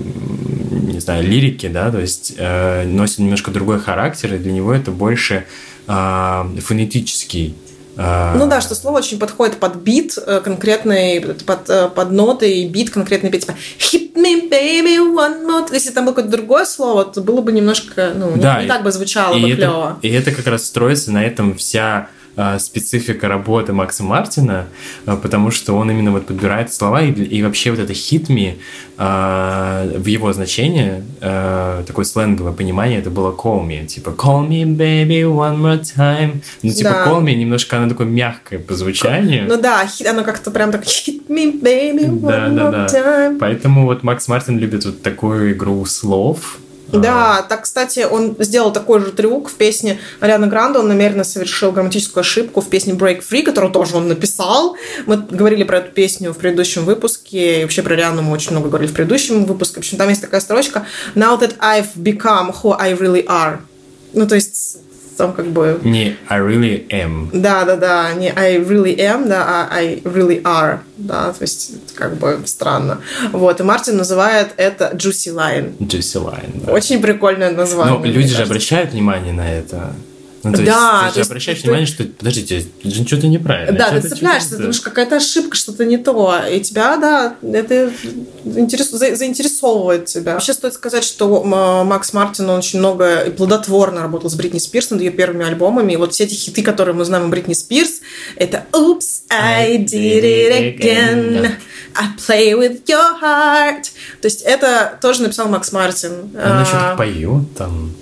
не 0.70 1.01
знаю, 1.01 1.24
лирики, 1.24 1.68
да, 1.68 1.91
то 1.91 2.01
есть 2.01 2.34
э, 2.36 2.84
носит 2.84 3.20
немножко 3.20 3.51
другой 3.51 3.80
характер, 3.80 4.34
и 4.34 4.38
для 4.38 4.53
него 4.53 4.74
это 4.74 4.91
больше 4.91 5.47
фонетический 6.61 7.55
а, 7.97 8.34
Ну 8.36 8.47
да, 8.49 8.61
что 8.61 8.74
слово 8.74 8.99
очень 8.99 9.18
подходит 9.18 9.57
под 9.59 9.76
бит 9.76 10.16
э, 10.24 10.41
конкретный, 10.43 11.20
под, 11.45 11.68
э, 11.68 11.88
под 11.88 12.11
ноты 12.12 12.51
и 12.61 12.68
бит 12.68 12.91
конкретный 12.91 13.30
бит, 13.30 13.43
типа 13.43 13.55
hit 13.78 14.14
me 14.14 14.49
baby 14.51 14.97
one 14.99 15.45
more. 15.47 15.68
Если 15.72 15.91
там 15.91 16.05
было 16.05 16.14
какое-то 16.14 16.30
другое 16.36 16.64
слово, 16.64 17.05
то 17.05 17.20
было 17.20 17.41
бы 17.43 17.53
немножко, 17.53 18.12
ну, 18.14 18.34
не- 18.36 18.41
Да, 18.43 18.59
не, 18.61 18.64
и- 18.66 18.68
так 18.68 18.82
бы 18.82 18.93
звучало 18.93 19.34
и 19.36 19.43
бы 19.43 19.49
это, 19.49 19.57
клево. 19.57 19.99
и 20.03 20.09
это 20.09 20.30
как 20.32 20.47
раз 20.47 20.64
строится 20.66 21.11
на 21.12 21.24
этом 21.24 21.55
вся 21.57 21.82
а, 21.97 22.09
специфика 22.59 23.28
работы 23.28 23.72
Макса 23.72 24.03
Мартина, 24.03 24.66
а, 25.07 25.16
потому 25.16 25.51
что 25.51 25.74
он 25.76 25.91
именно 25.91 26.11
вот 26.12 26.26
подбирает 26.26 26.72
слова, 26.72 27.03
и, 27.03 27.11
и 27.12 27.43
вообще 27.43 27.70
вот 27.70 27.80
это 27.80 27.93
me 27.93 28.57
а, 28.97 29.86
в 29.97 30.07
его 30.07 30.32
значении, 30.32 31.03
а, 31.20 31.82
такое 31.84 32.05
сленговое 32.05 32.53
понимание, 32.53 32.99
это 32.99 33.11
было 33.11 33.32
call 33.32 33.66
me, 33.66 33.86
типа 33.86 34.11
call 34.11 34.49
me 34.49 34.64
baby 34.64 35.22
one 35.22 35.59
more 35.61 35.80
time. 35.80 36.43
Ну, 36.62 36.72
типа 36.72 36.91
Да. 36.91 37.07
call 37.07 37.22
me 37.22 37.34
немножко 37.34 37.76
оно 37.78 37.88
такое 37.88 38.07
мягкое 38.07 38.59
по 38.59 38.74
звучанию. 38.74 39.47
Ну 39.49 39.61
да, 39.61 39.88
оно 40.09 40.24
как-то 40.24 40.51
прям 40.51 40.70
так 40.72 40.84
hit 40.84 41.26
me 41.28 41.61
baby 41.61 42.07
one 42.09 42.20
Да, 42.20 42.49
да, 42.49 42.62
more 42.62 42.70
да. 42.72 42.86
time. 42.86 43.38
Поэтому 43.38 43.84
вот 43.86 44.03
Макс 44.03 44.28
Мартин 44.28 44.59
любит 44.59 44.84
вот 44.84 45.03
такую 45.03 45.53
игру 45.53 45.84
слов. 45.86 46.59
Да, 46.93 47.43
так, 47.43 47.62
кстати, 47.62 48.07
он 48.11 48.36
сделал 48.38 48.72
такой 48.72 49.01
же 49.01 49.12
трюк 49.12 49.49
в 49.49 49.55
песне 49.55 49.99
Арианы 50.20 50.47
Гранде. 50.47 50.78
Он 50.78 50.88
намеренно 50.88 51.24
совершил 51.24 51.72
грамматическую 51.72 52.22
ошибку 52.22 52.61
в 52.61 52.68
песне 52.68 52.95
Break 52.95 53.22
Free, 53.28 53.43
которую 53.43 53.72
тоже 53.72 53.97
он 53.97 54.09
написал. 54.09 54.76
Мы 55.07 55.16
говорили 55.16 55.64
про 55.64 55.78
эту 55.78 55.93
песню 55.93 56.32
в 56.32 56.38
предыдущем 56.38 56.84
выпуске. 56.84 57.61
И 57.61 57.62
вообще 57.62 57.82
про 57.82 57.95
Ариану 57.95 58.22
мы 58.22 58.32
очень 58.32 58.53
много 58.53 58.68
говорили 58.68 58.91
в 58.91 58.95
предыдущем 58.95 59.45
выпуске. 59.45 59.76
В 59.76 59.78
общем, 59.78 59.99
там 59.99 60.09
есть 60.09 60.20
такая 60.20 60.41
строчка 60.41 60.86
«Now 61.14 61.38
that 61.41 61.59
I've 61.59 61.95
become 61.97 62.55
who 62.62 62.74
I 62.78 62.95
really 62.95 63.24
are». 63.26 63.59
Ну, 64.12 64.26
то 64.26 64.34
есть, 64.34 64.78
там 65.21 65.33
как 65.35 65.47
бы... 65.47 65.79
Не 65.85 66.16
I 66.29 66.41
really 66.41 66.89
am. 66.89 67.29
Да, 67.33 67.64
да, 67.64 67.77
да, 67.77 68.14
не 68.14 68.31
I 68.31 68.57
really 68.57 68.97
am, 68.97 69.29
да, 69.29 69.45
а 69.47 69.77
I 69.77 70.01
really 70.05 70.41
are, 70.43 70.79
да, 70.97 71.33
то 71.33 71.43
есть 71.43 71.73
это 71.75 71.95
как 71.95 72.16
бы 72.16 72.41
странно. 72.47 73.03
Вот, 73.33 73.61
и 73.61 73.62
Мартин 73.62 73.99
называет 73.99 74.49
это 74.57 74.93
Juicy 74.95 75.35
Line. 75.35 75.77
Juicy 75.79 76.25
line. 76.25 76.64
да. 76.64 76.73
Очень 76.73 77.03
прикольное 77.03 77.51
название. 77.51 77.99
Но 77.99 78.05
люди 78.05 78.35
же 78.35 78.43
обращают 78.43 78.93
внимание 78.93 79.35
на 79.35 79.53
это. 79.53 79.93
Ну, 80.43 80.53
то 80.53 80.62
Да, 80.62 80.62
есть, 80.62 81.09
то 81.09 81.12
ты 81.14 81.20
есть 81.20 81.30
обращаешь 81.30 81.59
ты- 81.59 81.62
внимание, 81.64 81.86
что, 81.86 82.05
подождите, 82.05 82.64
что-то 83.07 83.26
неправильно. 83.26 83.76
Да, 83.78 83.91
ты 83.91 83.99
что-то- 84.01 84.09
цепляешься, 84.14 84.41
ты 84.41 84.47
что-то- 84.49 84.62
думаешь, 84.62 84.80
какая-то 84.80 85.16
ошибка, 85.16 85.57
что-то 85.57 85.84
не 85.84 85.99
то. 85.99 86.34
И 86.51 86.61
тебя, 86.61 86.97
да, 86.97 87.34
это 87.43 87.93
интерес- 88.45 88.91
за- 88.91 89.14
заинтересовывает 89.16 90.07
тебя. 90.07 90.34
Вообще 90.34 90.55
стоит 90.55 90.72
сказать, 90.74 91.05
что 91.05 91.43
Макс 91.84 92.12
Мартин, 92.14 92.49
он 92.49 92.59
очень 92.61 92.78
много 92.78 93.20
и 93.20 93.30
плодотворно 93.30 94.01
работал 94.01 94.30
с 94.30 94.34
Бритни 94.34 94.59
Спирс 94.59 94.91
над 94.91 95.01
ее 95.01 95.11
первыми 95.11 95.45
альбомами. 95.47 95.93
И 95.93 95.97
вот 95.97 96.14
все 96.14 96.24
эти 96.24 96.34
хиты, 96.34 96.62
которые 96.62 96.95
мы 96.95 97.05
знаем 97.05 97.26
у 97.26 97.28
Бритни 97.28 97.53
Спирс, 97.55 98.01
это 98.36 98.64
«Oops, 98.72 99.03
I 99.28 99.76
did 99.76 100.22
it 100.22 100.78
again», 100.78 101.51
«I 101.95 102.07
play 102.16 102.53
with 102.59 102.82
your 102.86 103.20
heart». 103.20 103.82
То 104.22 104.26
есть 104.26 104.43
это 104.43 104.99
тоже 105.03 105.22
написал 105.22 105.49
Макс 105.49 105.70
Мартин. 105.72 106.12
Он 106.34 106.61
еще 106.62 106.97
поет 106.97 107.55
там. 107.57 107.93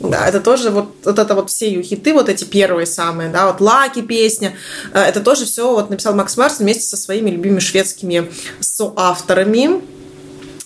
Да, 0.00 0.26
это 0.26 0.40
тоже 0.40 0.70
вот, 0.70 0.94
вот 1.04 1.18
это 1.18 1.34
вот 1.34 1.50
все 1.50 1.68
ее 1.68 1.82
хиты, 1.82 2.14
вот 2.14 2.28
эти 2.28 2.44
первые 2.44 2.86
самые, 2.86 3.28
да, 3.28 3.46
вот 3.46 3.60
Лаки 3.60 4.00
песня, 4.00 4.56
э, 4.94 4.98
это 4.98 5.20
тоже 5.20 5.44
все 5.44 5.70
вот 5.70 5.90
написал 5.90 6.14
Макс 6.14 6.36
Мартин 6.36 6.64
вместе 6.64 6.84
со 6.84 6.96
своими 6.96 7.30
любимыми 7.30 7.60
шведскими 7.60 8.30
соавторами. 8.60 9.82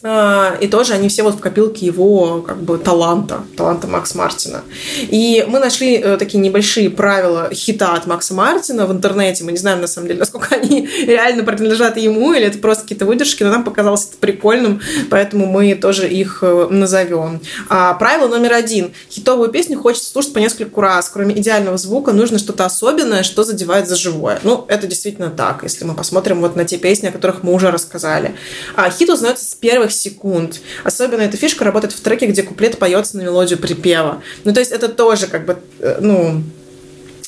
Э, 0.04 0.58
И 0.60 0.68
тоже 0.68 0.92
они 0.92 1.08
все 1.08 1.22
вот 1.22 1.36
в 1.36 1.40
копилке 1.40 1.86
его 1.86 2.42
как 2.42 2.62
бы 2.62 2.76
таланта, 2.76 3.40
таланта 3.56 3.86
Макса 3.86 4.18
Мартина. 4.18 4.62
И 5.00 5.44
мы 5.48 5.58
нашли 5.58 5.96
э, 5.96 6.18
такие 6.18 6.38
небольшие 6.40 6.90
правила 6.90 7.48
хита 7.52 7.94
от 7.94 8.06
Макса 8.06 8.34
Мартина 8.34 8.86
в 8.86 8.92
интернете. 8.92 9.44
Мы 9.44 9.52
не 9.52 9.58
знаем, 9.58 9.80
на 9.80 9.86
самом 9.86 10.08
деле, 10.08 10.20
насколько 10.20 10.54
они 10.54 10.86
реально 11.06 11.42
принадлежат 11.42 11.96
ему, 11.96 12.34
или 12.34 12.44
это 12.44 12.58
просто 12.58 12.82
какие-то 12.82 13.06
выдержки, 13.06 13.42
но 13.42 13.50
нам 13.50 13.64
показалось 13.64 14.04
это 14.04 14.18
прикольным, 14.18 14.80
поэтому 15.10 15.46
мы 15.46 15.74
тоже 15.74 16.06
их 16.06 16.40
э, 16.42 16.68
назовем. 16.70 17.40
А, 17.70 17.94
правило 17.94 18.28
номер 18.28 18.52
один. 18.52 18.92
Хитовую 19.10 19.48
песню 19.48 19.78
хочется 19.80 20.10
слушать 20.10 20.34
по 20.34 20.38
нескольку 20.38 20.82
раз. 20.82 21.08
Кроме 21.08 21.38
идеального 21.38 21.78
звука, 21.78 22.12
нужно 22.12 22.38
что-то 22.38 22.66
особенное, 22.66 23.22
что 23.22 23.42
задевает 23.42 23.88
за 23.88 23.96
живое. 23.96 24.38
Ну, 24.42 24.66
это 24.68 24.86
действительно 24.86 25.30
так, 25.30 25.62
если 25.62 25.86
мы 25.86 25.94
посмотрим 25.94 26.42
вот 26.42 26.56
на 26.56 26.66
те 26.66 26.76
песни, 26.76 27.06
о 27.06 27.12
которых 27.12 27.42
мы 27.42 27.54
уже 27.54 27.70
рассказали. 27.70 28.34
А, 28.76 28.90
хит 28.90 29.08
узнается 29.08 29.46
с 29.46 29.54
первых 29.54 29.93
секунд. 29.94 30.60
Особенно 30.82 31.22
эта 31.22 31.36
фишка 31.36 31.64
работает 31.64 31.94
в 31.94 32.00
треке, 32.00 32.26
где 32.26 32.42
куплет 32.42 32.78
поется 32.78 33.16
на 33.16 33.22
мелодию 33.22 33.58
припева. 33.58 34.22
Ну, 34.44 34.52
то 34.52 34.60
есть 34.60 34.72
это 34.72 34.88
тоже 34.88 35.26
как 35.26 35.46
бы, 35.46 35.58
э, 35.80 35.98
ну, 36.00 36.42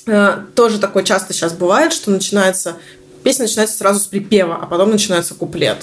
э, 0.07 0.39
тоже 0.55 0.79
такое 0.79 1.03
часто 1.03 1.33
сейчас 1.33 1.53
бывает, 1.53 1.93
что 1.93 2.11
начинается 2.11 2.77
песня 3.27 3.47
начинается 3.47 3.77
сразу 3.77 3.99
с 3.99 4.07
припева, 4.07 4.57
а 4.63 4.67
потом 4.67 4.93
начинается 4.93 5.35
куплет. 5.35 5.79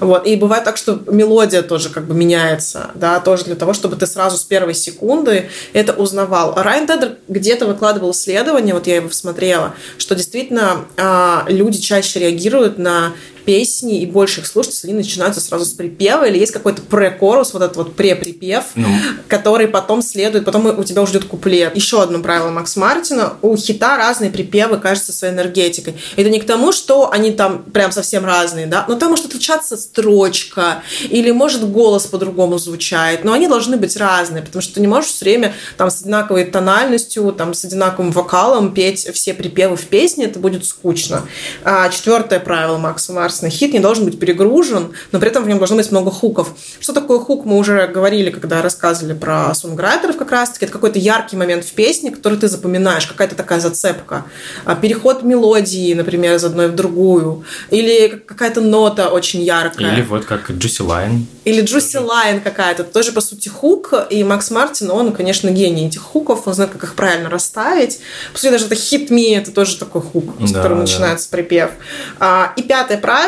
Вот. 0.00 0.26
И 0.26 0.34
бывает 0.36 0.64
так, 0.64 0.78
что 0.78 0.98
мелодия 1.08 1.60
тоже 1.60 1.90
как 1.90 2.06
бы 2.06 2.14
меняется, 2.14 2.92
да, 2.94 3.20
тоже 3.20 3.44
для 3.44 3.54
того, 3.54 3.74
чтобы 3.74 3.96
ты 3.96 4.06
сразу 4.06 4.38
с 4.38 4.44
первой 4.44 4.72
секунды 4.72 5.50
это 5.74 5.92
узнавал. 5.92 6.54
Райан 6.56 6.86
Тедер 6.86 7.18
где-то 7.28 7.66
выкладывал 7.66 8.12
исследование, 8.12 8.72
вот 8.72 8.86
я 8.86 8.96
его 8.96 9.10
смотрела, 9.10 9.74
что 9.98 10.14
действительно 10.14 10.86
а, 10.96 11.44
люди 11.48 11.78
чаще 11.78 12.18
реагируют 12.18 12.78
на 12.78 13.12
песни 13.44 14.00
и 14.02 14.06
больше 14.06 14.40
их 14.40 14.46
слушать, 14.46 14.74
если 14.74 14.88
они 14.88 14.96
начинаются 14.98 15.40
сразу 15.40 15.64
с 15.64 15.72
припева, 15.72 16.24
или 16.28 16.38
есть 16.38 16.52
какой-то 16.52 16.82
пре-корус, 16.82 17.52
вот 17.52 17.62
этот 17.62 17.76
вот 17.76 17.96
пре-припев, 17.96 18.64
Ну. 18.74 18.86
который 19.28 19.68
потом 19.68 20.02
следует, 20.02 20.44
потом 20.44 20.66
у 20.66 20.84
тебя 20.84 21.02
уже 21.02 21.12
идет 21.12 21.24
куплет. 21.24 21.74
Еще 21.74 22.02
одно 22.02 22.20
правило 22.20 22.50
Макс 22.50 22.76
Мартина. 22.76 23.34
У 23.42 23.56
хита 23.56 23.96
разные 23.96 24.30
припевы, 24.30 24.78
кажется, 24.78 25.12
своей 25.12 25.32
энергетикой. 25.34 25.94
Это 26.16 26.28
не 26.30 26.40
к 26.40 26.46
тому, 26.46 26.72
что 26.72 27.10
они 27.10 27.32
там 27.32 27.62
прям 27.62 27.92
совсем 27.92 28.24
разные, 28.24 28.66
да, 28.66 28.84
но 28.88 28.96
там 28.96 29.10
может 29.10 29.26
отличаться 29.26 29.76
строчка, 29.76 30.82
или 31.08 31.30
может 31.30 31.68
голос 31.70 32.06
по-другому 32.06 32.58
звучать, 32.58 33.24
но 33.24 33.32
они 33.32 33.48
должны 33.48 33.76
быть 33.76 33.96
разные, 33.96 34.42
потому 34.42 34.62
что 34.62 34.74
ты 34.74 34.80
не 34.80 34.86
можешь 34.86 35.10
все 35.10 35.24
время 35.24 35.54
там 35.76 35.90
с 35.90 36.02
одинаковой 36.02 36.44
тональностью, 36.44 37.32
там 37.32 37.54
с 37.54 37.64
одинаковым 37.64 38.10
вокалом 38.12 38.74
петь 38.74 39.08
все 39.14 39.34
припевы 39.34 39.76
в 39.76 39.86
песне, 39.86 40.26
это 40.26 40.38
будет 40.38 40.64
скучно. 40.64 41.26
А, 41.64 41.88
четвертое 41.88 42.40
правило 42.40 42.78
Макса 42.78 43.12
Мартина 43.12 43.29
государственный 43.30 43.50
хит 43.50 43.72
не 43.72 43.78
должен 43.80 44.04
быть 44.04 44.18
перегружен, 44.18 44.92
но 45.12 45.20
при 45.20 45.28
этом 45.30 45.44
в 45.44 45.48
нем 45.48 45.58
должно 45.58 45.76
быть 45.76 45.90
много 45.90 46.10
хуков. 46.10 46.52
Что 46.80 46.92
такое 46.92 47.18
хук, 47.18 47.44
мы 47.44 47.56
уже 47.58 47.86
говорили, 47.86 48.30
когда 48.30 48.60
рассказывали 48.62 49.14
про 49.14 49.54
сонграйтеров 49.54 50.16
как 50.16 50.30
раз-таки. 50.32 50.64
Это 50.64 50.72
какой-то 50.72 50.98
яркий 50.98 51.36
момент 51.36 51.64
в 51.64 51.72
песне, 51.72 52.10
который 52.10 52.38
ты 52.38 52.48
запоминаешь, 52.48 53.06
какая-то 53.06 53.34
такая 53.36 53.60
зацепка. 53.60 54.24
А, 54.64 54.74
переход 54.74 55.22
мелодии, 55.22 55.94
например, 55.94 56.34
из 56.34 56.44
одной 56.44 56.68
в 56.68 56.74
другую. 56.74 57.44
Или 57.70 58.08
какая-то 58.26 58.60
нота 58.60 59.08
очень 59.08 59.42
яркая. 59.42 59.92
Или 59.94 60.02
вот 60.02 60.24
как 60.24 60.50
juicy 60.50 60.82
line. 60.82 61.26
Или 61.44 61.62
juicy 61.62 61.96
line 61.98 62.40
какая-то. 62.40 62.84
Тоже, 62.84 63.12
по 63.12 63.20
сути, 63.20 63.48
хук. 63.48 63.94
И 64.10 64.24
Макс 64.24 64.50
Мартин, 64.50 64.90
он, 64.90 65.12
конечно, 65.12 65.50
гений 65.50 65.86
этих 65.86 66.02
хуков. 66.02 66.46
Он 66.46 66.54
знает, 66.54 66.72
как 66.72 66.82
их 66.84 66.94
правильно 66.94 67.30
расставить. 67.30 68.00
По 68.32 68.38
сути, 68.38 68.50
даже 68.50 68.66
это 68.66 68.74
«Hit 68.74 69.08
Me»— 69.08 69.36
это 69.38 69.52
тоже 69.52 69.76
такой 69.76 70.02
хук, 70.02 70.24
с 70.40 70.50
Да, 70.50 70.58
которого 70.58 70.80
да. 70.80 70.82
начинается 70.82 71.28
припев. 71.30 71.70
А, 72.18 72.52
И 72.56 72.62
пятое 72.62 72.98
правило, 72.98 73.19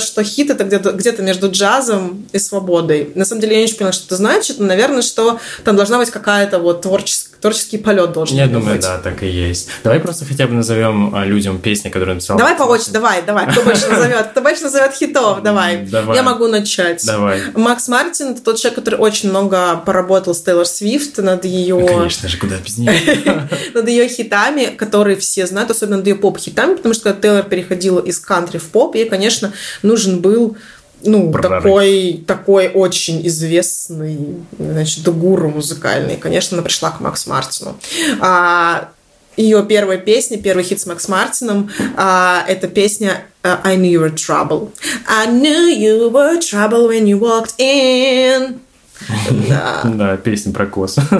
что 0.00 0.22
хит— 0.22 0.50
это 0.50 0.64
где-то 0.64 0.92
где 0.92 1.12
между 1.22 1.50
джазом 1.50 2.26
и 2.32 2.38
свободой. 2.38 3.12
На 3.14 3.24
самом 3.24 3.40
деле, 3.40 3.54
я 3.54 3.58
не 3.60 3.64
очень 3.64 3.76
поняла, 3.76 3.92
что 3.92 4.06
это 4.06 4.16
значит, 4.16 4.58
но, 4.58 4.66
наверное, 4.66 5.02
что 5.02 5.38
там 5.64 5.76
должна 5.76 5.98
быть 5.98 6.10
какая-то 6.10 6.58
вот 6.58 6.82
творческая, 6.82 7.29
творческий 7.40 7.78
полет 7.78 8.12
должен 8.12 8.36
Я 8.36 8.44
быть. 8.44 8.52
думаю, 8.52 8.80
да, 8.80 8.98
так 8.98 9.22
и 9.22 9.28
есть. 9.28 9.68
Давай 9.82 10.00
просто 10.00 10.24
хотя 10.24 10.46
бы 10.46 10.54
назовем 10.54 11.14
а, 11.14 11.24
людям 11.24 11.58
песни, 11.58 11.88
которые 11.88 12.14
написал. 12.14 12.36
Давай 12.38 12.54
по 12.56 12.64
очереди, 12.64 12.92
давай, 12.92 13.22
давай. 13.22 13.50
Кто 13.50 13.62
больше 13.62 13.86
назовет? 13.88 14.28
Кто 14.28 14.40
больше 14.40 14.62
назовет 14.62 14.92
хитов? 14.94 15.42
Давай. 15.42 15.78
Давай. 15.86 16.16
Я 16.16 16.22
могу 16.22 16.46
начать. 16.48 17.04
Давай. 17.06 17.40
Макс 17.54 17.88
Мартин 17.88 18.32
это 18.32 18.42
тот 18.42 18.56
человек, 18.58 18.78
который 18.78 18.98
очень 19.00 19.30
много 19.30 19.76
поработал 19.84 20.34
с 20.34 20.42
Тейлор 20.42 20.66
Свифт 20.66 21.18
над 21.18 21.44
ее 21.44 21.76
Ну, 21.76 21.86
Конечно 21.86 22.28
же, 22.28 22.38
куда 22.38 22.56
без 22.56 22.78
нее. 22.78 23.48
над 23.74 23.88
ее 23.88 24.08
хитами, 24.08 24.66
которые 24.66 25.16
все 25.16 25.46
знают, 25.46 25.70
особенно 25.70 25.98
над 25.98 26.06
ее 26.06 26.14
поп-хитами, 26.16 26.74
потому 26.74 26.94
что 26.94 27.04
когда 27.04 27.20
Тейлор 27.20 27.42
переходила 27.44 28.00
из 28.00 28.18
кантри 28.18 28.58
в 28.58 28.64
поп, 28.68 28.94
ей, 28.94 29.08
конечно, 29.08 29.52
нужен 29.82 30.20
был 30.20 30.56
ну, 31.02 31.30
Прорыв. 31.30 31.62
такой, 31.62 32.24
такой 32.26 32.68
очень 32.68 33.26
известный, 33.26 34.18
значит, 34.58 35.08
гуру 35.08 35.50
музыкальный. 35.50 36.16
Конечно, 36.16 36.56
она 36.56 36.64
пришла 36.64 36.90
к 36.90 37.00
Макс 37.00 37.26
Мартину. 37.26 37.76
А, 38.20 38.90
ее 39.36 39.64
первая 39.64 39.98
песня, 39.98 40.38
первый 40.38 40.64
хит 40.64 40.80
с 40.80 40.86
Макс 40.86 41.08
Мартином, 41.08 41.70
а, 41.96 42.44
это 42.46 42.68
песня 42.68 43.24
а, 43.42 43.60
I 43.64 43.76
knew 43.76 43.90
you 43.90 44.00
were 44.00 44.14
trouble. 44.14 44.70
I 45.08 45.26
knew 45.26 45.68
you 45.68 46.10
were 46.10 46.38
trouble 46.40 46.88
when 46.88 47.06
you 47.06 47.18
walked 47.18 47.54
in. 47.58 48.60
Да. 49.48 49.80
Да, 49.84 50.16
песня 50.18 50.52
про 50.52 50.66
косу. 50.66 51.00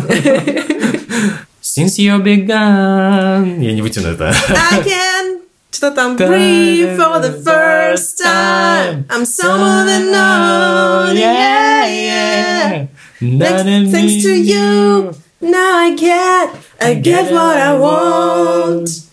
Since 1.63 1.99
you 1.99 2.19
begun. 2.23 3.61
Я 3.63 3.73
не 3.73 3.83
вытяну 3.83 4.09
это. 4.09 4.35
I 4.49 4.83
can 4.83 5.20
that 5.81 5.99
I'm 5.99 6.17
free 6.17 6.85
for 6.97 7.19
the 7.21 7.41
first 7.45 8.19
time. 8.19 9.07
I'm 9.11 9.25
someone 9.25 9.89
unknown. 9.89 11.17
Yeah, 11.17 11.87
yeah. 11.87 12.87
Thanks, 13.19 13.93
thanks 13.93 14.23
to 14.23 14.33
you, 14.35 15.13
now 15.41 15.77
I 15.77 15.95
get, 15.95 16.57
I 16.81 16.95
get 16.95 17.33
what 17.33 17.57
I 17.59 17.77
want. 17.79 19.10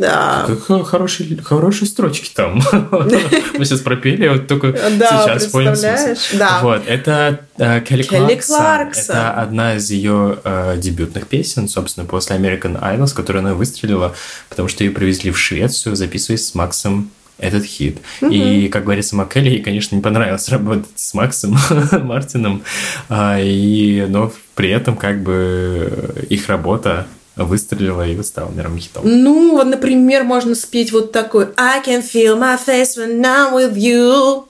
Да. 0.00 0.46
Как 0.46 0.86
хорошие, 0.86 1.36
хорошие 1.42 1.86
строчки 1.86 2.30
там. 2.34 2.62
Мы 2.72 3.64
сейчас 3.66 3.80
пропели, 3.80 4.28
вот 4.28 4.46
только 4.46 4.72
сейчас 4.72 5.46
понял 5.48 5.76
смысл. 5.76 6.38
Да. 6.38 6.60
Вот, 6.62 6.82
это 6.86 7.40
э, 7.58 7.82
Келли 7.82 8.04
Кларксон. 8.04 9.14
Это 9.14 9.32
одна 9.32 9.76
из 9.76 9.90
ее 9.90 10.38
э, 10.42 10.78
дебютных 10.78 11.26
песен, 11.26 11.68
собственно, 11.68 12.06
после 12.06 12.36
American 12.36 12.80
Idol, 12.82 13.06
с 13.06 13.12
которой 13.12 13.38
она 13.38 13.52
выстрелила, 13.52 14.14
потому 14.48 14.68
что 14.68 14.84
ее 14.84 14.90
привезли 14.90 15.30
в 15.30 15.38
Швецию 15.38 15.94
записывать 15.96 16.40
с 16.40 16.54
Максом 16.54 17.10
этот 17.36 17.64
хит. 17.64 17.98
И, 18.22 18.68
как 18.68 18.84
говорит 18.84 19.04
сама 19.04 19.26
Келли, 19.26 19.50
ей, 19.50 19.62
конечно, 19.62 19.96
не 19.96 20.02
понравилось 20.02 20.48
работать 20.48 20.86
с 20.94 21.12
Максом 21.12 21.58
Мартином, 21.92 22.62
а, 23.10 23.38
и, 23.38 24.06
но 24.08 24.32
при 24.54 24.70
этом 24.70 24.96
как 24.96 25.22
бы 25.22 26.14
их 26.30 26.48
работа 26.48 27.06
выстрелила 27.44 28.06
и 28.06 28.22
стала 28.22 28.50
мировым 28.50 28.78
хитом. 28.78 29.02
Ну, 29.04 29.52
вот, 29.52 29.64
например, 29.66 30.24
можно 30.24 30.54
спеть 30.54 30.92
вот 30.92 31.12
такой 31.12 31.48
I 31.56 31.82
can 31.84 32.02
feel 32.02 32.38
my 32.38 32.58
face 32.58 32.96
when 32.96 33.20
I'm 33.22 33.54
with 33.54 33.76
you 33.76 34.46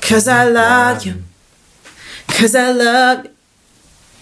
Cause 0.00 0.26
I 0.26 0.50
love 0.50 1.04
you 1.04 1.14
Cause 2.26 2.54
I 2.54 2.72
love 2.72 3.24
you 3.24 3.30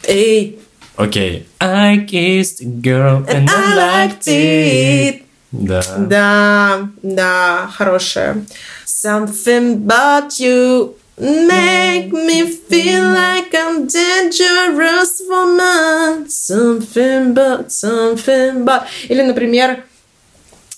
Эй, 0.08 0.58
Окей. 0.96 1.46
I 1.60 2.06
kissed 2.06 2.60
a 2.60 2.66
girl 2.66 3.24
and, 3.28 3.48
and 3.48 3.50
I 3.50 3.74
liked 3.74 4.28
it 4.28 5.22
Да. 5.52 5.82
Да, 5.98 6.88
да, 7.02 7.70
хорошая. 7.72 8.44
Something 8.84 9.86
about 9.86 10.38
you 10.38 10.96
make 11.18 12.12
me 12.12 12.50
feel 12.50 13.04
like 13.04 13.54
I'm 13.54 13.86
dangerous 13.86 15.22
woman. 15.28 16.28
Something 16.28 17.34
but, 17.34 17.72
something 17.72 18.64
but. 18.64 18.86
Или, 19.08 19.22
например, 19.22 19.84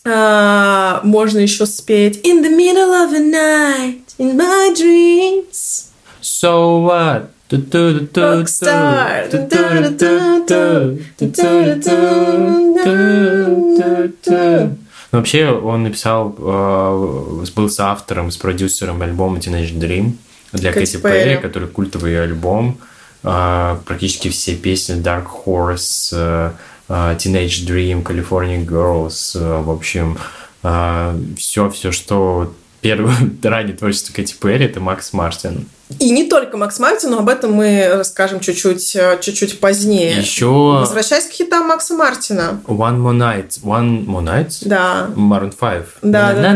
а, 0.05 1.01
можно 1.05 1.39
еще 1.39 1.66
спеть 1.66 2.20
In 2.24 2.43
the 2.43 2.51
middle 2.51 2.93
of 2.93 3.11
the 3.12 3.20
night, 3.20 4.14
in 4.18 4.36
my 4.36 4.72
dreams. 4.74 5.91
So 6.22 6.84
what? 6.84 7.30
Rockstar. 7.51 9.28
Ну, 15.11 15.18
Вообще, 15.18 15.51
он 15.51 15.84
написал, 15.84 16.34
э, 16.39 17.45
был 17.57 17.70
с 17.70 17.80
автором, 17.80 18.30
с 18.30 18.36
продюсером 18.36 19.01
альбома 19.01 19.39
Teenage 19.39 19.72
Dream 19.78 20.18
для 20.53 20.72
Кэти 20.72 20.96
Перри, 20.99 21.36
который 21.36 21.68
культовый 21.68 22.22
альбом. 22.22 22.78
Э, 23.22 23.76
Практически 23.84 24.28
все 24.28 24.55
песни 24.55 24.96
Dark 24.96 25.26
Horse, 25.44 26.11
э, 26.12 26.51
э, 26.88 27.16
Teenage 27.18 27.66
Dream, 27.66 28.03
California 28.03 28.64
Girls, 28.64 29.36
э, 29.38 29.61
в 29.62 29.70
общем, 29.70 30.18
все, 31.36 31.70
все, 31.70 31.92
что 31.92 32.53
первое 32.80 33.14
раннее 33.42 33.76
творчество 33.76 34.12
Кэти 34.12 34.34
Перри, 34.40 34.64
это 34.66 34.80
Макс 34.80 35.12
Мартин. 35.12 35.68
И 36.01 36.11
не 36.11 36.28
только 36.28 36.57
Макс 36.57 36.78
Мартин, 36.80 37.12
но 37.12 37.20
об 37.20 37.28
этом 37.28 37.53
мы 37.53 37.88
расскажем 37.94 38.40
чуть-чуть, 38.40 38.96
чуть-чуть 39.20 39.61
позднее. 39.61 40.18
Еще 40.18 40.46
Возвращаясь 40.46 41.26
к 41.26 41.30
хитам 41.30 41.68
Макса 41.68 41.94
Мартина. 41.94 42.61
One 42.66 42.99
More 42.99 43.16
Night. 43.16 43.61
One 43.62 44.05
More 44.05 44.22
Night? 44.24 44.59
Да. 44.62 45.09
Maroon 45.16 45.55
5. 45.59 45.86
Да, 46.03 46.34
да, 46.34 46.53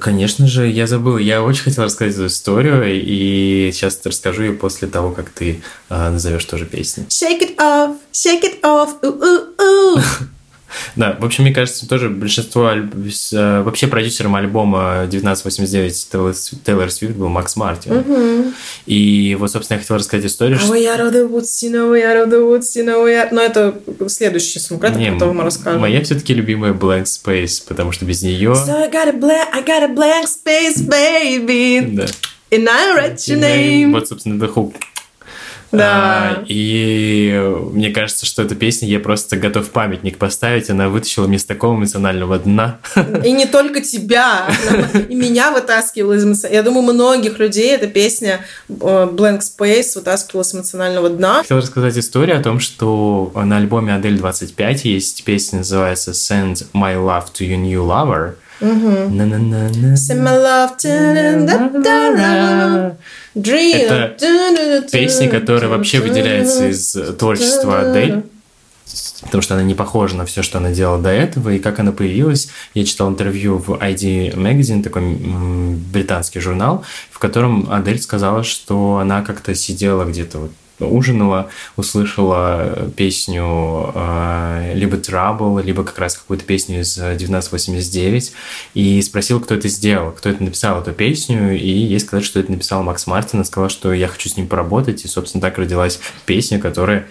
Конечно 0.00 0.46
же, 0.46 0.68
я 0.68 0.86
забыл. 0.86 1.18
Я 1.18 1.42
очень 1.42 1.64
хотел 1.64 1.84
рассказать 1.84 2.14
эту 2.14 2.26
историю, 2.26 2.82
и 2.86 3.70
сейчас 3.72 4.00
расскажу 4.04 4.42
ее 4.42 4.52
после 4.52 4.88
того, 4.88 5.12
как 5.12 5.30
ты 5.30 5.62
а, 5.88 6.10
назовешь 6.10 6.44
тоже 6.44 6.66
песни. 6.66 7.06
Shake 7.08 7.40
it 7.40 7.56
off, 7.56 7.96
shake 8.12 8.42
it 8.42 8.60
off, 8.62 8.90
у-у-у. 9.02 10.00
Да, 10.96 11.16
в 11.18 11.24
общем, 11.24 11.44
мне 11.44 11.52
кажется, 11.54 11.88
тоже 11.88 12.08
большинство... 12.08 12.68
альб- 12.68 13.10
э, 13.32 13.62
Вообще 13.62 13.86
продюсером 13.86 14.36
альбома 14.36 15.02
1989 15.02 16.08
Тейлор 16.64 16.90
Свифт 16.90 17.16
был 17.16 17.28
Макс 17.28 17.56
Мартин. 17.56 18.52
И 18.86 19.36
вот, 19.38 19.50
собственно, 19.50 19.76
я 19.76 19.82
хотел 19.82 19.96
рассказать 19.96 20.26
историю, 20.26 20.58
что... 20.58 20.72
the 21.92 22.06
out 22.06 22.24
of 22.24 22.30
the 22.30 22.40
woods, 22.46 22.74
you 22.76 22.84
know, 22.84 23.04
we 23.04 23.14
are... 23.14 23.28
Но 23.32 23.40
это 23.42 23.78
следующий 24.08 24.58
о 25.10 25.12
котором 25.14 25.36
мы 25.36 25.44
расскажем. 25.44 25.80
моя 25.80 26.02
все-таки 26.02 26.34
любимая 26.34 26.72
Blank 26.72 27.04
Space, 27.04 27.62
потому 27.66 27.92
что 27.92 28.04
без 28.04 28.22
нее... 28.22 28.52
So 28.52 28.74
I 28.74 28.88
got 28.90 29.08
a 29.08 29.12
blank, 29.12 29.48
I 29.52 29.62
got 29.62 29.82
a 29.82 29.88
blank 29.94 30.26
space, 30.26 30.80
baby, 30.86 31.96
Да. 31.96 32.06
and 32.50 32.68
I 32.68 32.96
write 32.96 33.16
your 33.16 33.38
name. 33.40 33.92
Вот, 33.92 34.08
собственно, 34.08 34.36
это 34.36 34.48
хук. 34.52 34.74
Да. 35.72 36.40
А, 36.40 36.44
и 36.48 37.40
мне 37.72 37.90
кажется, 37.90 38.26
что 38.26 38.42
эта 38.42 38.54
песня 38.54 38.88
я 38.88 38.98
просто 38.98 39.36
готов 39.36 39.70
памятник 39.70 40.18
поставить. 40.18 40.68
Она 40.70 40.88
вытащила 40.88 41.26
меня 41.26 41.38
с 41.38 41.44
такого 41.44 41.76
эмоционального 41.76 42.38
дна. 42.38 42.78
И 43.24 43.32
не 43.32 43.46
только 43.46 43.80
тебя, 43.80 44.48
она 44.68 44.88
и 45.08 45.14
меня 45.14 45.52
вытаскивала 45.52 46.14
из 46.14 46.24
эмоционального... 46.24 46.54
Я 46.54 46.62
думаю, 46.62 46.92
многих 46.92 47.38
людей 47.38 47.74
эта 47.74 47.86
песня 47.86 48.40
э, 48.68 48.72
Blank 48.72 49.40
Space 49.40 49.94
вытаскивала 49.94 50.42
с 50.42 50.54
эмоционального 50.54 51.08
дна. 51.08 51.42
Хотел 51.42 51.58
рассказать 51.58 51.96
историю 51.96 52.38
о 52.38 52.42
том, 52.42 52.58
что 52.58 53.30
на 53.34 53.56
альбоме 53.56 53.94
Адель 53.94 54.18
25 54.18 54.84
есть 54.84 55.24
песня, 55.24 55.58
называется 55.58 56.10
Send 56.10 56.66
My 56.74 56.96
Love 56.96 57.26
to 57.34 57.46
Your 57.46 57.56
New 57.56 57.84
Lover. 57.84 58.34
Send 58.60 60.22
my 60.22 60.36
love 60.36 60.76
to 60.76 60.88
dream. 63.34 63.74
Это 63.74 64.88
Песня, 64.90 65.28
которая 65.28 65.68
вообще 65.68 66.00
выделяется 66.00 66.68
из 66.68 66.96
творчества 67.18 67.80
Адель. 67.80 68.22
Потому 69.22 69.42
что 69.42 69.54
она 69.54 69.62
не 69.62 69.74
похожа 69.74 70.16
на 70.16 70.24
все, 70.24 70.42
что 70.42 70.58
она 70.58 70.70
делала 70.70 71.00
до 71.00 71.10
этого, 71.10 71.50
и 71.50 71.58
как 71.58 71.78
она 71.78 71.92
появилась. 71.92 72.48
Я 72.74 72.84
читал 72.84 73.08
интервью 73.08 73.58
в 73.58 73.70
ID 73.70 74.34
Magazine, 74.34 74.82
такой 74.82 75.16
британский 75.92 76.40
журнал, 76.40 76.84
в 77.10 77.18
котором 77.18 77.70
Адель 77.70 78.00
сказала, 78.00 78.42
что 78.42 78.98
она 78.98 79.22
как-то 79.22 79.54
сидела 79.54 80.04
где-то 80.04 80.38
вот 80.38 80.50
ужинала, 80.80 81.48
услышала 81.76 82.90
песню 82.96 83.92
э, 83.94 84.72
либо 84.74 84.96
Trouble, 84.96 85.62
либо 85.62 85.84
как 85.84 85.98
раз 85.98 86.16
какую-то 86.16 86.44
песню 86.44 86.80
из 86.80 86.96
1989, 86.96 88.32
и 88.74 89.02
спросила, 89.02 89.40
кто 89.40 89.54
это 89.54 89.68
сделал, 89.68 90.12
кто 90.12 90.28
это 90.28 90.42
написал 90.42 90.80
эту 90.80 90.92
песню, 90.92 91.56
и 91.56 91.68
ей 91.68 92.00
сказали, 92.00 92.24
что 92.24 92.40
это 92.40 92.52
написал 92.52 92.82
Макс 92.82 93.06
Мартин, 93.06 93.40
и 93.40 93.44
сказала, 93.44 93.70
что 93.70 93.92
я 93.92 94.08
хочу 94.08 94.28
с 94.28 94.36
ним 94.36 94.46
поработать, 94.46 95.04
и, 95.04 95.08
собственно, 95.08 95.42
так 95.42 95.58
родилась 95.58 96.00
песня, 96.26 96.58
которая 96.58 97.06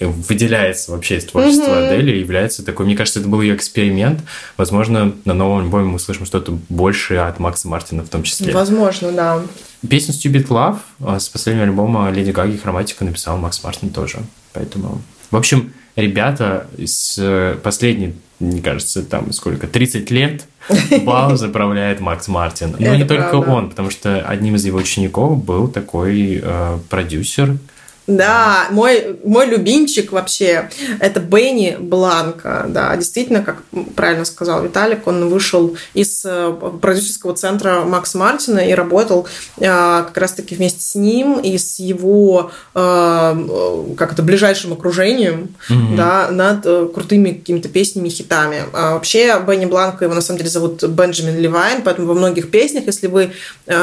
выделяется 0.00 0.92
вообще 0.92 1.18
из 1.18 1.24
творчества 1.24 1.70
mm-hmm. 1.70 1.86
Адели 1.86 2.16
и 2.16 2.20
является 2.20 2.64
такой, 2.64 2.86
мне 2.86 2.96
кажется, 2.96 3.20
это 3.20 3.28
был 3.28 3.40
ее 3.40 3.54
эксперимент. 3.54 4.20
Возможно, 4.56 5.14
на 5.24 5.34
новом 5.34 5.64
альбоме 5.64 5.84
мы 5.84 5.94
услышим 5.96 6.26
что-то 6.26 6.58
большее 6.68 7.20
от 7.20 7.38
Макса 7.38 7.68
Мартина 7.68 8.02
в 8.02 8.08
том 8.08 8.22
числе. 8.24 8.52
Возможно, 8.52 9.12
да. 9.12 9.42
Песню 9.88 10.14
Stupid 10.14 10.48
Love 10.48 11.18
с 11.18 11.28
последнего 11.28 11.66
альбома 11.66 12.10
Леди 12.10 12.30
Гаги 12.30 12.56
«Хроматика» 12.56 13.04
написал 13.04 13.36
Макс 13.38 13.62
Мартин 13.62 13.90
тоже. 13.90 14.18
Поэтому, 14.52 15.02
в 15.30 15.36
общем, 15.36 15.72
ребята 15.96 16.66
с 16.78 17.16
э, 17.18 17.56
последней, 17.62 18.14
мне 18.40 18.62
кажется, 18.62 19.02
там 19.02 19.32
сколько, 19.32 19.66
30 19.66 20.10
лет 20.10 20.44
бал 21.04 21.36
заправляет 21.36 22.00
Макс 22.00 22.28
Мартин. 22.28 22.74
Но 22.78 22.94
не 22.94 23.04
только 23.04 23.36
он, 23.36 23.70
потому 23.70 23.90
что 23.90 24.20
одним 24.22 24.56
из 24.56 24.64
его 24.64 24.78
учеников 24.78 25.44
был 25.44 25.68
такой 25.68 26.40
э, 26.42 26.78
продюсер, 26.88 27.58
да, 28.06 28.66
мой, 28.70 29.18
мой 29.24 29.46
любимчик 29.46 30.12
вообще 30.12 30.68
это 31.00 31.20
Бенни 31.20 31.76
Бланка. 31.78 32.66
Да, 32.68 32.94
действительно, 32.96 33.42
как 33.42 33.62
правильно 33.96 34.26
сказал 34.26 34.62
Виталик, 34.62 35.06
он 35.06 35.28
вышел 35.30 35.76
из 35.94 36.22
э, 36.26 36.52
продюсерского 36.80 37.34
центра 37.34 37.80
Макс 37.80 38.14
Мартина 38.14 38.58
и 38.58 38.74
работал 38.74 39.26
э, 39.56 39.64
как 39.64 40.16
раз-таки 40.18 40.54
вместе 40.54 40.82
с 40.82 40.94
ним 40.94 41.40
и 41.40 41.56
с 41.56 41.78
его 41.78 42.50
э, 42.74 43.94
как 43.96 44.12
это 44.12 44.22
ближайшим 44.22 44.74
окружением 44.74 45.54
mm-hmm. 45.70 45.96
да, 45.96 46.30
над 46.30 46.92
крутыми 46.92 47.30
какими-то 47.30 47.70
песнями, 47.70 48.10
хитами. 48.10 48.64
А 48.74 48.94
вообще 48.94 49.42
Бенни 49.46 49.64
Бланка, 49.64 50.04
его 50.04 50.14
на 50.14 50.20
самом 50.20 50.38
деле 50.38 50.50
зовут 50.50 50.84
Бенджамин 50.84 51.38
Левайн, 51.38 51.80
поэтому 51.82 52.08
во 52.08 52.14
многих 52.14 52.50
песнях, 52.50 52.84
если 52.86 53.06
вы 53.06 53.32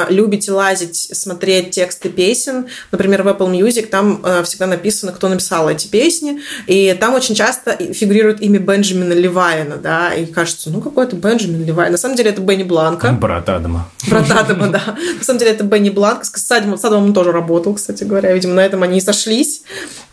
любите 0.09 0.51
лазить, 0.51 0.95
смотреть 0.95 1.71
тексты 1.71 2.09
песен, 2.09 2.67
например, 2.91 3.23
в 3.23 3.27
Apple 3.27 3.51
Music, 3.51 3.87
там 3.87 4.10
Э, 4.23 4.43
всегда 4.43 4.67
написано, 4.67 5.11
кто 5.11 5.29
написал 5.29 5.69
эти 5.69 5.87
песни, 5.87 6.39
и 6.67 6.95
там 6.99 7.13
очень 7.13 7.35
часто 7.35 7.71
фигурирует 7.93 8.41
имя 8.41 8.59
Бенджамина 8.59 9.13
Левайна, 9.13 9.77
да, 9.77 10.13
и 10.13 10.25
кажется, 10.25 10.69
ну 10.69 10.81
какой-то 10.81 11.15
Бенджамин 11.15 11.63
Левайн. 11.63 11.91
На 11.91 11.97
самом 11.97 12.15
деле 12.15 12.31
это 12.31 12.41
Бенни 12.41 12.63
Бланка. 12.63 13.11
Брат 13.11 13.47
Адама. 13.49 13.89
Брат 14.07 14.31
Адама, 14.31 14.67
да. 14.67 14.95
На 15.17 15.23
самом 15.23 15.39
деле 15.39 15.51
это 15.51 15.63
Бенни 15.63 15.89
Бланка. 15.89 16.25
С 16.25 16.51
Адамом 16.51 17.05
он 17.05 17.13
тоже 17.13 17.31
работал, 17.31 17.73
кстати 17.75 18.03
говоря. 18.03 18.33
Видимо, 18.33 18.55
на 18.55 18.65
этом 18.65 18.83
они 18.83 18.97
и 18.97 19.01
сошлись. 19.01 19.63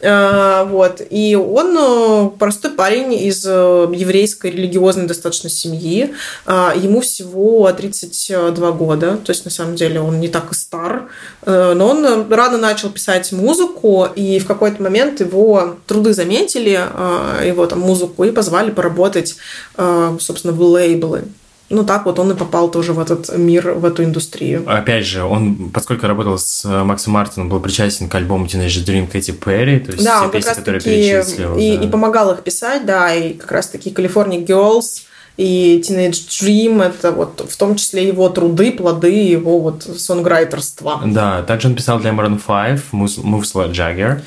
Э, 0.01 0.65
вот. 0.69 1.03
И 1.11 1.35
он 1.37 1.77
э, 1.79 2.31
простой 2.39 2.71
парень 2.73 3.15
из 3.15 3.45
еврейской 3.45 4.51
религиозной 4.51 5.07
достаточно 5.07 5.51
семьи. 5.51 6.15
Ему 6.47 7.01
всего 7.01 7.71
32 7.71 8.73
года, 8.73 9.17
то 9.17 9.31
есть 9.31 9.45
на 9.45 9.51
самом 9.51 9.77
деле 9.77 10.01
он 10.01 10.21
не 10.21 10.29
так 10.29 10.53
и 10.53 10.55
стар, 10.55 11.09
но 11.45 11.89
он 11.89 12.31
рано 12.31 12.59
начал 12.59 12.91
писать 12.91 13.33
музыку, 13.33 13.88
музыку, 13.89 14.13
и 14.15 14.39
в 14.39 14.47
какой-то 14.47 14.83
момент 14.83 15.21
его 15.21 15.77
труды 15.87 16.13
заметили, 16.13 16.79
а, 16.79 17.43
его 17.45 17.67
там 17.67 17.81
музыку, 17.81 18.25
и 18.25 18.31
позвали 18.31 18.71
поработать, 18.71 19.37
а, 19.77 20.17
собственно, 20.21 20.53
в 20.53 20.61
лейблы. 20.61 21.25
Ну 21.71 21.85
так 21.85 22.07
вот 22.07 22.19
он 22.19 22.31
и 22.33 22.35
попал 22.35 22.71
тоже 22.71 22.95
в 22.95 22.99
этот 22.99 23.37
мир, 23.37 23.73
в 23.73 23.85
эту 23.85 24.03
индустрию. 24.03 24.65
Опять 24.67 25.05
же, 25.05 25.23
он, 25.23 25.69
поскольку 25.69 26.07
работал 26.07 26.39
с 26.39 26.65
Максом 26.65 27.13
Мартином, 27.13 27.51
был 27.51 27.61
причастен 27.61 28.09
к 28.09 28.15
альбому 28.15 28.47
Teenage 28.47 28.87
Dream 28.87 29.07
Кэти 29.07 29.33
Перри, 29.33 29.81
то 29.81 29.93
есть 29.93 30.03
да, 30.03 30.23
все 30.23 30.31
песни, 30.31 30.55
которые 30.55 30.81
перечислил. 30.81 31.59
И, 31.59 31.77
да. 31.77 31.85
и 31.85 31.89
помогал 31.89 32.33
их 32.33 32.43
писать, 32.43 32.87
да, 32.87 33.15
и 33.15 33.35
как 33.35 33.53
раз-таки 33.53 33.91
California 33.91 34.43
Girls, 34.47 35.03
и 35.39 35.81
Teenage 35.81 36.27
Dream— 36.29 36.83
это 36.85 37.13
вот 37.13 37.49
в 37.49 37.57
том 37.57 37.77
числе 37.77 38.09
его 38.09 38.29
труды, 38.29 38.73
плоды 38.73 39.13
его 39.13 39.61
вот 39.61 39.85
сонграйтерства. 39.85 41.01
Да, 41.07 41.43
также 41.45 41.69
он 41.69 41.77
писал 41.77 42.01
для 42.01 42.11
Maroon 42.11 42.41
5 42.45 42.81
Moves 42.93 43.55
Like 43.55 43.73
Jagger. 43.73 44.21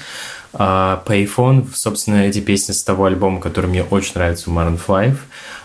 Uh, 0.53 0.99
Payphone, 1.05 1.68
собственно, 1.74 2.28
эти 2.28 2.39
песни 2.39 2.74
с 2.74 2.84
того 2.84 3.05
альбома, 3.05 3.39
который 3.39 3.68
мне 3.68 3.84
очень 3.84 4.14
нравится 4.16 4.49
у 4.49 4.53
Maroon 4.53 4.80
5. 4.80 5.16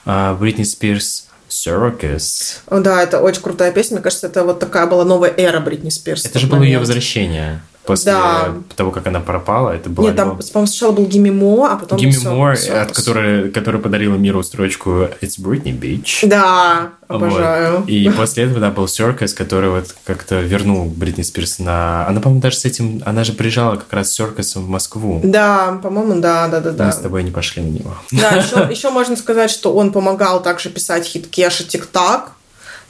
Uh, 0.05 0.39
Britney 0.39 0.63
Spears 0.63 1.25
Circus. 1.49 2.59
Да, 2.69 3.01
это 3.03 3.21
очень 3.21 3.43
крутая 3.43 3.71
песня. 3.71 3.97
Мне 3.97 4.03
кажется, 4.03 4.27
это 4.27 4.43
вот 4.43 4.59
такая 4.59 4.87
была 4.87 5.05
новая 5.05 5.33
эра 5.37 5.61
Бритни 5.61 5.91
Спирс. 5.91 6.25
Это 6.25 6.41
же 6.41 6.49
было 6.49 6.63
ее 6.65 6.81
возвращение 6.81 7.61
после 7.87 8.13
да. 8.13 8.55
того, 8.75 8.91
как 8.91 9.07
она 9.07 9.21
пропала, 9.21 9.71
это 9.71 9.89
было... 9.89 10.07
Нет, 10.07 10.17
там, 10.17 10.37
по-моему, 10.37 10.67
сначала 10.67 10.93
был 10.93 11.07
Gimme 11.07 11.31
More, 11.31 11.69
а 11.71 11.77
потом... 11.77 11.99
Gimme 11.99 12.11
все, 12.11 12.29
More, 12.29 12.55
все, 12.55 12.73
от 12.75 12.93
которой, 12.93 13.51
которая 13.51 13.81
подарила 13.81 14.17
миру 14.17 14.43
строчку 14.43 15.09
It's 15.21 15.41
Britney 15.41 15.79
Beach. 15.79 16.27
Да, 16.29 16.91
обожаю. 17.09 17.79
Вот. 17.79 17.89
И 17.89 18.11
после 18.11 18.45
этого, 18.45 18.61
да, 18.61 18.71
был 18.71 18.85
Circus, 18.85 19.35
который 19.35 19.71
вот 19.71 19.95
как-то 20.05 20.41
вернул 20.41 20.87
Бритни 20.87 21.23
Спирс 21.23 21.59
на... 21.59 22.07
Она, 22.07 22.21
по-моему, 22.21 22.43
даже 22.43 22.57
с 22.57 22.65
этим... 22.65 23.03
Она 23.07 23.25
же 23.25 23.33
приезжала 23.33 23.77
как 23.77 23.93
раз 23.93 24.13
с 24.13 24.21
Circus 24.21 24.59
в 24.59 24.69
Москву. 24.69 25.21
Да, 25.23 25.79
по-моему, 25.83 26.21
да, 26.21 26.49
да, 26.49 26.61
да, 26.61 26.73
да. 26.73 26.87
Мы 26.87 26.93
с 26.93 26.97
тобой 26.97 27.23
не 27.23 27.31
пошли 27.31 27.63
на 27.63 27.69
него. 27.69 27.95
Да, 28.13 28.31
еще, 28.31 28.67
еще 28.71 28.91
можно 28.91 29.17
сказать, 29.17 29.51
что 29.51 29.73
он 29.75 29.93
помогал 29.93 30.43
также 30.43 30.71
писать 30.71 31.05
хит 31.05 31.29
Кеша 31.29 31.65
Тик-Так. 31.65 32.33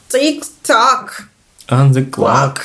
Тик-так. 0.08 1.24
On 1.68 1.90
the 1.90 2.08
clock. 2.08 2.58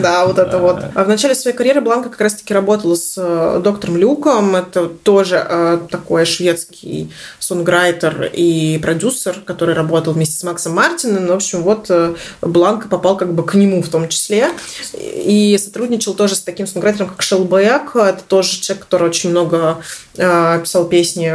Да, 0.00 0.26
вот 0.26 0.38
это 0.38 0.58
вот. 0.58 0.84
А 0.94 1.02
в 1.02 1.08
начале 1.08 1.34
своей 1.34 1.56
карьеры 1.56 1.80
Бланка 1.80 2.08
как 2.08 2.20
раз-таки 2.20 2.54
работала 2.54 2.94
с 2.94 3.14
э, 3.16 3.60
доктором 3.64 3.96
Люком. 3.96 4.54
Это 4.54 4.86
тоже 4.86 5.44
э, 5.44 5.80
такой 5.90 6.24
шведский 6.24 7.12
сонграйтер 7.40 8.30
и 8.32 8.78
продюсер, 8.80 9.40
который 9.44 9.74
работал 9.74 10.12
вместе 10.12 10.38
с 10.38 10.44
Максом 10.44 10.74
Мартином. 10.74 11.26
В 11.26 11.32
общем, 11.32 11.62
вот 11.62 11.86
э, 11.88 12.14
Бланка 12.42 12.86
попал 12.86 13.16
как 13.16 13.34
бы 13.34 13.44
к 13.44 13.54
нему 13.54 13.82
в 13.82 13.88
том 13.88 14.08
числе. 14.08 14.50
И 14.92 15.58
сотрудничал 15.58 16.14
тоже 16.14 16.36
с 16.36 16.40
таким 16.40 16.68
сонграйтером, 16.68 17.08
как 17.08 17.22
Шелбек. 17.22 17.96
Это 17.96 18.22
тоже 18.28 18.60
человек, 18.60 18.84
который 18.84 19.08
очень 19.08 19.30
много 19.30 19.78
писал 20.14 20.84
песни 20.84 21.32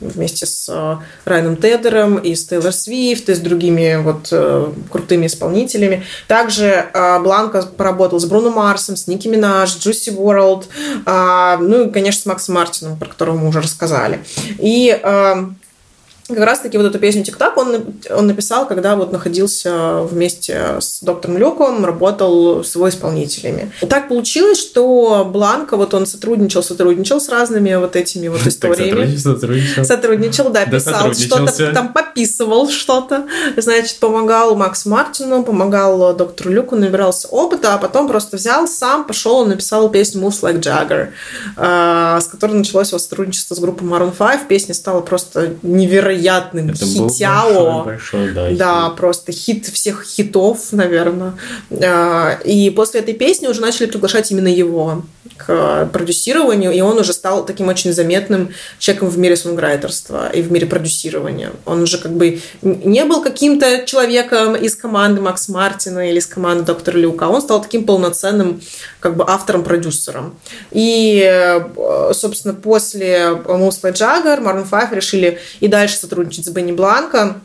вместе 0.00 0.46
с 0.46 0.98
Райаном 1.26 1.56
Тедером 1.56 2.16
и 2.16 2.34
с 2.34 2.46
Тейлор 2.46 2.72
Свифт, 2.72 3.28
и 3.28 3.34
с 3.34 3.38
другими 3.40 3.96
вот 3.96 4.32
крутыми 4.90 5.26
исполнителями. 5.26 6.02
Также 6.28 6.61
также 6.62 6.90
а, 6.94 7.18
Бланка 7.18 7.62
поработал 7.62 8.20
с 8.20 8.24
Бруно 8.24 8.50
Марсом, 8.50 8.96
с 8.96 9.06
Ники 9.06 9.28
Минаж, 9.28 9.76
Джуси 9.76 10.10
Уорлд, 10.10 10.68
ну 11.04 11.88
и, 11.88 11.90
конечно, 11.90 12.22
с 12.22 12.26
Максом 12.26 12.54
Мартином, 12.54 12.98
про 12.98 13.08
которого 13.08 13.36
мы 13.36 13.48
уже 13.48 13.60
рассказали. 13.60 14.20
И 14.58 14.98
а, 15.02 15.50
как 16.34 16.44
раз-таки 16.44 16.76
вот 16.78 16.86
эту 16.86 16.98
песню 16.98 17.24
«Тик-так» 17.24 17.56
он, 17.56 17.94
он 18.10 18.26
написал, 18.26 18.66
когда 18.66 18.96
вот 18.96 19.12
находился 19.12 20.02
вместе 20.02 20.78
с 20.80 21.00
доктором 21.00 21.38
Люком, 21.38 21.84
работал 21.84 22.64
с 22.64 22.74
его 22.74 22.88
исполнителями. 22.88 23.72
И 23.80 23.86
так 23.86 24.08
получилось, 24.08 24.58
что 24.58 25.28
Бланка, 25.30 25.76
вот 25.76 25.94
он 25.94 26.06
сотрудничал, 26.06 26.62
сотрудничал 26.62 27.20
с 27.20 27.28
разными 27.28 27.74
вот 27.74 27.96
этими 27.96 28.28
вот 28.28 28.40
историями. 28.46 29.16
Сотрудничал, 29.16 29.84
сотрудничал. 29.84 30.50
да, 30.50 30.66
писал 30.66 31.12
что-то, 31.14 31.72
там 31.72 31.92
пописывал 31.92 32.68
что-то, 32.68 33.26
значит, 33.56 33.98
помогал 33.98 34.56
Максу 34.56 34.88
Мартину, 34.88 35.42
помогал 35.42 36.14
доктору 36.14 36.50
Люку, 36.50 36.76
набирался 36.76 37.28
опыта, 37.28 37.74
а 37.74 37.78
потом 37.78 38.08
просто 38.08 38.36
взял 38.36 38.66
сам, 38.66 39.04
пошел 39.04 39.44
и 39.44 39.48
написал 39.48 39.88
песню 39.88 40.22
«Moves 40.22 40.42
Like 40.42 40.60
Jagger», 40.60 41.08
а, 41.56 42.20
с 42.20 42.26
которой 42.26 42.52
началось 42.52 42.88
его 42.88 42.98
сотрудничество 42.98 43.54
с 43.54 43.58
группой 43.58 43.84
Maroon 43.84 44.12
5. 44.16 44.48
Песня 44.48 44.74
стала 44.74 45.00
просто 45.00 45.54
невероятной 45.62 46.21
невероятным 46.22 46.70
Это 46.70 46.84
хитяо. 46.84 47.84
Большой, 47.84 48.32
большой, 48.32 48.32
да, 48.32 48.50
да 48.56 48.88
хит. 48.88 48.96
просто 48.96 49.32
хит 49.32 49.66
всех 49.66 50.04
хитов, 50.04 50.72
наверное. 50.72 51.34
А, 51.70 52.38
и 52.44 52.70
после 52.70 53.00
этой 53.00 53.14
песни 53.14 53.46
уже 53.46 53.60
начали 53.60 53.86
приглашать 53.86 54.30
именно 54.30 54.48
его 54.48 55.02
к 55.46 55.86
продюсированию, 55.92 56.72
и 56.72 56.80
он 56.80 56.98
уже 56.98 57.12
стал 57.12 57.44
таким 57.44 57.68
очень 57.68 57.92
заметным 57.92 58.50
человеком 58.78 59.08
в 59.08 59.18
мире 59.18 59.36
сонграйтерства 59.36 60.28
и 60.30 60.42
в 60.42 60.52
мире 60.52 60.66
продюсирования. 60.66 61.52
Он 61.64 61.82
уже 61.82 61.98
как 61.98 62.12
бы 62.12 62.40
не 62.62 63.04
был 63.04 63.22
каким-то 63.22 63.84
человеком 63.86 64.54
из 64.56 64.76
команды 64.76 65.20
Макс 65.20 65.48
Мартина 65.48 66.10
или 66.10 66.18
из 66.18 66.26
команды 66.26 66.64
Доктора 66.64 66.98
Люка, 66.98 67.26
а 67.26 67.28
он 67.28 67.42
стал 67.42 67.62
таким 67.62 67.84
полноценным 67.84 68.60
как 69.00 69.16
бы 69.16 69.24
автором-продюсером. 69.26 70.36
И, 70.70 71.22
э, 71.24 72.12
собственно, 72.14 72.54
после 72.54 73.30
Мусла 73.46 73.90
Джаггер 73.90 74.40
Марон 74.40 74.64
Файф 74.64 74.92
решили 74.92 75.38
и 75.60 75.68
дальше 75.68 75.96
сотрудничать 75.96 76.46
с 76.46 76.50
Бенни 76.50 76.72
Бланко, 76.72 77.22
а, 77.22 77.40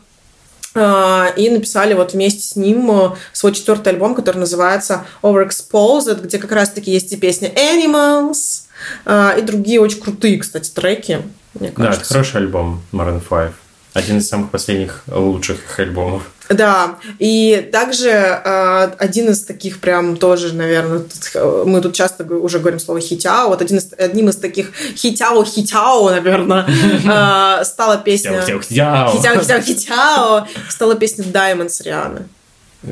и 0.74 1.50
написали 1.50 1.94
вот 1.94 2.12
вместе 2.12 2.42
с 2.42 2.54
ним 2.54 2.90
э, 2.90 3.10
свой 3.32 3.52
четвертый 3.52 3.88
альбом, 3.88 4.14
который 4.14 4.38
называется 4.38 5.06
Overexposed, 5.22 6.22
где 6.22 6.38
как 6.38 6.52
раз-таки 6.52 6.90
есть 6.92 7.12
и 7.12 7.16
песня 7.16 7.48
Animals, 7.48 8.64
а, 9.04 9.34
и 9.36 9.42
другие 9.42 9.80
очень 9.80 10.00
крутые, 10.00 10.38
кстати, 10.38 10.70
треки, 10.70 11.22
мне 11.54 11.70
кажется. 11.70 12.00
Да, 12.00 12.04
это 12.04 12.14
хороший 12.14 12.36
альбом 12.36 12.82
Maroon 12.92 13.20
5. 13.20 13.52
Один 13.94 14.18
из 14.18 14.28
самых 14.28 14.50
последних 14.50 15.02
лучших 15.08 15.58
их 15.64 15.80
альбомов. 15.80 16.30
Да, 16.48 16.96
и 17.18 17.68
также 17.72 18.08
э, 18.08 18.90
один 18.98 19.28
из 19.28 19.44
таких 19.44 19.80
прям 19.80 20.16
тоже, 20.16 20.54
наверное, 20.54 21.00
тут, 21.00 21.30
э, 21.34 21.64
мы 21.66 21.80
тут 21.82 21.94
часто 21.94 22.24
уже 22.24 22.58
говорим 22.58 22.78
слово 22.78 23.00
хитяо, 23.00 23.48
вот 23.48 23.60
один 23.60 23.76
из, 23.76 23.92
одним 23.98 24.30
из 24.30 24.36
таких 24.36 24.72
хитяо-хитяо, 24.96 26.10
наверное, 26.10 26.66
э, 27.60 27.64
стала 27.64 27.98
песня... 27.98 28.40
Хитяо-хитяо. 28.40 29.12
Хитяо-хитяо 29.12 30.46
стала 30.70 30.94
песня 30.94 31.24
Diamonds 31.24 31.82
Рианы. 31.84 32.28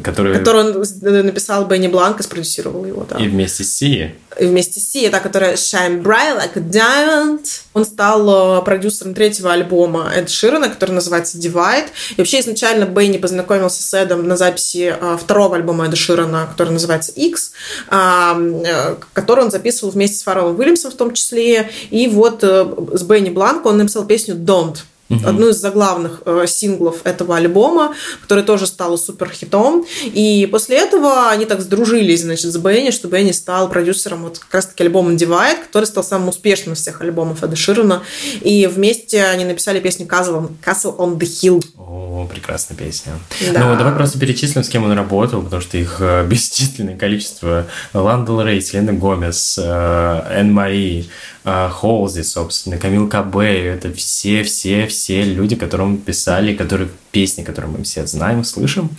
Который... 0.02 0.36
который 0.36 0.64
он 0.64 1.26
написал 1.26 1.64
Бенни 1.66 1.86
Бланк 1.86 2.18
и 2.18 2.22
спродюсировал 2.24 2.84
его, 2.84 3.06
да. 3.08 3.18
И 3.18 3.28
вместе 3.28 3.62
с 3.62 3.72
Си. 3.72 4.14
И 4.36 4.44
вместе 4.44 4.80
с 4.80 4.90
Си, 4.90 5.08
та, 5.10 5.20
которая 5.20 5.54
Shine 5.54 6.02
Bright 6.02 6.36
Like 6.36 6.56
a 6.56 6.60
Diamond. 6.60 7.46
Он 7.72 7.84
стал 7.84 8.58
э, 8.58 8.64
продюсером 8.64 9.14
третьего 9.14 9.52
альбома 9.52 10.10
Эд 10.12 10.28
Ширана, 10.28 10.68
который 10.70 10.90
называется 10.90 11.38
Divide. 11.38 11.86
И 12.16 12.20
вообще 12.20 12.40
изначально 12.40 12.84
Бенни 12.86 13.18
познакомился 13.18 13.80
с 13.80 13.94
Эдом 13.94 14.26
на 14.26 14.36
записи 14.36 14.92
э, 15.00 15.16
второго 15.22 15.54
альбома 15.54 15.86
Эда 15.86 15.94
Ширана, 15.94 16.48
который 16.50 16.72
называется 16.72 17.12
X, 17.12 17.52
э, 17.88 18.96
который 19.12 19.44
он 19.44 19.52
записывал 19.52 19.92
вместе 19.92 20.16
с 20.18 20.22
Фарреллом 20.24 20.58
Уильямсом 20.58 20.90
в 20.90 20.96
том 20.96 21.14
числе. 21.14 21.70
И 21.90 22.08
вот 22.08 22.42
с 22.42 23.02
Бенни 23.04 23.30
Бланко 23.30 23.68
он 23.68 23.78
написал 23.78 24.04
песню 24.04 24.34
Don't 24.34 24.78
угу. 25.08 25.26
одну 25.26 25.48
из 25.48 25.56
заглавных 25.56 26.22
э, 26.24 26.44
синглов 26.46 27.00
этого 27.04 27.36
альбома, 27.36 27.94
который 28.22 28.44
тоже 28.44 28.66
стал 28.66 28.96
супер 28.98 29.30
хитом. 29.30 29.84
И 30.04 30.48
после 30.50 30.78
этого 30.78 31.30
они 31.30 31.44
так 31.44 31.60
сдружились, 31.60 32.22
значит, 32.22 32.52
с 32.52 32.56
Бенни, 32.56 32.90
что 32.90 33.08
Бенни 33.08 33.32
стал 33.32 33.68
продюсером 33.68 34.24
вот 34.24 34.38
как 34.38 34.54
раз-таки 34.54 34.84
альбома 34.84 35.12
Divide, 35.12 35.64
который 35.64 35.84
стал 35.84 36.04
самым 36.04 36.28
успешным 36.28 36.74
из 36.74 36.80
всех 36.80 37.00
альбомов 37.00 37.42
Эда 37.42 37.56
Ширана. 37.56 38.02
И 38.40 38.66
вместе 38.66 39.24
они 39.24 39.44
написали 39.44 39.80
песню 39.80 40.06
Castle 40.06 40.48
on, 40.48 40.50
Castle 40.64 40.96
on 40.96 41.18
the 41.18 41.26
Hill. 41.26 41.64
О, 41.76 42.26
прекрасная 42.30 42.76
песня. 42.76 43.12
Да. 43.52 43.60
Ну, 43.60 43.76
давай 43.76 43.94
просто 43.94 44.18
перечислим, 44.18 44.64
с 44.64 44.68
кем 44.68 44.84
он 44.84 44.92
работал, 44.92 45.42
потому 45.42 45.62
что 45.62 45.78
их 45.78 45.96
э, 46.00 46.26
бесчисленное 46.28 46.96
количество. 46.96 47.66
Ландел 47.92 48.40
Рей, 48.42 48.60
Селена 48.60 48.92
Гомес, 48.92 49.58
э, 49.62 50.22
Энн 50.30 50.52
Мари, 50.52 51.08
Холзи, 51.46 52.22
собственно, 52.22 52.76
Камил 52.76 53.08
Кабе, 53.08 53.66
это 53.66 53.92
все-все-все 53.92 55.22
люди, 55.22 55.54
которым 55.54 55.98
писали, 55.98 56.54
которые 56.54 56.88
песни, 57.12 57.44
которые 57.44 57.70
мы 57.70 57.84
все 57.84 58.06
знаем, 58.06 58.42
слышим 58.42 58.90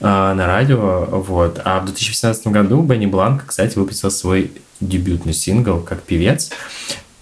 э, 0.00 0.04
на 0.04 0.46
радио, 0.46 1.06
вот. 1.10 1.60
А 1.64 1.80
в 1.80 1.84
2018 1.84 2.48
году 2.48 2.82
Бенни 2.82 3.06
Бланк, 3.06 3.44
кстати, 3.46 3.78
выпустил 3.78 4.10
свой 4.10 4.50
дебютный 4.80 5.32
сингл 5.32 5.80
как 5.80 6.02
певец. 6.02 6.50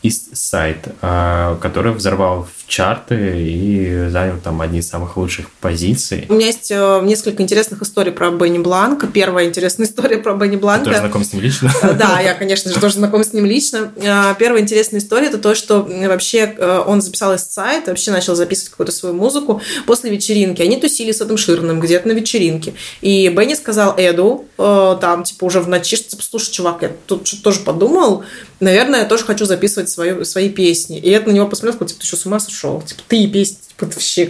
East 0.02 0.32
Side, 0.32 0.94
а, 1.02 1.56
который 1.56 1.92
взорвал 1.92 2.48
чарты 2.70 3.16
и 3.36 4.08
занял 4.08 4.38
там 4.38 4.60
одни 4.60 4.78
из 4.78 4.88
самых 4.88 5.16
лучших 5.16 5.50
позиций. 5.60 6.26
У 6.28 6.34
меня 6.34 6.46
есть 6.46 6.70
э, 6.70 7.00
несколько 7.02 7.42
интересных 7.42 7.82
историй 7.82 8.12
про 8.12 8.30
Бенни 8.30 8.58
Бланка. 8.58 9.08
Первая 9.08 9.46
интересная 9.46 9.86
история 9.88 10.18
про 10.18 10.34
Бенни 10.34 10.56
Бланка. 10.56 10.84
Ты 10.84 10.90
тоже 10.90 11.00
знаком 11.00 11.24
с 11.24 11.32
ним 11.32 11.42
лично? 11.42 11.72
Э, 11.82 11.92
да, 11.94 12.20
я, 12.20 12.34
конечно 12.34 12.72
же, 12.72 12.78
тоже 12.78 12.94
знаком 12.94 13.24
с 13.24 13.32
ним 13.32 13.44
лично. 13.44 13.92
Э, 13.96 14.34
первая 14.38 14.62
интересная 14.62 15.00
история– 15.00 15.26
это 15.28 15.38
то, 15.38 15.56
что 15.56 15.82
вообще 15.82 16.54
он 16.86 17.02
записал 17.02 17.34
из 17.34 17.42
сайт, 17.42 17.88
вообще 17.88 18.12
начал 18.12 18.36
записывать 18.36 18.70
какую-то 18.70 18.92
свою 18.92 19.16
музыку 19.16 19.60
после 19.86 20.10
вечеринки. 20.10 20.62
Они 20.62 20.76
тусили 20.76 21.10
с 21.10 21.20
Эдом 21.20 21.36
Ширным 21.36 21.80
где-то 21.80 22.06
на 22.06 22.12
вечеринке. 22.12 22.74
И 23.00 23.28
Бенни 23.28 23.54
сказал 23.54 23.94
Эду, 23.96 24.44
там, 24.56 25.24
типа, 25.24 25.44
уже 25.44 25.60
в 25.60 25.68
ночи, 25.68 25.96
что, 25.96 26.10
типа, 26.10 26.22
слушай, 26.22 26.52
чувак, 26.52 26.82
я 26.82 26.92
тут 27.06 27.28
тоже 27.42 27.60
подумал, 27.60 28.24
наверное, 28.60 29.00
я 29.00 29.06
тоже 29.06 29.24
хочу 29.24 29.44
записывать 29.44 29.90
свою, 29.90 30.24
свои 30.24 30.48
песни. 30.50 30.98
И 30.98 31.10
это 31.10 31.28
на 31.28 31.32
него 31.32 31.48
посмотрел, 31.48 31.86
типа, 31.86 32.00
ты 32.00 32.06
что, 32.06 32.16
с 32.16 32.26
ума 32.26 32.38
сошел? 32.38 32.59
Шел. 32.60 32.82
Типа, 32.82 33.02
ты 33.08 33.26
типа, 33.26 33.86
вообще... 33.86 34.26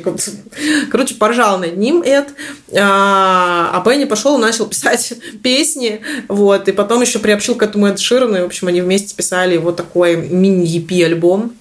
Короче, 0.90 1.14
поржал 1.14 1.58
над 1.58 1.76
ним 1.76 2.02
Эд. 2.02 2.28
А, 2.76 3.70
а 3.72 3.82
Бенни 3.84 4.04
пошел 4.04 4.38
и 4.38 4.40
начал 4.40 4.66
писать 4.66 5.14
песни. 5.42 6.00
Вот. 6.28 6.68
И 6.68 6.72
потом 6.72 7.02
еще 7.02 7.18
приобщил 7.18 7.56
к 7.56 7.62
этому 7.62 7.88
Эд 7.88 7.98
Ширана. 7.98 8.38
И, 8.38 8.42
в 8.42 8.46
общем, 8.46 8.68
они 8.68 8.80
вместе 8.80 9.14
писали 9.14 9.56
вот 9.56 9.76
такой 9.76 10.16
мини-EP-альбом 10.16 11.54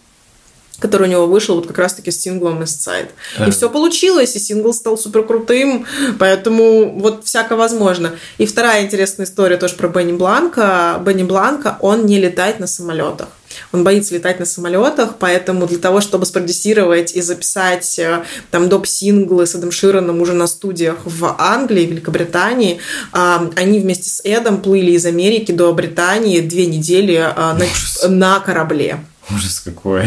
который 0.80 1.10
у 1.10 1.12
него 1.12 1.28
вышел 1.28 1.58
вот 1.58 1.68
как 1.68 1.78
раз-таки 1.78 2.10
с 2.10 2.22
синглом 2.22 2.62
East 2.62 2.88
Side. 2.88 3.10
И 3.46 3.52
все 3.52 3.70
получилось, 3.70 4.38
и 4.38 4.40
сингл 4.40 4.74
стал 4.74 4.98
супер 4.98 5.24
крутым, 5.24 5.86
поэтому 6.20 6.98
вот 6.98 7.26
всяко 7.26 7.58
возможно. 7.58 8.14
И 8.38 8.46
вторая 8.46 8.86
интересная 8.86 9.26
история 9.26 9.58
тоже 9.58 9.76
про 9.76 9.90
Бенни 9.90 10.14
Бланка. 10.14 11.02
Бенни 11.06 11.24
Бланка, 11.24 11.78
он 11.82 12.06
не 12.06 12.18
летает 12.18 12.62
на 12.62 12.68
самолетах. 12.68 13.28
Он 13.72 13.84
боится 13.84 14.14
летать 14.14 14.40
на 14.40 14.46
самолетах, 14.46 15.16
поэтому 15.20 15.68
для 15.68 15.78
того, 15.78 16.02
чтобы 16.02 16.26
спродюсировать 16.26 17.16
и 17.16 17.22
записать 17.22 18.00
э, 18.00 18.24
там 18.52 18.70
доп-синглы 18.70 19.46
с 19.46 19.56
Эдом 19.56 19.72
Широном 19.72 20.22
уже 20.22 20.34
на 20.34 20.48
студиях 20.48 20.98
в 21.06 21.36
Англии, 21.38 21.86
Великобритании, 21.86 22.80
они 23.12 23.80
вместе 23.80 24.10
с 24.10 24.22
Эдом 24.24 24.62
плыли 24.62 24.92
из 24.92 25.06
Америки 25.06 25.52
до 25.52 25.74
Британии 25.74 26.40
две 26.42 26.66
недели 26.66 27.16
э, 27.16 27.58
на, 28.04 28.10
на 28.10 28.40
корабле. 28.40 29.00
Ужас 29.34 29.60
какой. 29.60 30.06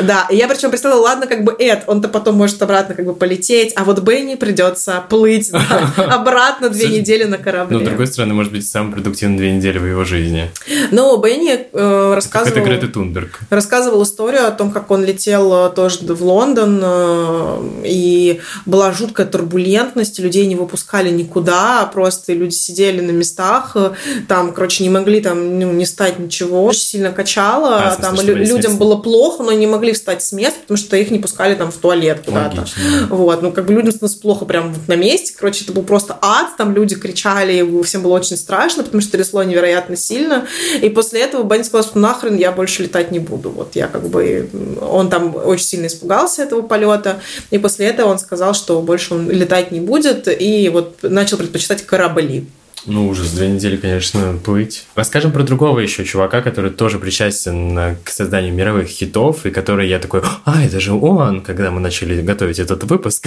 Да, 0.00 0.26
и 0.30 0.36
я 0.36 0.48
причем 0.48 0.70
представила, 0.70 1.00
ладно, 1.00 1.26
как 1.26 1.44
бы 1.44 1.54
Эд, 1.58 1.84
он-то 1.86 2.08
потом 2.08 2.36
может 2.36 2.60
обратно 2.62 2.94
как 2.94 3.04
бы 3.04 3.14
полететь, 3.14 3.72
а 3.76 3.84
вот 3.84 4.00
Бенни 4.00 4.34
придется 4.34 5.02
плыть 5.08 5.52
обратно 5.96 6.68
две 6.68 6.88
недели 6.88 7.24
на 7.24 7.38
корабле. 7.38 7.78
Ну, 7.78 7.84
с 7.84 7.88
другой 7.88 8.06
стороны, 8.06 8.34
может 8.34 8.52
быть, 8.52 8.66
самые 8.66 8.94
продуктивные 8.94 9.38
две 9.38 9.52
недели 9.52 9.78
в 9.78 9.86
его 9.86 10.04
жизни. 10.04 10.50
Ну, 10.90 11.16
Бенни 11.18 11.66
э, 11.72 12.12
рассказывал... 12.14 12.58
Это 12.58 12.68
Грета 12.68 12.88
Тунберг. 12.88 13.40
Рассказывал 13.50 14.02
историю 14.02 14.46
о 14.46 14.50
том, 14.50 14.70
как 14.70 14.90
он 14.90 15.04
летел 15.04 15.68
э, 15.68 15.70
тоже 15.70 16.00
в 16.00 16.22
Лондон, 16.22 16.80
э, 16.82 17.82
и 17.84 18.40
была 18.66 18.92
жуткая 18.92 19.26
турбулентность, 19.26 20.18
людей 20.18 20.46
не 20.46 20.56
выпускали 20.56 21.10
никуда, 21.10 21.88
просто 21.92 22.32
люди 22.32 22.54
сидели 22.54 23.00
на 23.00 23.10
местах, 23.10 23.72
э, 23.76 23.92
там, 24.28 24.52
короче, 24.52 24.82
не 24.82 24.90
могли 24.90 25.20
там 25.20 25.58
ну, 25.58 25.72
не 25.72 25.86
стать 25.86 26.18
ничего, 26.18 26.64
очень 26.64 26.80
сильно 26.80 27.12
качало, 27.12 27.92
а, 27.92 27.96
там 27.96 28.16
людям 28.32 28.78
было 28.78 28.96
плохо, 28.96 29.42
но 29.42 29.52
не 29.52 29.66
могли 29.66 29.92
встать 29.92 30.22
с 30.22 30.32
места, 30.32 30.60
потому 30.60 30.78
что 30.78 30.96
их 30.96 31.10
не 31.10 31.18
пускали 31.18 31.54
там 31.54 31.70
в 31.70 31.76
туалет 31.76 32.22
куда-то. 32.24 32.64
Вот, 33.10 33.42
ну 33.42 33.52
как 33.52 33.66
бы 33.66 33.72
людям 33.72 33.92
становилось 33.92 34.20
плохо 34.20 34.44
прямо 34.44 34.68
вот 34.68 34.88
на 34.88 34.96
месте. 34.96 35.34
Короче, 35.36 35.64
это 35.64 35.72
был 35.72 35.82
просто 35.82 36.16
ад, 36.20 36.56
там 36.56 36.74
люди 36.74 36.94
кричали, 36.94 37.82
всем 37.82 38.02
было 38.02 38.14
очень 38.14 38.36
страшно, 38.36 38.82
потому 38.82 39.00
что 39.00 39.12
трясло 39.12 39.42
невероятно 39.42 39.96
сильно. 39.96 40.46
И 40.80 40.88
после 40.88 41.20
этого 41.20 41.42
Бенни 41.42 41.62
сказал, 41.62 41.84
что 41.84 41.98
нахрен 41.98 42.36
я 42.36 42.52
больше 42.52 42.82
летать 42.82 43.10
не 43.10 43.18
буду. 43.18 43.50
Вот 43.50 43.76
я 43.76 43.86
как 43.86 44.08
бы... 44.08 44.48
Он 44.80 45.10
там 45.10 45.36
очень 45.36 45.64
сильно 45.64 45.86
испугался 45.86 46.42
этого 46.42 46.62
полета, 46.62 47.20
и 47.50 47.58
после 47.58 47.86
этого 47.86 48.10
он 48.10 48.18
сказал, 48.18 48.54
что 48.54 48.80
больше 48.80 49.14
он 49.14 49.30
летать 49.30 49.70
не 49.70 49.80
будет, 49.80 50.28
и 50.28 50.68
вот 50.68 50.98
начал 51.02 51.36
предпочитать 51.36 51.84
корабли. 51.84 52.46
Ну, 52.86 53.08
ужас, 53.08 53.30
две 53.32 53.48
недели, 53.48 53.76
конечно, 53.76 54.38
плыть. 54.44 54.86
Расскажем 54.94 55.32
про 55.32 55.42
другого 55.42 55.78
еще 55.78 56.04
чувака, 56.04 56.42
который 56.42 56.70
тоже 56.70 56.98
причастен 56.98 57.78
э, 57.78 57.96
к 58.04 58.10
созданию 58.10 58.52
мировых 58.52 58.88
хитов, 58.88 59.46
и 59.46 59.50
который 59.50 59.88
я 59.88 59.98
такой, 59.98 60.22
а, 60.44 60.62
это 60.62 60.80
же 60.80 60.92
он, 60.92 61.40
когда 61.40 61.70
мы 61.70 61.80
начали 61.80 62.20
готовить 62.20 62.58
этот 62.58 62.84
выпуск. 62.84 63.26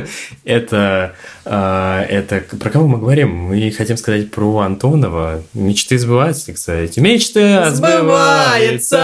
это, 0.44 1.14
э, 1.46 2.06
это 2.08 2.42
про 2.56 2.68
кого 2.70 2.86
мы 2.86 2.98
говорим? 2.98 3.30
Мы 3.30 3.70
хотим 3.70 3.96
сказать 3.96 4.30
про 4.30 4.58
Антонова. 4.58 5.42
Мечты 5.54 5.98
сбываются, 5.98 6.52
кстати. 6.52 7.00
Мечты 7.00 7.64
сбываются! 7.70 8.98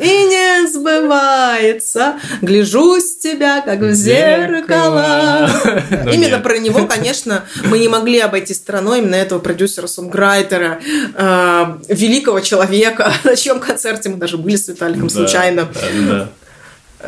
И 0.00 0.31
сбывается. 0.66 2.16
Гляжусь 2.40 3.16
тебя, 3.18 3.60
как 3.62 3.80
в 3.80 3.92
зеркало. 3.92 5.50
Ну, 6.04 6.10
Именно 6.10 6.38
про 6.38 6.58
него, 6.58 6.86
конечно, 6.86 7.44
мы 7.64 7.78
не 7.78 7.88
могли 7.88 8.18
обойти 8.20 8.54
стороной 8.54 9.00
именно 9.00 9.14
этого 9.14 9.38
продюсера-сонграйтера, 9.38 10.80
э, 11.14 11.78
великого 11.88 12.40
человека, 12.40 13.12
на 13.24 13.36
чьем 13.36 13.60
концерте 13.60 14.08
мы 14.08 14.16
даже 14.16 14.38
были 14.38 14.56
с 14.56 14.68
Виталиком 14.68 15.08
случайно. 15.10 15.68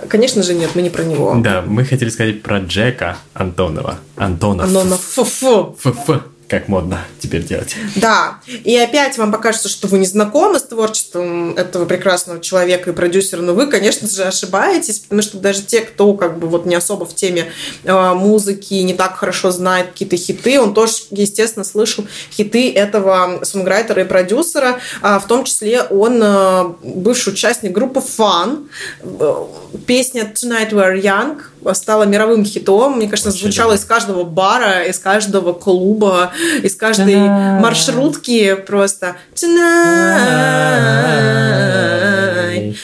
Конечно 0.08 0.42
же, 0.42 0.54
нет, 0.54 0.70
мы 0.74 0.82
не 0.82 0.90
про 0.90 1.04
него. 1.04 1.36
Да, 1.38 1.62
мы 1.64 1.84
хотели 1.84 2.08
сказать 2.08 2.42
про 2.42 2.58
Джека 2.58 3.16
Антонова. 3.32 3.98
Антонов. 4.16 4.66
Антонов. 4.66 5.00
Фу-фу. 5.00 5.76
Фу-фу 5.80 6.20
как 6.48 6.68
модно 6.68 7.04
теперь 7.18 7.42
делать. 7.42 7.74
Да, 7.96 8.38
и 8.46 8.76
опять 8.76 9.16
вам 9.18 9.32
покажется, 9.32 9.68
что 9.68 9.88
вы 9.88 9.98
не 9.98 10.06
знакомы 10.06 10.58
с 10.58 10.62
творчеством 10.62 11.54
этого 11.54 11.86
прекрасного 11.86 12.40
человека 12.40 12.90
и 12.90 12.92
продюсера, 12.92 13.40
но 13.40 13.54
вы, 13.54 13.66
конечно 13.66 14.08
же, 14.08 14.24
ошибаетесь, 14.24 14.98
потому 15.00 15.22
что 15.22 15.38
даже 15.38 15.62
те, 15.62 15.80
кто 15.80 16.12
как 16.14 16.38
бы 16.38 16.48
вот 16.48 16.66
не 16.66 16.74
особо 16.74 17.06
в 17.06 17.14
теме 17.14 17.50
э, 17.84 18.12
музыки, 18.14 18.74
не 18.74 18.94
так 18.94 19.16
хорошо 19.16 19.50
знает 19.50 19.88
какие-то 19.88 20.16
хиты, 20.16 20.60
он 20.60 20.74
тоже, 20.74 20.94
естественно, 21.10 21.64
слышал 21.64 22.06
хиты 22.30 22.72
этого 22.72 23.40
сонграйтера 23.44 24.02
и 24.02 24.04
продюсера, 24.04 24.80
а 25.00 25.18
в 25.18 25.26
том 25.26 25.44
числе 25.44 25.82
он 25.82 26.20
э, 26.22 26.64
бывший 26.82 27.32
участник 27.32 27.72
группы 27.72 28.00
Fun, 28.00 28.68
э, 29.02 29.44
песня 29.86 30.30
Tonight 30.34 30.70
We're 30.70 31.00
Young 31.00 31.40
стала 31.72 32.04
мировым 32.04 32.44
хитом, 32.44 32.96
мне 32.96 33.08
кажется, 33.08 33.30
звучала 33.30 33.72
из 33.74 33.84
каждого 33.84 34.24
бара, 34.24 34.84
из 34.84 34.98
каждого 34.98 35.52
клуба, 35.52 36.32
из 36.62 36.76
каждой 36.76 37.16
маршрутки 37.16 38.54
просто 38.54 39.16
Tonight 39.34 39.64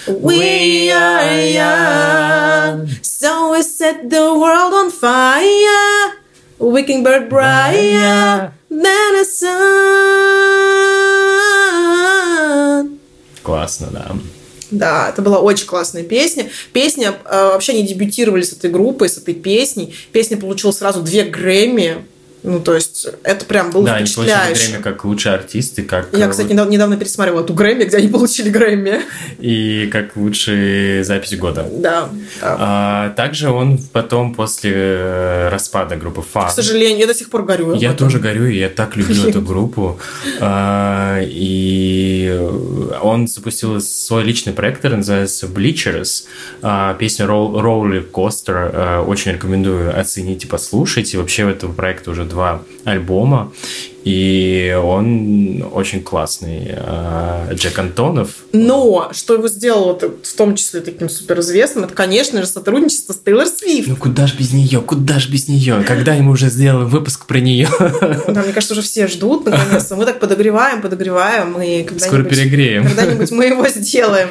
we 0.06 0.90
are 0.90 1.40
young, 1.52 2.88
so 3.02 3.52
we 3.52 3.62
set 3.62 4.08
the 4.08 4.34
world 4.34 4.72
on 4.74 4.90
fire. 4.90 6.14
Wickingbird 6.58 7.28
Briar, 7.30 8.52
then 8.68 9.16
a 9.16 9.24
sun. 9.24 10.60
Классно, 13.42 13.88
да. 13.90 14.12
Да, 14.70 15.08
это 15.08 15.22
была 15.22 15.40
очень 15.40 15.66
классная 15.66 16.02
песня. 16.02 16.48
Песня 16.72 17.14
э, 17.24 17.44
вообще 17.52 17.72
не 17.74 17.86
дебютировали 17.86 18.42
с 18.42 18.52
этой 18.52 18.70
группой, 18.70 19.08
с 19.08 19.18
этой 19.18 19.34
песней. 19.34 19.94
Песня 20.12 20.36
получила 20.36 20.70
сразу 20.70 21.02
две 21.02 21.24
Грэмми. 21.24 22.04
Ну, 22.42 22.60
то 22.60 22.74
есть, 22.74 23.06
это 23.22 23.44
прям 23.44 23.70
было 23.70 23.84
Да, 23.84 23.94
они 23.96 24.06
получили 24.06 24.34
впечатляюще. 24.34 24.68
Грэмми 24.68 24.82
как 24.82 25.04
лучшие 25.04 25.34
артисты, 25.34 25.82
как... 25.82 26.08
Я, 26.12 26.26
э, 26.26 26.30
кстати, 26.30 26.52
недавно, 26.52 26.70
недавно 26.70 26.96
пересматривала 26.96 27.42
эту 27.42 27.52
Грэмми, 27.52 27.84
где 27.84 27.98
они 27.98 28.08
получили 28.08 28.48
Грэмми. 28.48 29.02
И 29.38 29.88
как 29.92 30.16
лучшие 30.16 31.04
запись 31.04 31.36
года. 31.36 31.68
Да. 31.70 32.08
да. 32.40 32.56
А, 32.58 33.10
также 33.10 33.50
он 33.50 33.78
потом, 33.92 34.34
после 34.34 34.72
э, 34.74 35.48
распада 35.50 35.96
группы 35.96 36.22
Фан... 36.22 36.48
К 36.48 36.52
сожалению, 36.52 37.00
я 37.00 37.06
до 37.06 37.14
сих 37.14 37.28
пор 37.28 37.42
горю. 37.42 37.74
Я 37.74 37.92
тоже 37.92 38.18
горю, 38.18 38.46
и 38.46 38.58
я 38.58 38.68
так 38.68 38.96
люблю 38.96 39.24
эту 39.28 39.42
группу. 39.42 39.98
А, 40.40 41.20
И 41.22 42.40
он 43.02 43.28
запустил 43.28 43.80
свой 43.80 44.24
личный 44.24 44.52
проект, 44.52 44.76
который 44.78 44.96
называется 44.96 45.46
Bleachers. 45.46 46.24
А, 46.62 46.94
Песня 46.94 47.26
Roll- 47.26 47.54
Roller 47.60 48.10
Coaster 48.10 48.70
а, 48.72 49.02
очень 49.02 49.32
рекомендую 49.32 49.98
оценить 49.98 50.44
и 50.44 50.46
послушать. 50.46 51.12
И 51.12 51.16
вообще 51.18 51.50
этого 51.50 51.72
проекта 51.72 52.10
уже 52.10 52.29
два 52.30 52.62
альбома. 52.84 53.52
И 54.04 54.76
он 54.82 55.64
очень 55.72 56.02
классный. 56.02 56.74
А, 56.76 57.48
Джек 57.52 57.78
Антонов. 57.78 58.30
Но 58.52 59.10
что 59.12 59.34
его 59.34 59.48
сделало 59.48 59.98
в 59.98 60.36
том 60.36 60.54
числе 60.54 60.80
таким 60.80 61.08
суперизвестным, 61.08 61.84
это, 61.84 61.94
конечно 61.94 62.40
же, 62.40 62.46
сотрудничество 62.46 63.12
с 63.12 63.18
Тейлор 63.18 63.46
Свифт. 63.46 63.88
Ну 63.88 63.96
куда 63.96 64.26
ж 64.26 64.34
без 64.34 64.52
нее? 64.52 64.80
Куда 64.80 65.18
ж 65.18 65.28
без 65.28 65.48
нее? 65.48 65.84
Когда 65.86 66.14
ему 66.14 66.32
уже 66.32 66.48
сделаем 66.48 66.88
выпуск 66.88 67.26
про 67.26 67.40
нее? 67.40 67.68
Да, 68.28 68.42
мне 68.42 68.52
кажется, 68.52 68.72
уже 68.74 68.82
все 68.82 69.06
ждут, 69.06 69.44
наконец-то. 69.44 69.96
Мы 69.96 70.06
так 70.06 70.18
подогреваем, 70.20 70.80
подогреваем, 70.80 71.60
и 71.60 71.86
Скоро 71.98 72.22
перегреем. 72.22 72.84
Когда-нибудь 72.84 73.30
мы 73.30 73.46
его 73.46 73.66
сделаем. 73.68 74.28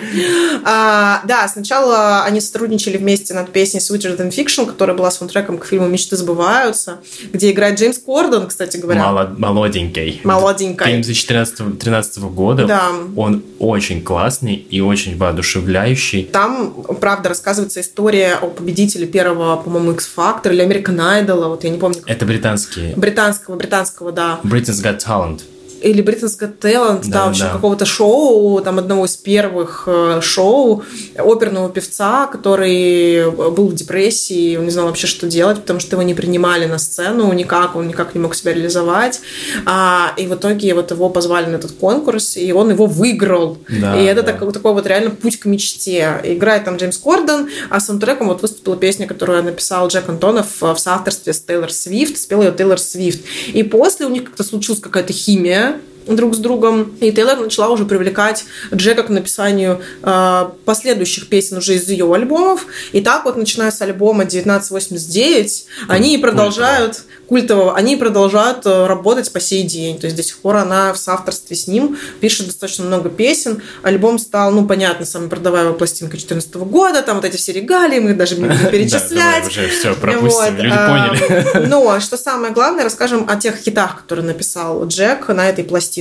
А, 0.66 1.22
да, 1.28 1.48
сначала 1.48 2.24
они 2.24 2.42
сотрудничали 2.42 2.98
вместе 2.98 3.34
над 3.34 3.52
песней 3.52 3.80
Sweeter 3.80 4.18
Than 4.18 4.32
Fiction, 4.32 4.66
которая 4.66 4.96
была 4.96 5.12
саундтреком 5.12 5.58
к 5.58 5.66
фильму 5.66 5.88
«Мечты 5.88 6.16
сбываются», 6.18 7.00
где 7.34 7.52
играет 7.52 7.80
Джеймс 7.80 8.00
Кордон, 8.00 8.48
кстати 8.48 8.78
говоря. 8.78 9.04
Молод- 9.04 9.38
молоденький. 9.60 10.22
Молоденький. 10.24 10.86
Фильм 10.86 11.02
2013 11.02 12.20
года. 12.34 12.66
Да. 12.66 12.92
Он 13.16 13.44
очень 13.60 14.02
классный 14.04 14.56
и 14.56 14.80
очень 14.82 15.18
воодушевляющий. 15.18 16.24
Там, 16.24 16.74
правда, 17.02 17.30
рассказывается 17.30 17.82
история 17.82 18.36
о 18.42 18.48
победителе 18.48 19.06
первого, 19.06 19.58
по-моему, 19.58 19.92
X-Factor 19.92 20.52
или 20.54 20.66
American 20.66 20.98
Idol, 20.98 21.48
вот 21.50 21.64
я 21.64 21.70
не 21.70 21.78
помню. 21.78 22.00
как- 22.02 22.10
Это 22.10 22.26
британский. 22.26 22.94
Британского, 22.96 23.56
британского, 23.56 24.12
да. 24.12 24.40
Britain's 24.44 24.82
Got 24.84 25.00
Talent. 25.06 25.42
Или 25.82 26.04
Got 26.40 26.60
Talent, 26.60 27.02
да, 27.06 27.20
Да, 27.20 27.26
в 27.26 27.30
общем, 27.30 27.46
да. 27.46 27.54
какого-то 27.54 27.86
шоу, 27.86 28.62
там 28.62 28.80
одного 28.80 29.06
из 29.06 29.16
первых 29.16 29.84
э, 29.88 30.20
шоу 30.22 30.84
оперного 31.18 31.70
певца, 31.70 32.28
который 32.28 33.30
был 33.32 33.68
в 33.68 33.76
депрессии, 33.76 34.58
он 34.58 34.66
не 34.66 34.72
знал 34.72 34.88
вообще, 34.88 35.08
что 35.08 35.28
делать, 35.28 35.62
потому 35.62 35.80
что 35.80 35.96
его 35.96 36.04
не 36.04 36.14
принимали 36.14 36.66
на 36.66 36.78
сцену 36.78 37.32
никак, 37.34 37.76
он 37.76 37.88
никак 37.88 38.16
не 38.16 38.22
мог 38.22 38.36
себя 38.36 38.54
реализовать. 38.54 39.22
А, 39.66 40.14
и 40.18 40.28
в 40.28 40.36
итоге 40.36 40.74
вот 40.74 40.92
его 40.92 41.10
позвали 41.10 41.48
на 41.48 41.56
этот 41.56 41.72
конкурс, 41.74 42.38
и 42.38 42.52
он 42.52 42.72
его 42.72 42.86
выиграл. 42.86 43.58
Да, 43.70 44.00
и 44.00 44.06
это 44.06 44.24
да. 44.24 44.34
такой, 44.34 44.52
такой 44.52 44.74
вот 44.74 44.86
реально 44.88 45.12
путь 45.12 45.40
к 45.40 45.46
мечте. 45.46 46.22
Играет 46.24 46.66
там 46.66 46.78
Джеймс 46.78 46.98
Кордон, 46.98 47.50
а 47.70 47.80
саундтреком 47.80 48.28
вот 48.28 48.42
выступила 48.42 48.78
песня, 48.78 49.08
которую 49.08 49.44
написал 49.44 49.88
Джек 49.88 50.10
Антонов 50.10 50.62
э, 50.62 50.74
в 50.74 50.80
соавторстве 50.80 51.34
с 51.34 51.42
Тейлор 51.42 51.72
Свифт, 51.72 52.18
спела 52.18 52.44
ее 52.44 52.52
Тейлор 52.52 52.80
Свифт. 52.80 53.22
И 53.54 53.64
после 53.64 54.06
у 54.06 54.10
них 54.10 54.26
как-то 54.26 54.44
случилась 54.44 54.82
какая-то 54.82 55.14
химия 55.14 55.69
друг 56.16 56.36
с 56.36 56.38
другом, 56.38 56.94
и 57.00 57.12
Тейлор 57.12 57.40
начала 57.40 57.70
уже 57.70 57.86
привлекать 57.86 58.46
Джека 58.74 59.04
к 59.04 59.10
написанию 59.10 59.82
э, 60.04 60.50
последующих 60.66 61.30
песен 61.30 61.58
уже 61.58 61.76
из 61.76 61.88
ее 61.88 62.12
альбомов. 62.14 62.66
И 62.92 63.02
так 63.02 63.26
вот, 63.26 63.38
начиная 63.38 63.72
с 63.72 63.82
альбома 63.82 64.24
1989, 64.24 65.66
они 65.88 66.16
и 66.16 66.18
продолжают 66.18 67.04
культового, 67.28 67.76
они 67.76 67.96
продолжают 67.96 68.66
э, 68.66 68.88
работать 68.88 69.32
по 69.32 69.40
сей 69.40 69.64
день. 69.64 70.00
То 70.00 70.06
есть 70.06 70.18
до 70.18 70.24
сих 70.24 70.40
пор 70.40 70.56
она 70.58 70.94
в 70.94 70.98
соавторстве 70.98 71.56
с 71.56 71.68
ним 71.68 71.98
пишет 72.20 72.48
достаточно 72.48 72.86
много 72.86 73.10
песен. 73.10 73.62
Альбом 73.84 74.18
стал, 74.18 74.52
ну, 74.52 74.66
понятно, 74.66 75.06
самой 75.06 75.30
продаваемой 75.30 75.76
пластинкой 75.76 76.20
2014 76.20 76.56
года. 76.56 77.04
Там 77.04 77.18
вот 77.18 77.26
эти 77.26 77.38
все 77.38 77.52
регалии, 77.52 78.00
мы 78.00 78.16
даже 78.16 78.36
не 78.36 78.46
будем 78.46 78.66
перечислять. 78.72 79.48
уже 79.48 79.70
все 79.70 79.94
пропустим, 79.94 80.58
люди 80.58 80.76
поняли. 80.76 81.68
Но 81.68 82.00
что 82.00 82.18
самое 82.18 82.52
главное, 82.52 82.84
расскажем 82.84 83.26
о 83.30 83.36
тех 83.36 83.58
хитах, 83.58 84.02
которые 84.02 84.26
написал 84.26 84.88
Джек 84.88 85.28
на 85.28 85.48
этой 85.48 85.64
пластинке. 85.64 85.99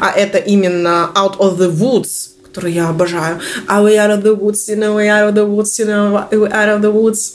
А 0.00 0.10
это 0.10 0.38
именно 0.38 1.10
Out 1.14 1.38
of 1.38 1.58
the 1.58 1.70
Woods, 1.70 2.30
которую 2.56 2.72
я 2.72 2.88
обожаю. 2.88 3.38
А 3.68 3.82
we 3.82 3.96
out 3.96 4.10
of 4.10 4.22
the 4.22 4.34
woods, 4.34 4.66
you 4.68 4.76
know, 4.76 4.96
we 4.96 5.08
out 5.08 5.28
of 5.28 5.34
the 5.34 5.46
woods, 5.46 5.78
you 5.78 5.86
know, 5.86 6.26
we 6.30 6.48
out 6.50 6.68
of 6.68 6.80
the 6.80 6.90
woods. 6.90 7.34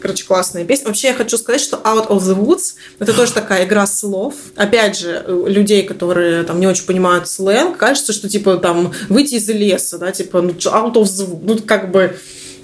Короче, 0.00 0.24
классная 0.24 0.64
песня. 0.64 0.88
Вообще, 0.88 1.08
я 1.08 1.14
хочу 1.14 1.38
сказать, 1.38 1.60
что 1.60 1.76
Out 1.76 2.08
of 2.08 2.22
the 2.22 2.36
Woods 2.36 2.74
это 2.98 3.12
тоже 3.12 3.32
такая 3.32 3.64
игра 3.64 3.86
слов. 3.86 4.34
Опять 4.56 4.98
же, 4.98 5.24
людей, 5.46 5.84
которые 5.84 6.42
там 6.42 6.58
не 6.58 6.66
очень 6.66 6.86
понимают 6.86 7.28
сленг, 7.28 7.76
кажется, 7.76 8.12
что 8.12 8.28
типа 8.28 8.56
там 8.56 8.92
выйти 9.08 9.36
из 9.36 9.48
леса, 9.48 9.98
да, 9.98 10.10
типа 10.10 10.38
out 10.38 10.94
of 10.94 11.04
the 11.04 11.38
ну, 11.40 11.58
как 11.64 11.92
бы 11.92 12.16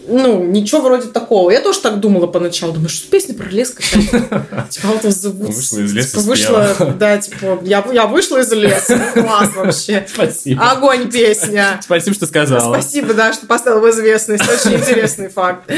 ну, 0.09 0.45
ничего 0.45 0.81
вроде 0.81 1.09
такого. 1.09 1.51
Я 1.51 1.61
тоже 1.61 1.81
так 1.81 2.01
думала 2.01 2.27
поначалу. 2.27 2.73
Думаю, 2.73 2.89
что 2.89 3.11
песня 3.11 3.35
про 3.35 3.49
лес 3.49 3.71
какая-то. 3.71 4.67
Типа, 4.71 4.87
Woods. 4.87 5.53
Вышла 5.53 5.79
из 5.79 5.93
леса, 5.93 6.09
Типа, 6.11 6.21
Вышла, 6.23 6.77
да, 6.99 7.19
типа, 7.19 7.59
я, 7.63 7.87
я 7.93 8.07
вышла 8.07 8.39
из 8.39 8.53
леса. 8.53 8.99
Класс 9.15 9.51
вообще. 9.55 10.07
Спасибо. 10.13 10.71
Огонь 10.71 11.11
песня. 11.11 11.81
Спасибо, 11.83 12.15
что 12.15 12.27
сказала. 12.27 12.81
Спасибо, 12.81 13.15
да, 13.15 13.33
что 13.33 13.47
поставил 13.47 13.81
в 13.81 13.91
известность. 13.91 14.45
Очень 14.45 14.79
интересный 14.79 15.29
факт. 15.29 15.71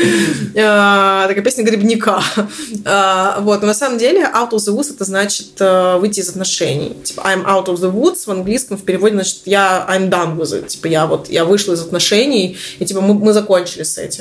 А, 0.57 1.27
Такая 1.29 1.45
песня 1.45 1.65
грибника. 1.65 2.23
А, 2.85 3.41
Вот, 3.41 3.61
но 3.61 3.69
на 3.69 3.75
самом 3.75 3.99
деле 3.99 4.21
out 4.23 4.51
of 4.51 4.59
the 4.59 4.75
woods 4.75 4.95
это 4.95 5.05
значит 5.05 5.61
э, 5.61 5.97
выйти 5.99 6.21
из 6.21 6.29
отношений. 6.29 6.97
Типа 7.05 7.23
I'm 7.23 7.45
out 7.45 7.67
of 7.67 7.77
the 7.77 7.93
woods 7.93 8.27
в 8.27 8.31
английском 8.31 8.77
в 8.77 8.83
переводе 8.85 9.15
значит 9.15 9.41
я 9.45 9.87
I'm 9.89 10.09
done 10.09 10.37
with 10.37 10.53
it. 10.53 10.69
Типа 10.69 10.87
я 10.87 11.07
вот, 11.07 11.29
я 11.29 11.45
вышла 11.45 11.75
из 11.75 11.81
отношений, 11.81 12.57
и 12.79 12.85
типа 12.85 13.01
мы, 13.01 13.15
мы 13.15 13.33
закончили 13.33 13.83
с 13.83 13.99
этим. 13.99 14.20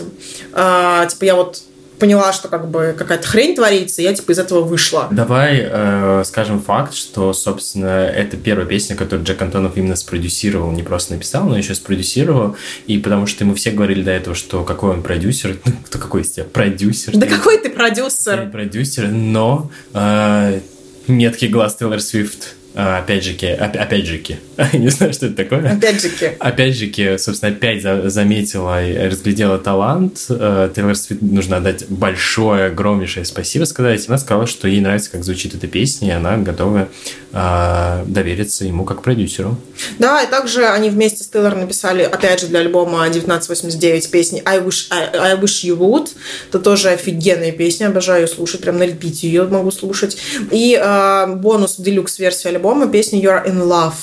А, 0.53 1.05
Типа 1.07 1.23
я 1.25 1.35
вот 1.35 1.61
поняла, 1.99 2.31
что 2.33 2.47
как 2.47 2.69
бы 2.69 2.95
какая-то 2.97 3.27
хрень 3.27 3.55
творится, 3.55 4.01
и 4.01 4.05
я 4.05 4.13
типа 4.13 4.31
из 4.31 4.39
этого 4.39 4.61
вышла. 4.61 5.09
Давай 5.11 5.59
э, 5.69 6.23
скажем 6.25 6.61
факт, 6.61 6.93
что, 6.93 7.33
собственно, 7.33 7.87
это 8.05 8.37
первая 8.37 8.65
песня, 8.65 8.95
которую 8.95 9.25
Джек 9.25 9.41
Антонов 9.41 9.75
именно 9.75 9.97
спродюсировал, 9.97 10.71
не 10.71 10.81
просто 10.81 11.13
написал, 11.13 11.43
но 11.43 11.57
еще 11.57 11.75
спродюсировал, 11.75 12.55
и 12.87 12.97
потому 12.99 13.27
что 13.27 13.43
ему 13.43 13.53
все 13.53 13.71
говорили 13.71 14.01
до 14.01 14.11
этого, 14.11 14.33
что 14.35 14.63
какой 14.63 14.91
он 14.91 15.03
продюсер, 15.03 15.57
ну, 15.65 15.73
кто 15.85 15.99
какой 15.99 16.21
из 16.21 16.31
тебя 16.31 16.45
продюсер? 16.45 17.17
Да 17.17 17.27
Ты- 17.27 17.35
какой 17.35 17.57
ты 17.57 17.69
ты 17.69 17.75
продюсер? 17.75 18.49
продюсер, 18.49 19.09
но 19.09 19.69
э, 19.93 20.61
меткий 21.07 21.49
глаз 21.49 21.75
Тейлор 21.75 21.99
Свифт, 21.99 22.55
опять 22.75 23.23
же, 23.23 23.31
опять 23.33 24.05
же, 24.05 24.21
не 24.73 24.89
знаю, 24.89 25.13
что 25.13 25.25
это 25.25 25.35
такое. 25.35 25.71
Опять 25.73 26.01
же, 26.01 26.09
Опять 26.39 26.75
же, 26.75 27.17
собственно, 27.17 27.51
опять 27.51 27.81
за- 27.81 28.09
заметила 28.09 28.85
и 28.85 29.07
разглядела 29.07 29.57
талант. 29.57 30.25
Э, 30.29 30.69
Тейлор 30.75 30.95
Свифт 30.95 31.21
нужно 31.21 31.57
отдать 31.57 31.85
большое, 31.89 32.67
огромнейшее 32.67 33.25
спасибо 33.25 33.63
сказать. 33.65 34.07
Она 34.07 34.17
сказала, 34.17 34.47
что 34.47 34.67
ей 34.67 34.81
нравится, 34.81 35.11
как 35.11 35.23
звучит 35.23 35.55
эта 35.55 35.67
песня, 35.67 36.09
и 36.09 36.11
она 36.11 36.37
готова 36.37 36.89
довериться 37.31 38.65
ему 38.65 38.85
как 38.85 39.01
продюсеру. 39.01 39.57
Да, 39.97 40.21
и 40.21 40.27
также 40.27 40.67
они 40.67 40.89
вместе 40.89 41.23
с 41.23 41.27
Тейлор 41.27 41.55
написали, 41.55 42.03
опять 42.03 42.41
же, 42.41 42.47
для 42.47 42.59
альбома 42.59 43.03
1989 43.03 44.11
песни 44.11 44.41
I 44.45 44.59
Wish, 44.59 44.87
I, 44.89 45.33
I 45.33 45.35
Wish 45.35 45.63
You 45.63 45.77
Would. 45.77 46.09
Это 46.49 46.59
тоже 46.59 46.89
офигенная 46.89 47.51
песня, 47.51 47.87
обожаю 47.87 48.21
ее 48.21 48.27
слушать, 48.27 48.61
прям 48.61 48.77
на 48.77 48.83
ее 48.83 49.43
могу 49.45 49.71
слушать. 49.71 50.17
И 50.51 50.79
э, 50.81 51.25
бонус 51.35 51.75
делюкс 51.77 52.19
версии 52.19 52.47
альбома 52.49 52.87
песня 52.87 53.19
You're 53.19 53.45
in 53.45 53.61
Love. 53.63 53.93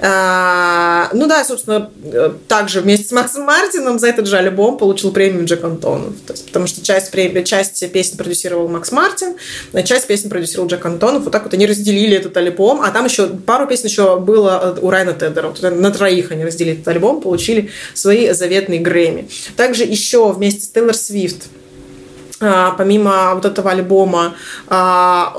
Э, 0.00 1.14
ну 1.14 1.26
да, 1.26 1.44
собственно, 1.44 1.90
э, 2.04 2.32
также 2.46 2.80
вместе 2.80 3.06
с 3.06 3.12
Максом 3.12 3.42
Мартином 3.42 3.98
за 3.98 4.08
этот 4.08 4.26
же 4.26 4.36
альбом 4.36 4.78
получил 4.78 5.12
премию 5.12 5.44
Джек 5.46 5.64
Антонов. 5.64 6.14
То 6.26 6.32
есть, 6.32 6.46
потому 6.46 6.66
что 6.66 6.84
часть, 6.84 7.12
премии- 7.12 7.42
часть 7.42 7.90
песен 7.92 8.16
продюсировал 8.16 8.68
Макс 8.68 8.92
Мартин, 8.92 9.36
а 9.72 9.82
часть 9.82 10.06
песен 10.06 10.30
продюсировал 10.30 10.68
Джек 10.68 10.84
Антонов. 10.84 11.24
Вот 11.24 11.32
так 11.32 11.44
вот 11.44 11.54
они 11.54 11.66
разделили 11.66 12.16
этот 12.16 12.36
альбом. 12.36 12.67
А 12.82 12.90
там 12.90 13.06
еще 13.06 13.26
пару 13.26 13.66
песен 13.66 13.86
еще 13.86 14.18
было 14.18 14.76
у 14.80 14.90
Райана 14.90 15.14
Тедера. 15.14 15.48
Вот 15.48 15.62
на 15.62 15.90
троих 15.90 16.30
они 16.30 16.44
разделили 16.44 16.76
этот 16.76 16.88
альбом, 16.88 17.20
получили 17.20 17.70
свои 17.94 18.32
заветные 18.32 18.80
Грэмми. 18.80 19.28
Также 19.56 19.84
еще 19.84 20.30
вместе 20.32 20.62
с 20.62 20.68
Тейлор 20.68 20.94
Свифт 20.94 21.46
а, 22.40 22.72
помимо 22.72 23.34
вот 23.34 23.44
этого 23.44 23.70
альбома 23.70 24.34
а, 24.68 25.34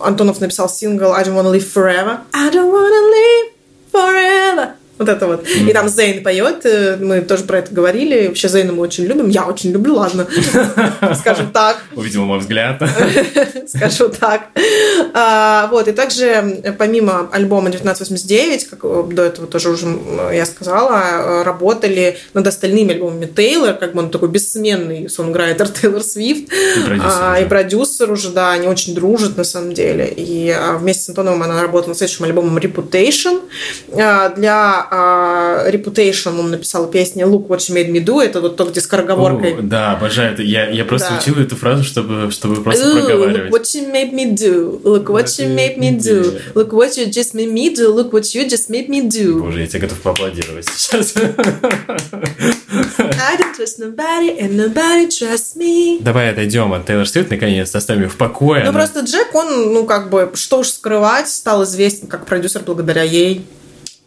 Антонов 0.00 0.40
написал 0.40 0.68
сингл 0.68 1.12
I 1.12 1.22
don't 1.22 1.34
wanna 1.34 1.50
live 1.50 1.66
forever. 1.72 2.20
I 2.32 2.50
don't 2.50 2.72
wanna 2.72 3.02
live 3.12 3.52
forever. 3.92 4.72
Вот 4.98 5.08
это 5.08 5.26
вот. 5.26 5.46
И 5.48 5.72
там 5.72 5.88
Зейн 5.88 6.22
поет, 6.22 6.64
э, 6.64 6.96
мы 6.96 7.20
тоже 7.20 7.44
про 7.44 7.58
это 7.58 7.74
говорили. 7.74 8.28
Вообще 8.28 8.48
Зейна 8.48 8.72
мы 8.72 8.82
очень 8.82 9.04
любим. 9.04 9.28
Я 9.28 9.44
очень 9.44 9.70
люблю, 9.70 9.96
ладно. 9.96 10.26
Скажем 11.20 11.50
так. 11.52 11.82
Увидел 11.94 12.24
мой 12.24 12.38
взгляд. 12.38 12.82
Скажу 13.66 14.08
так. 14.08 14.48
А, 15.12 15.68
вот, 15.70 15.88
и 15.88 15.92
также 15.92 16.62
помимо 16.78 17.28
альбома 17.32 17.68
1989, 17.68 18.68
как 18.68 19.14
до 19.14 19.22
этого 19.22 19.46
тоже 19.46 19.70
уже 19.70 19.86
я 20.32 20.46
сказала, 20.46 21.44
работали 21.44 22.18
над 22.34 22.46
остальными 22.46 22.94
альбомами 22.94 23.26
Тейлор, 23.26 23.74
как 23.74 23.94
бы 23.94 24.00
он 24.02 24.10
такой 24.10 24.28
бессменный 24.28 25.08
сонграйтер 25.08 25.68
Тейлор 25.68 26.02
Свифт. 26.02 26.52
И 26.52 27.44
продюсер, 27.48 28.10
а, 28.10 28.12
уже, 28.12 28.30
да, 28.30 28.52
они 28.52 28.68
очень 28.68 28.94
дружат 28.94 29.36
на 29.36 29.44
самом 29.44 29.74
деле. 29.74 30.06
И 30.08 30.50
а, 30.50 30.76
вместе 30.76 31.04
с 31.04 31.08
Антоновым 31.10 31.42
она 31.42 31.60
работала 31.60 31.90
над 31.90 31.98
следующим 31.98 32.24
альбомом 32.24 32.56
Reputation. 32.58 33.42
А, 33.98 34.30
для 34.90 34.98
а, 34.98 35.70
Reputation 35.70 36.38
он 36.38 36.50
написал 36.50 36.88
песню 36.88 37.26
Look 37.26 37.46
What 37.48 37.58
You 37.58 37.74
Made 37.74 37.90
Me 37.90 38.04
Do. 38.04 38.22
Это 38.22 38.40
вот 38.40 38.56
то, 38.56 38.64
где 38.64 38.80
скороговоркой. 38.80 39.58
О, 39.58 39.62
да, 39.62 39.92
обожаю 39.92 40.32
это. 40.32 40.42
Я, 40.42 40.68
я 40.68 40.84
просто 40.84 41.10
да. 41.10 41.18
учил 41.18 41.38
эту 41.40 41.56
фразу, 41.56 41.84
чтобы, 41.84 42.30
чтобы 42.30 42.62
просто 42.62 42.86
Ooh, 42.86 43.00
проговаривать. 43.00 43.50
Look 43.50 43.60
what 43.60 43.74
you 43.74 43.92
made 43.92 44.12
me 44.12 44.34
do. 44.34 44.80
Look 44.82 45.06
what 45.06 45.26
you 45.38 45.54
made 45.54 45.78
me 45.78 45.98
do. 45.98 46.40
Look 46.54 46.72
what 46.72 46.96
you 46.96 47.06
just 47.06 47.34
made 47.34 47.52
me 47.52 47.74
do. 47.74 47.92
Look 47.92 48.12
what 48.12 48.34
you 48.34 48.48
just 48.48 48.70
made 48.70 48.88
me 48.88 49.02
do. 49.08 49.40
Боже, 49.40 49.60
я 49.60 49.66
тебе 49.66 49.80
готов 49.80 50.00
поаплодировать 50.00 50.68
сейчас. 50.68 51.14
I 51.16 51.34
don't 53.36 53.54
trust 53.56 53.78
nobody 53.78 54.38
and 54.38 54.56
nobody 54.56 55.08
trusts 55.08 55.56
me. 55.56 55.98
Давай 56.00 56.30
отойдем 56.30 56.72
от 56.72 56.86
Тейлор 56.86 57.08
Свифт, 57.08 57.30
наконец, 57.30 57.74
оставим 57.74 58.02
ее 58.02 58.08
в 58.08 58.16
покое. 58.16 58.64
Ну, 58.64 58.72
просто 58.72 59.00
Джек, 59.00 59.34
он, 59.34 59.72
ну, 59.72 59.84
как 59.84 60.10
бы, 60.10 60.30
что 60.34 60.60
уж 60.60 60.68
скрывать, 60.68 61.28
стал 61.28 61.64
известен 61.64 62.06
как 62.06 62.26
продюсер 62.26 62.62
благодаря 62.64 63.02
ей. 63.02 63.44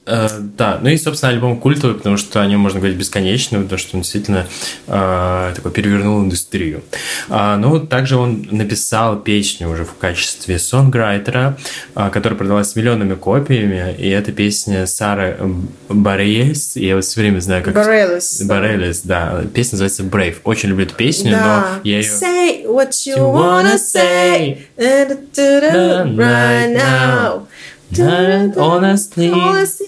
Э, 0.06 0.28
да, 0.58 0.80
ну 0.82 0.90
и, 0.90 0.98
собственно, 0.98 1.32
альбом 1.32 1.60
культовый, 1.60 1.96
потому 1.96 2.18
что 2.18 2.42
о 2.42 2.46
нем 2.48 2.60
можно 2.60 2.80
говорить 2.80 2.98
бесконечно, 2.98 3.62
потому 3.62 3.78
что 3.78 3.96
он 3.96 4.02
действительно 4.02 4.48
э, 4.88 5.52
такой 5.56 5.72
перевернул 5.72 6.22
индустрию. 6.22 6.82
А, 7.30 7.58
ну, 7.58 7.80
также 7.80 8.18
он 8.18 8.48
написал 8.50 9.20
песню 9.20 9.70
уже 9.70 9.86
в 9.86 9.96
качестве 9.96 10.58
сонграйтера, 10.58 11.58
э, 11.96 12.10
которая 12.12 12.38
продалась 12.38 12.76
миллионами 12.76 13.14
копиями, 13.14 13.96
и 13.98 14.10
это 14.10 14.32
песня 14.32 14.88
Сары 14.88 15.38
Барелес, 15.90 16.76
я 16.76 16.96
вот 16.96 17.06
все 17.06 17.22
время 17.22 17.40
знаю, 17.40 17.64
как... 17.64 17.76
Барелес. 17.76 18.42
Барелес, 18.44 19.02
да. 19.02 19.44
Песня 19.54 19.74
называется 19.74 20.04
Brave. 20.04 20.38
Очень 20.44 20.70
люблю 20.70 20.86
эту 20.86 20.96
песню, 20.96 21.32
да. 21.32 21.68
но 21.76 21.82
я 21.84 21.98
ее... 21.98 22.10
Say 22.10 22.66
what 22.66 22.92
you 23.06 23.18
wanna 23.18 23.78
say 23.78 24.66
right 26.18 26.70
now. 26.74 27.48
Honestly, 27.92 29.32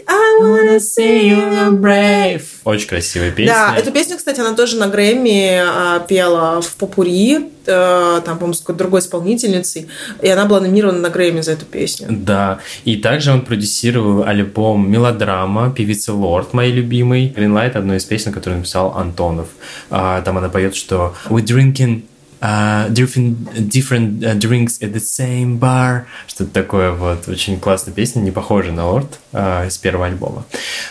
I 0.07 0.39
wanna 0.41 0.79
see 0.79 1.29
you 1.29 1.71
brave. 1.79 2.43
Очень 2.63 2.87
красивая 2.87 3.31
песня. 3.31 3.53
Да, 3.53 3.75
эту 3.77 3.91
песню, 3.91 4.17
кстати, 4.17 4.39
она 4.39 4.53
тоже 4.53 4.77
на 4.77 4.87
Грэмми 4.87 5.61
а, 5.63 5.99
пела 5.99 6.61
в 6.61 6.75
Попури, 6.75 7.51
а, 7.67 8.21
там, 8.21 8.37
по-моему, 8.37 8.53
с 8.53 8.59
какой-то 8.59 8.79
другой 8.79 9.01
исполнительницей, 9.01 9.87
и 10.21 10.27
она 10.27 10.45
была 10.45 10.61
номинирована 10.61 10.99
на 10.99 11.09
Грэмми 11.09 11.41
за 11.41 11.51
эту 11.51 11.65
песню. 11.65 12.07
Да, 12.09 12.59
и 12.85 12.97
также 12.97 13.31
он 13.31 13.45
продюсировал 13.45 14.23
альбом 14.23 14.89
«Мелодрама» 14.89 15.71
певицы 15.71 16.11
Лорд, 16.11 16.53
моей 16.53 16.71
любимой. 16.71 17.33
Greenlight— 17.35 17.71
одну 17.73 17.93
из 17.95 18.05
песен, 18.05 18.31
которую 18.31 18.59
написал 18.59 18.97
Антонов. 18.97 19.47
А, 19.89 20.21
там 20.21 20.37
она 20.37 20.49
поет, 20.49 20.75
что 20.75 21.13
«We 21.29 21.43
drinking 21.43 22.03
uh, 22.41 22.89
different, 22.89 23.69
different 23.69 24.23
uh, 24.23 24.33
drinks 24.35 24.81
at 24.81 24.93
the 24.93 24.99
same 24.99 25.59
bar. 25.59 26.05
Что-то 26.27 26.51
такое 26.51 26.91
вот. 26.91 27.27
Очень 27.27 27.59
классная 27.59 27.93
песня, 27.93 28.21
не 28.21 28.31
похожа 28.31 28.71
на 28.71 28.87
Лорд 28.89 29.19
uh, 29.31 29.67
из 29.67 29.77
первого 29.77 30.07
альбома. 30.07 30.43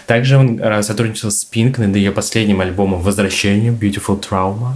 Также 0.06 0.36
он 0.38 0.58
uh, 0.58 0.82
сотрудничал 0.82 1.30
с 1.30 1.46
Pink 1.50 1.80
над 1.80 1.96
ее 1.96 2.12
последним 2.12 2.60
альбомом 2.60 3.00
«Возвращение» 3.00 3.72
Beautiful 3.72 4.20
Trauma. 4.20 4.74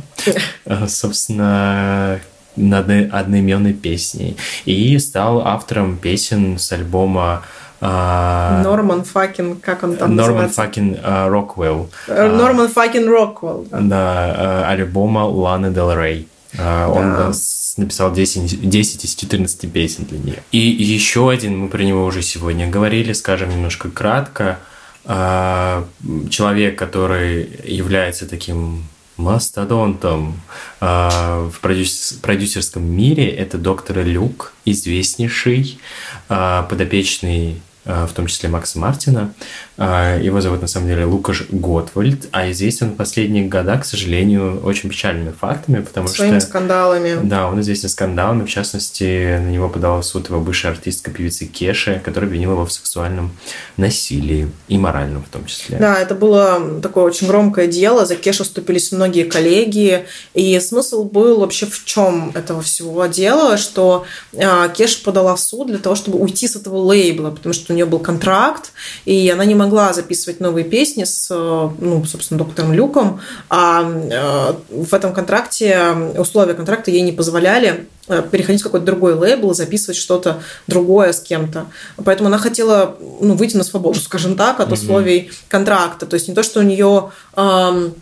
Uh, 0.66 0.88
собственно, 0.88 2.20
над 2.56 2.88
одноименной 2.88 3.72
песней. 3.72 4.36
И 4.64 4.98
стал 4.98 5.46
автором 5.46 5.96
песен 5.96 6.58
с 6.58 6.72
альбома 6.72 7.42
Норман 7.80 9.04
Факин, 9.04 9.56
как 9.56 9.82
он 9.82 9.96
там 9.96 10.14
Норман 10.16 10.48
Факин 10.48 10.96
Роквелл. 11.04 11.90
Норман 12.08 12.68
Факин 12.68 13.08
Роквелл. 13.08 13.66
Да, 13.70 14.66
альбома 14.68 15.26
Ланы 15.26 15.70
Дел 15.70 15.92
Рей. 15.92 16.28
А, 16.58 16.88
он 16.88 17.12
да. 17.12 17.32
написал 17.76 18.12
10, 18.12 18.68
10 18.68 19.04
из 19.04 19.14
14 19.14 19.72
песен 19.72 20.04
для 20.04 20.18
нее. 20.18 20.42
И 20.52 20.58
еще 20.58 21.30
один, 21.30 21.58
мы 21.58 21.68
про 21.68 21.82
него 21.82 22.04
уже 22.04 22.22
сегодня 22.22 22.68
говорили, 22.68 23.12
скажем 23.12 23.50
немножко 23.50 23.90
кратко. 23.90 24.58
А, 25.04 25.86
человек, 26.30 26.78
который 26.78 27.48
является 27.64 28.26
таким 28.26 28.86
мастодонтом 29.16 30.40
в 30.80 31.52
продюсерском 31.60 32.84
мире, 32.84 33.28
это 33.28 33.58
доктор 33.58 34.04
Люк, 34.04 34.52
известнейший 34.64 35.78
подопечный 36.26 37.62
в 37.84 38.08
том 38.14 38.26
числе 38.26 38.48
Макса 38.48 38.78
Мартина. 38.78 39.32
А, 39.76 40.18
его 40.18 40.40
зовут 40.40 40.62
на 40.62 40.68
самом 40.68 40.86
деле 40.86 41.04
Лукаш 41.04 41.46
Готвальд, 41.50 42.28
а 42.30 42.48
известен 42.50 42.90
в 42.90 42.94
последние 42.94 43.46
года, 43.46 43.76
к 43.76 43.84
сожалению, 43.84 44.60
очень 44.64 44.88
печальными 44.88 45.32
фактами, 45.32 45.80
потому 45.80 46.06
Своими 46.06 46.38
что... 46.38 46.48
скандалами. 46.48 47.18
Да, 47.24 47.48
он 47.48 47.60
известен 47.60 47.88
скандалами, 47.88 48.44
в 48.44 48.48
частности, 48.48 49.38
на 49.38 49.50
него 49.50 49.68
подала 49.68 50.00
в 50.00 50.04
суд 50.04 50.28
его 50.28 50.40
бывшая 50.40 50.68
артистка 50.68 51.10
певица 51.10 51.46
Кеша, 51.46 52.00
которая 52.04 52.28
обвинила 52.28 52.52
его 52.52 52.66
в 52.66 52.72
сексуальном 52.72 53.32
насилии 53.76 54.48
и 54.68 54.78
моральном 54.78 55.24
в 55.24 55.28
том 55.28 55.44
числе. 55.46 55.76
Да, 55.78 55.98
это 55.98 56.14
было 56.14 56.80
такое 56.80 57.04
очень 57.04 57.26
громкое 57.26 57.66
дело, 57.66 58.06
за 58.06 58.14
Кешу 58.14 58.44
вступились 58.44 58.92
многие 58.92 59.24
коллеги, 59.24 60.04
и 60.34 60.60
смысл 60.60 61.02
был 61.02 61.40
вообще 61.40 61.66
в 61.66 61.84
чем 61.84 62.30
этого 62.34 62.62
всего 62.62 63.06
дела, 63.06 63.56
что 63.56 64.04
а, 64.36 64.68
Кеша 64.68 65.02
подала 65.02 65.34
в 65.34 65.40
суд 65.40 65.66
для 65.66 65.78
того, 65.78 65.96
чтобы 65.96 66.18
уйти 66.18 66.46
с 66.46 66.54
этого 66.54 66.76
лейбла, 66.76 67.30
потому 67.30 67.52
что 67.52 67.72
у 67.72 67.76
нее 67.76 67.86
был 67.86 67.98
контракт, 67.98 68.70
и 69.04 69.28
она 69.30 69.44
не 69.44 69.54
могла 69.54 69.63
записывать 69.92 70.40
новые 70.40 70.64
песни 70.64 71.04
с, 71.04 71.28
ну, 71.30 72.04
собственно, 72.04 72.38
доктором 72.38 72.72
Люком, 72.72 73.20
а 73.48 73.82
э, 73.82 74.54
в 74.70 74.94
этом 74.94 75.12
контракте, 75.12 75.94
условия 76.16 76.54
контракта 76.54 76.90
ей 76.90 77.02
не 77.02 77.12
позволяли 77.12 77.86
э, 78.08 78.22
переходить 78.30 78.60
в 78.60 78.64
какой-то 78.64 78.86
другой 78.86 79.14
лейбл, 79.14 79.54
записывать 79.54 79.96
что-то 79.96 80.42
другое 80.66 81.12
с 81.12 81.20
кем-то. 81.20 81.66
Поэтому 82.04 82.28
она 82.28 82.38
хотела 82.38 82.96
ну, 83.20 83.34
выйти 83.34 83.56
на 83.56 83.64
свободу, 83.64 84.00
скажем 84.00 84.36
так, 84.36 84.60
от 84.60 84.72
условий 84.72 85.20
mm-hmm. 85.20 85.34
контракта. 85.48 86.06
То 86.06 86.14
есть 86.14 86.28
не 86.28 86.34
то, 86.34 86.42
что 86.42 86.60
у 86.60 86.62
нее 86.62 87.10
эм, 87.36 87.94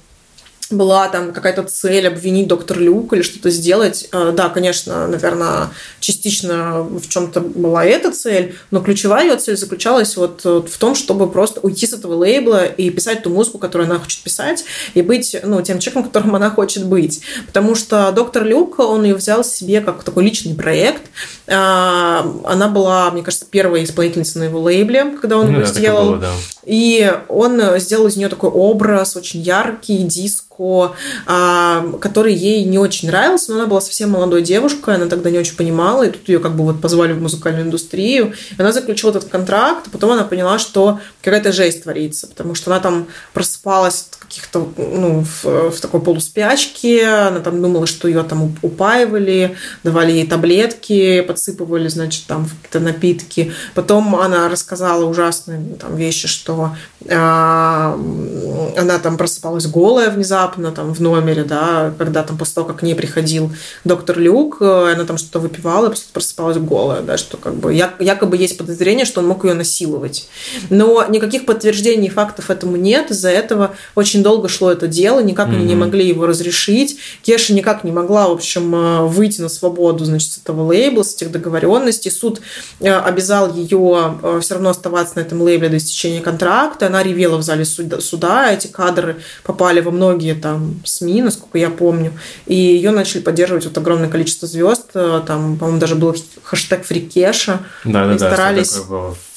была 0.72 1.08
там 1.08 1.32
какая-то 1.32 1.62
цель 1.64 2.08
обвинить 2.08 2.48
доктор 2.48 2.78
Люк 2.78 3.12
или 3.12 3.22
что-то 3.22 3.50
сделать. 3.50 4.08
Э, 4.12 4.32
да, 4.34 4.48
конечно, 4.48 5.06
наверное, 5.06 5.70
частично 6.00 6.82
в 6.82 7.08
чем-то 7.08 7.40
была 7.40 7.84
эта 7.84 8.10
цель, 8.12 8.54
но 8.70 8.80
ключевая 8.80 9.26
ее 9.26 9.36
цель 9.36 9.56
заключалась 9.56 10.16
вот 10.16 10.44
в 10.44 10.78
том, 10.78 10.94
чтобы 10.94 11.30
просто 11.30 11.60
уйти 11.60 11.86
с 11.86 11.92
этого 11.92 12.14
лейбла 12.14 12.64
и 12.64 12.90
писать 12.90 13.22
ту 13.22 13.30
музыку, 13.30 13.58
которую 13.58 13.90
она 13.90 13.98
хочет 13.98 14.22
писать, 14.22 14.64
и 14.94 15.02
быть 15.02 15.36
ну, 15.42 15.62
тем 15.62 15.78
человеком, 15.78 16.04
которым 16.04 16.34
она 16.34 16.50
хочет 16.50 16.84
быть. 16.86 17.22
Потому 17.46 17.74
что 17.74 18.12
доктор 18.12 18.44
Люк, 18.44 18.78
он 18.78 19.04
ее 19.04 19.14
взял 19.14 19.44
себе 19.44 19.80
как 19.80 20.02
такой 20.02 20.24
личный 20.24 20.54
проект. 20.54 21.02
Э, 21.46 22.22
она 22.44 22.68
была, 22.68 23.10
мне 23.10 23.22
кажется, 23.22 23.46
первой 23.46 23.84
исполнительницей 23.84 24.40
на 24.40 24.44
его 24.44 24.60
лейбле, 24.60 25.16
когда 25.20 25.38
он 25.38 25.46
ну, 25.46 25.52
его 25.52 25.66
да, 25.66 25.72
сделал. 25.72 26.06
Было, 26.10 26.18
да. 26.18 26.32
И 26.64 27.12
он 27.28 27.60
сделал 27.78 28.06
из 28.06 28.16
нее 28.16 28.28
такой 28.28 28.50
образ 28.50 29.16
очень 29.16 29.40
яркий, 29.40 29.98
диск 29.98 30.44
Марко, 30.62 30.96
а, 31.26 31.84
который 32.00 32.34
ей 32.34 32.64
не 32.64 32.78
очень 32.78 33.08
нравился, 33.08 33.50
но 33.50 33.58
она 33.58 33.66
была 33.66 33.80
совсем 33.80 34.10
молодой 34.10 34.42
девушкой, 34.42 34.94
она 34.94 35.06
тогда 35.06 35.30
не 35.30 35.38
очень 35.38 35.56
понимала, 35.56 36.04
и 36.04 36.10
тут 36.10 36.28
ее 36.28 36.38
как 36.38 36.54
бы 36.56 36.64
вот 36.64 36.80
позвали 36.80 37.12
в 37.12 37.20
музыкальную 37.20 37.66
индустрию. 37.66 38.34
Она 38.58 38.72
заключила 38.72 39.10
этот 39.10 39.24
контракт, 39.24 39.86
а 39.86 39.90
потом 39.90 40.12
она 40.12 40.24
поняла, 40.24 40.58
что 40.58 41.00
какая-то 41.22 41.52
жесть 41.52 41.82
творится, 41.82 42.26
потому 42.26 42.54
что 42.54 42.70
она 42.70 42.80
там 42.80 43.06
просыпалась 43.32 44.08
каких-то, 44.32 44.66
ну, 44.78 45.24
в, 45.24 45.70
в 45.70 45.80
такой 45.80 46.00
полуспячке, 46.00 47.06
она 47.06 47.40
там 47.40 47.60
думала, 47.60 47.86
что 47.86 48.08
ее 48.08 48.22
там 48.22 48.56
упаивали, 48.62 49.56
давали 49.84 50.12
ей 50.12 50.26
таблетки, 50.26 51.20
подсыпывали, 51.20 51.88
значит, 51.88 52.24
там 52.26 52.46
какие-то 52.46 52.80
напитки. 52.80 53.52
Потом 53.74 54.16
она 54.16 54.48
рассказала 54.48 55.04
ужасные 55.04 55.60
там 55.78 55.96
вещи, 55.96 56.28
что 56.28 56.74
э, 57.04 57.14
она 57.14 58.98
там 59.02 59.18
просыпалась 59.18 59.66
голая 59.66 60.08
внезапно 60.08 60.72
там 60.72 60.94
в 60.94 61.00
номере, 61.00 61.44
да, 61.44 61.92
когда 61.98 62.22
там 62.22 62.38
после 62.38 62.54
того, 62.54 62.68
как 62.68 62.78
к 62.78 62.82
ней 62.82 62.94
приходил 62.94 63.52
доктор 63.84 64.18
Люк, 64.18 64.62
э, 64.62 64.92
она 64.94 65.04
там 65.04 65.18
что-то 65.18 65.40
выпивала, 65.40 65.92
и 65.92 65.96
просыпалась 66.14 66.56
голая, 66.56 67.02
да, 67.02 67.18
что 67.18 67.36
как 67.36 67.56
бы 67.56 67.74
якобы 67.74 68.38
есть 68.38 68.56
подозрение, 68.56 69.04
что 69.04 69.20
он 69.20 69.28
мог 69.28 69.44
ее 69.44 69.52
насиловать. 69.52 70.26
Но 70.70 71.04
никаких 71.06 71.44
подтверждений 71.44 72.08
фактов 72.08 72.48
этому 72.48 72.76
нет, 72.76 73.10
из-за 73.10 73.28
этого 73.28 73.74
очень 73.94 74.21
очень 74.22 74.24
долго 74.24 74.48
шло 74.48 74.70
это 74.70 74.86
дело, 74.86 75.20
никак 75.20 75.48
mm-hmm. 75.48 75.56
они 75.56 75.64
не 75.64 75.74
могли 75.74 76.06
его 76.06 76.26
разрешить. 76.26 76.98
Кеша 77.22 77.54
никак 77.54 77.84
не 77.84 77.90
могла, 77.90 78.28
в 78.28 78.32
общем, 78.32 78.74
э, 78.74 79.02
выйти 79.06 79.40
на 79.40 79.48
свободу, 79.48 80.04
значит, 80.04 80.32
с 80.32 80.38
этого 80.38 80.64
лейбла, 80.64 81.02
с 81.02 81.14
этих 81.16 81.32
договоренностей. 81.32 82.10
Суд 82.10 82.40
э, 82.80 82.92
обязал 82.92 83.52
ее 83.54 84.18
э, 84.22 84.38
все 84.40 84.54
равно 84.54 84.70
оставаться 84.70 85.16
на 85.16 85.20
этом 85.20 85.42
лейбле 85.42 85.68
до 85.68 85.76
истечения 85.76 86.20
контракта. 86.20 86.86
Она 86.86 87.02
ревела 87.02 87.36
в 87.36 87.42
зале 87.42 87.64
суда. 87.64 88.52
Эти 88.52 88.68
кадры 88.68 89.16
попали 89.42 89.80
во 89.80 89.90
многие 89.90 90.34
там 90.34 90.80
СМИ, 90.84 91.22
насколько 91.22 91.58
я 91.58 91.70
помню. 91.70 92.12
И 92.46 92.54
ее 92.54 92.90
начали 92.90 93.20
поддерживать 93.20 93.64
вот 93.64 93.76
огромное 93.76 94.08
количество 94.08 94.46
звезд. 94.46 94.92
Там, 94.92 95.56
по-моему, 95.56 95.78
даже 95.78 95.96
был 95.96 96.14
хэштег 96.42 96.84
Фрикеша. 96.84 97.60
Да, 97.84 98.06
да, 98.06 98.14
да. 98.14 98.18
Старались 98.18 98.78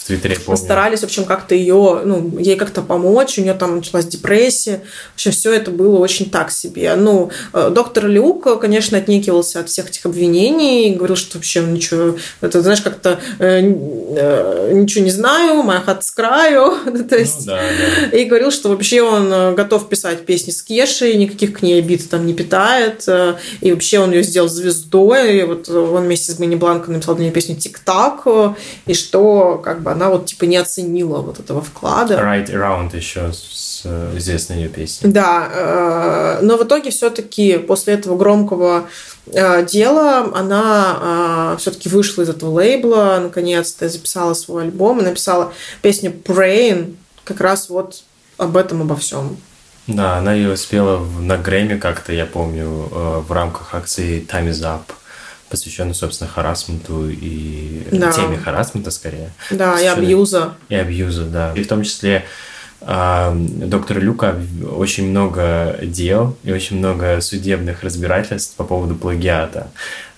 в 0.06 0.08
Твиттере, 0.08 0.38
помню. 0.38 0.58
Старались, 0.58 1.00
в 1.00 1.06
общем, 1.06 1.26
как-то 1.26 1.56
ее, 1.56 2.02
ну, 2.06 2.38
ей 2.38 2.56
как-то 2.58 2.84
помочь, 2.84 3.40
у 3.40 3.42
нее 3.42 3.56
там 3.56 3.78
началась 3.78 4.06
депрессия. 4.06 4.84
В 5.14 5.16
общем, 5.16 5.32
все 5.32 5.52
это 5.52 5.72
было 5.72 5.98
очень 5.98 6.30
так 6.30 6.52
себе. 6.52 6.94
Ну, 6.96 7.32
э, 7.54 7.72
доктор 7.74 8.06
Люк, 8.06 8.60
конечно, 8.62 9.00
отнекивался 9.00 9.62
от 9.62 9.70
всех 9.70 9.90
этих 9.90 10.06
обвинений, 10.06 10.94
говорил, 10.94 11.16
что 11.16 11.40
вообще 11.40 11.62
ничего, 11.62 12.18
это, 12.42 12.62
знаешь, 12.62 12.82
как-то 12.82 13.20
э, 13.40 13.62
э, 13.62 14.72
ничего 14.74 15.04
не 15.04 15.10
знаю, 15.10 15.64
моя 15.64 15.80
хата 15.80 16.04
с 16.04 16.12
краю, 16.12 16.76
то 17.10 17.18
есть, 17.18 17.48
ну, 17.48 17.54
да, 17.54 17.64
да. 18.12 18.18
и 18.18 18.26
говорил, 18.26 18.52
что 18.52 18.70
вообще 18.70 19.02
он 19.02 19.34
э, 19.34 19.54
готов 19.56 19.90
писать 19.90 20.24
песни 20.24 20.52
с 20.52 20.62
Кешей, 20.62 21.18
никаких 21.18 21.54
к 21.54 21.62
ней 21.64 21.80
обид 21.80 22.08
там 22.12 22.28
не 22.28 22.36
питает, 22.36 23.08
и 23.62 23.72
вообще 23.72 23.98
он 23.98 24.12
ее 24.12 24.22
сделал 24.22 24.50
звездой, 24.50 25.40
и 25.40 25.44
вот 25.44 25.68
он 25.68 26.04
вместе 26.04 26.32
с 26.32 26.38
Мини 26.38 26.56
Бланко 26.56 26.92
написал 26.92 27.16
для 27.16 27.24
нее 27.24 27.34
песню 27.34 27.56
«Тик-так», 27.56 28.28
и 28.86 28.94
что, 28.94 29.60
как 29.64 29.82
бы, 29.82 29.95
она 29.96 30.10
вот 30.10 30.26
типа 30.26 30.44
не 30.44 30.58
оценила 30.58 31.22
вот 31.22 31.40
этого 31.40 31.62
вклада. 31.62 32.16
Right 32.16 32.52
Around 32.52 32.96
еще 32.96 33.32
с 33.32 33.84
э, 33.86 34.14
известной 34.18 34.58
ее 34.58 34.70
песней. 34.70 35.10
Да, 35.10 35.50
э, 35.52 36.40
но 36.42 36.58
в 36.58 36.64
итоге 36.64 36.92
все-таки 36.92 37.58
после 37.58 37.94
этого 37.94 38.18
громкого 38.18 38.88
э, 39.28 39.66
дела 39.66 40.32
она 40.36 41.56
все-таки 41.60 41.88
вышла 41.88 42.24
из 42.24 42.30
этого 42.30 42.52
лейбла, 42.52 43.20
наконец-то 43.24 43.88
записала 43.88 44.34
свой 44.34 44.64
альбом 44.64 45.00
и 45.00 45.04
написала 45.04 45.54
песню 45.82 46.12
Brain, 46.12 46.96
как 47.24 47.40
раз 47.40 47.70
вот 47.70 48.04
об 48.38 48.58
этом, 48.58 48.82
обо 48.82 48.98
всем. 48.98 49.38
Да, 49.88 50.18
она 50.18 50.34
ее 50.34 50.58
спела 50.58 51.00
на 51.20 51.38
Грэмми 51.38 51.78
как-то, 51.78 52.12
я 52.12 52.26
помню, 52.26 52.68
в 52.70 53.32
рамках 53.32 53.74
акции 53.76 54.28
Time 54.30 54.50
is 54.50 54.62
Up 54.64 54.82
посвященный, 55.50 55.96
собственно, 55.96 56.30
харасменту 56.30 57.10
и 57.10 57.88
да. 57.92 58.12
теме 58.12 58.38
харасмента 58.38 58.92
скорее. 58.92 59.32
Да, 59.52 59.80
и 59.80 59.86
абьюза. 59.86 60.56
И 60.70 60.76
абьюза, 60.76 61.26
да. 61.26 61.54
И 61.54 61.64
в 61.64 61.68
том 61.68 61.84
числе 61.84 62.26
э, 62.82 63.34
доктора 63.36 64.00
Люка 64.00 64.36
очень 64.76 65.10
много 65.10 65.78
дел 65.84 66.36
и 66.44 66.52
очень 66.52 66.78
много 66.78 67.22
судебных 67.22 67.84
разбирательств 67.84 68.56
по 68.56 68.64
поводу 68.64 68.96
плагиата. 68.96 69.68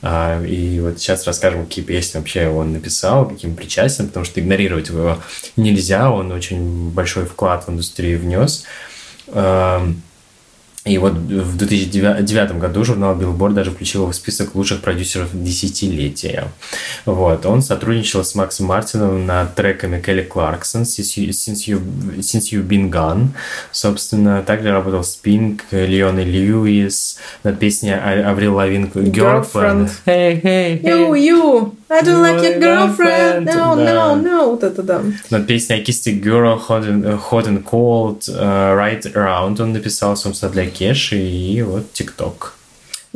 Э, 0.02 0.46
и 0.46 0.80
вот 0.80 1.00
сейчас 1.00 1.28
расскажем, 1.28 1.66
какие 1.66 1.84
песни 1.84 2.20
вообще 2.20 2.48
он 2.48 2.74
написал, 2.74 3.28
каким 3.28 3.56
причастен, 3.56 4.08
потому 4.08 4.26
что 4.26 4.40
игнорировать 4.40 4.90
его 4.90 5.20
нельзя, 5.56 6.10
он 6.10 6.32
очень 6.32 6.90
большой 6.90 7.26
вклад 7.26 7.68
в 7.68 7.72
индустрию 7.72 8.20
внес. 8.20 8.64
И 10.88 10.98
вот 10.98 11.14
в 11.14 11.58
2009 11.58 12.58
году 12.58 12.84
журнал 12.84 13.16
Billboard 13.16 13.54
даже 13.54 13.72
включил 13.72 14.04
его 14.04 14.12
в 14.12 14.16
список 14.16 14.56
лучших 14.56 14.82
продюсеров 14.82 15.30
десятилетия. 15.34 16.46
Вот. 17.06 17.46
Он 17.46 17.62
сотрудничал 17.62 18.24
с 18.24 18.36
Максом 18.36 18.68
Мартином 18.68 19.26
над 19.26 19.56
треками 19.56 20.02
Келли 20.02 20.24
Кларксон 20.24 20.84
«Since 20.84 21.18
You, 21.18 21.30
Since 21.30 21.68
you, 21.68 21.82
Since 22.20 22.54
you 22.54 22.66
Been 22.66 22.90
Gone». 22.90 23.28
Собственно, 23.72 24.42
также 24.44 24.72
работал 24.72 25.04
с 25.04 25.20
Pink, 25.22 25.62
Леоной 25.72 26.24
Льюис 26.24 27.18
над 27.44 27.60
песней 27.60 27.94
Аврил 27.94 28.56
Лавин 28.56 28.86
«Girlfriend». 28.86 29.90
Hey, 30.06 30.42
hey, 30.42 30.82
hey. 30.82 30.82
You, 30.82 31.14
you, 31.14 31.76
I 31.91 32.03
don't 32.03 32.23
like 32.23 32.43
your 32.43 32.59
girlfriend. 32.59 33.47
No, 33.47 33.77
да. 33.77 33.85
no, 33.85 34.23
no. 34.23 34.51
Вот 34.51 34.63
это 34.63 34.83
да. 34.83 35.03
Над 35.31 35.47
песней 35.47 35.77
I 35.77 35.85
Kissed 35.85 36.09
a 36.09 36.13
Girl, 36.13 36.59
Hot 36.69 36.85
and, 36.85 37.05
hot 37.31 37.47
and 37.47 37.65
Cold, 37.65 38.29
uh, 38.29 38.77
Right 38.77 39.03
Around 39.15 39.61
он 39.63 39.73
написал, 39.73 40.17
собственно, 40.17 40.53
для 40.53 40.67
Кеши 40.67 41.19
и 41.19 41.63
вот 41.63 41.93
ТикТок. 41.93 42.55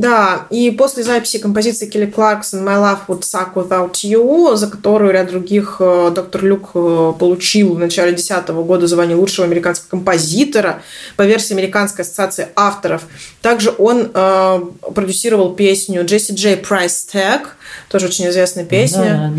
Да, 0.01 0.47
и 0.49 0.71
после 0.71 1.03
записи 1.03 1.37
композиции 1.37 1.85
Келли 1.85 2.07
Кларксон 2.07 2.67
«My 2.67 2.77
Love 2.81 3.01
Would 3.07 3.21
Suck 3.21 3.53
Without 3.53 3.93
You», 4.03 4.55
за 4.55 4.65
которую 4.65 5.11
ряд 5.11 5.29
других 5.29 5.75
э, 5.79 6.11
доктор 6.15 6.43
Люк 6.43 6.71
э, 6.73 7.13
получил 7.19 7.75
в 7.75 7.79
начале 7.79 8.13
2010 8.13 8.49
года 8.49 8.87
звание 8.87 9.15
лучшего 9.15 9.45
американского 9.45 9.89
композитора 9.89 10.81
по 11.17 11.21
версии 11.21 11.53
Американской 11.53 12.03
ассоциации 12.03 12.47
авторов. 12.55 13.03
Также 13.43 13.75
он 13.77 14.09
э, 14.11 14.59
продюсировал 14.95 15.53
песню 15.53 16.03
Джесси 16.03 16.33
Джей 16.33 16.55
Price 16.55 17.05
Tag, 17.13 17.41
тоже 17.87 18.07
очень 18.07 18.27
известная 18.29 18.65
песня. 18.65 19.31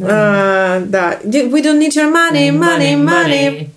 Э, 0.00 0.80
да. 0.86 1.18
We 1.24 1.60
don't 1.60 1.80
need 1.80 1.96
your 1.96 2.12
money, 2.12 2.52
money, 2.52 2.94
money. 2.94 3.73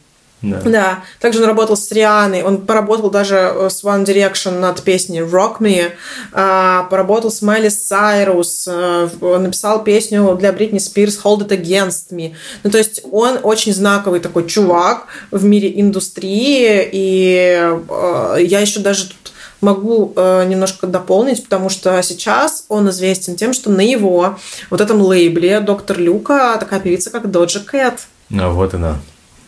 Да. 0.51 0.61
да. 0.61 1.03
Также 1.19 1.41
он 1.41 1.45
работал 1.45 1.77
с 1.77 1.91
Рианой. 1.91 2.43
Он 2.43 2.65
поработал 2.65 3.09
даже 3.09 3.35
э, 3.35 3.69
с 3.69 3.83
One 3.83 4.05
Direction 4.05 4.59
над 4.59 4.81
песней 4.81 5.21
Rock 5.21 5.59
Me. 5.59 5.91
А, 6.33 6.83
поработал 6.83 7.31
с 7.31 7.41
Майли 7.41 7.69
Сайрус. 7.69 8.67
Э, 8.67 9.07
написал 9.21 9.83
песню 9.83 10.35
для 10.39 10.51
Бритни 10.51 10.79
Спирс 10.79 11.19
Hold 11.23 11.47
It 11.47 11.61
Against 11.61 12.11
Me. 12.11 12.33
Ну, 12.63 12.71
то 12.71 12.77
есть 12.77 13.01
он 13.11 13.39
очень 13.43 13.73
знаковый 13.73 14.19
такой 14.19 14.47
чувак 14.47 15.07
в 15.31 15.43
мире 15.43 15.79
индустрии. 15.79 16.87
И 16.91 17.57
э, 17.89 18.37
я 18.41 18.59
еще 18.59 18.79
даже 18.79 19.07
тут 19.07 19.33
могу 19.61 20.13
э, 20.15 20.45
немножко 20.45 20.87
дополнить, 20.87 21.43
потому 21.43 21.69
что 21.69 22.01
сейчас 22.03 22.65
он 22.69 22.89
известен 22.89 23.35
тем, 23.35 23.53
что 23.53 23.69
на 23.69 23.81
его 23.81 24.37
вот 24.69 24.81
этом 24.81 25.01
лейбле 25.01 25.59
Доктор 25.59 25.99
Люка 25.99 26.57
такая 26.59 26.79
певица, 26.79 27.09
как 27.09 27.29
Доджа 27.31 27.59
Кэт. 27.59 28.07
А 28.37 28.49
вот 28.49 28.73
она. 28.73 28.97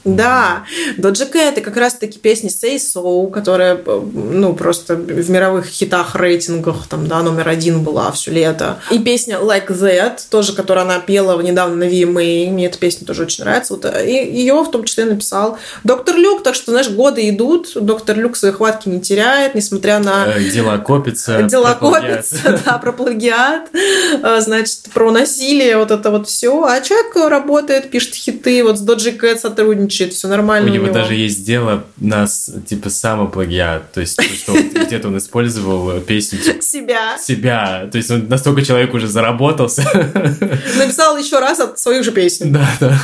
Да, 0.05 0.63
Доджа 0.97 1.25
Кэт 1.25 1.57
и 1.57 1.61
как 1.61 1.75
раз-таки 1.75 2.19
песня 2.19 2.49
Say 2.49 2.77
So, 2.77 3.29
которая, 3.29 3.77
ну, 3.85 4.53
просто 4.53 4.95
в 4.95 5.29
мировых 5.29 5.65
хитах, 5.65 6.15
рейтингах, 6.15 6.87
там, 6.87 7.07
да, 7.07 7.21
номер 7.21 7.49
один 7.49 7.83
была 7.83 8.11
все 8.11 8.31
лето. 8.31 8.79
И 8.91 8.99
песня 8.99 9.37
Like 9.39 9.67
That, 9.67 10.21
тоже, 10.29 10.53
которую 10.53 10.85
она 10.85 10.99
пела 10.99 11.39
недавно 11.41 11.75
на 11.75 11.83
VMA, 11.83 12.49
мне 12.49 12.67
эта 12.67 12.77
песня 12.77 13.05
тоже 13.05 13.23
очень 13.23 13.43
нравится. 13.43 13.73
Вот, 13.73 13.85
и 13.85 14.11
ее 14.11 14.53
в 14.63 14.71
том 14.71 14.85
числе 14.85 15.05
написал 15.05 15.57
Доктор 15.83 16.15
Люк, 16.15 16.43
так 16.43 16.55
что, 16.55 16.71
знаешь, 16.71 16.89
годы 16.89 17.27
идут, 17.29 17.71
Доктор 17.75 18.17
Люк 18.17 18.37
свои 18.37 18.51
хватки 18.51 18.87
не 18.87 19.01
теряет, 19.01 19.53
несмотря 19.53 19.99
на... 19.99 20.27
Э, 20.27 20.43
дела 20.49 20.77
копятся. 20.77 21.43
Дела 21.49 21.73
копятся, 21.73 22.61
да, 22.65 22.77
про 22.77 22.93
плагиат, 22.93 23.69
э, 23.73 24.39
значит, 24.39 24.83
про 24.93 25.11
насилие, 25.11 25.77
вот 25.77 25.91
это 25.91 26.09
вот 26.09 26.27
все. 26.27 26.63
А 26.63 26.79
человек 26.79 27.15
работает, 27.29 27.89
пишет 27.91 28.15
хиты, 28.15 28.63
вот 28.63 28.77
с 28.77 28.81
Доджи 28.81 29.11
Кэт 29.11 29.41
сотрудничает, 29.41 29.88
сотрудничает, 29.89 30.13
все 30.13 30.27
нормально. 30.27 30.69
У, 30.69 30.71
у 30.71 30.75
него, 30.75 30.87
даже 30.87 31.15
есть 31.15 31.45
дело 31.45 31.83
на 31.97 32.27
типа 32.27 32.89
самоплагиат, 32.89 33.91
то 33.91 34.01
есть 34.01 34.21
что 34.35 34.53
где-то 34.85 35.07
он 35.07 35.17
использовал 35.17 35.99
песню 36.01 36.39
типа, 36.39 36.61
себя. 36.61 37.17
Себя, 37.17 37.89
то 37.91 37.97
есть 37.97 38.11
он 38.11 38.27
настолько 38.27 38.63
человек 38.63 38.93
уже 38.93 39.07
заработался. 39.07 39.81
Написал 40.77 41.17
еще 41.17 41.39
раз 41.39 41.59
от 41.59 41.79
своих 41.79 42.03
же 42.03 42.11
песен. 42.11 42.51
Да, 42.51 42.69
да. 42.79 42.99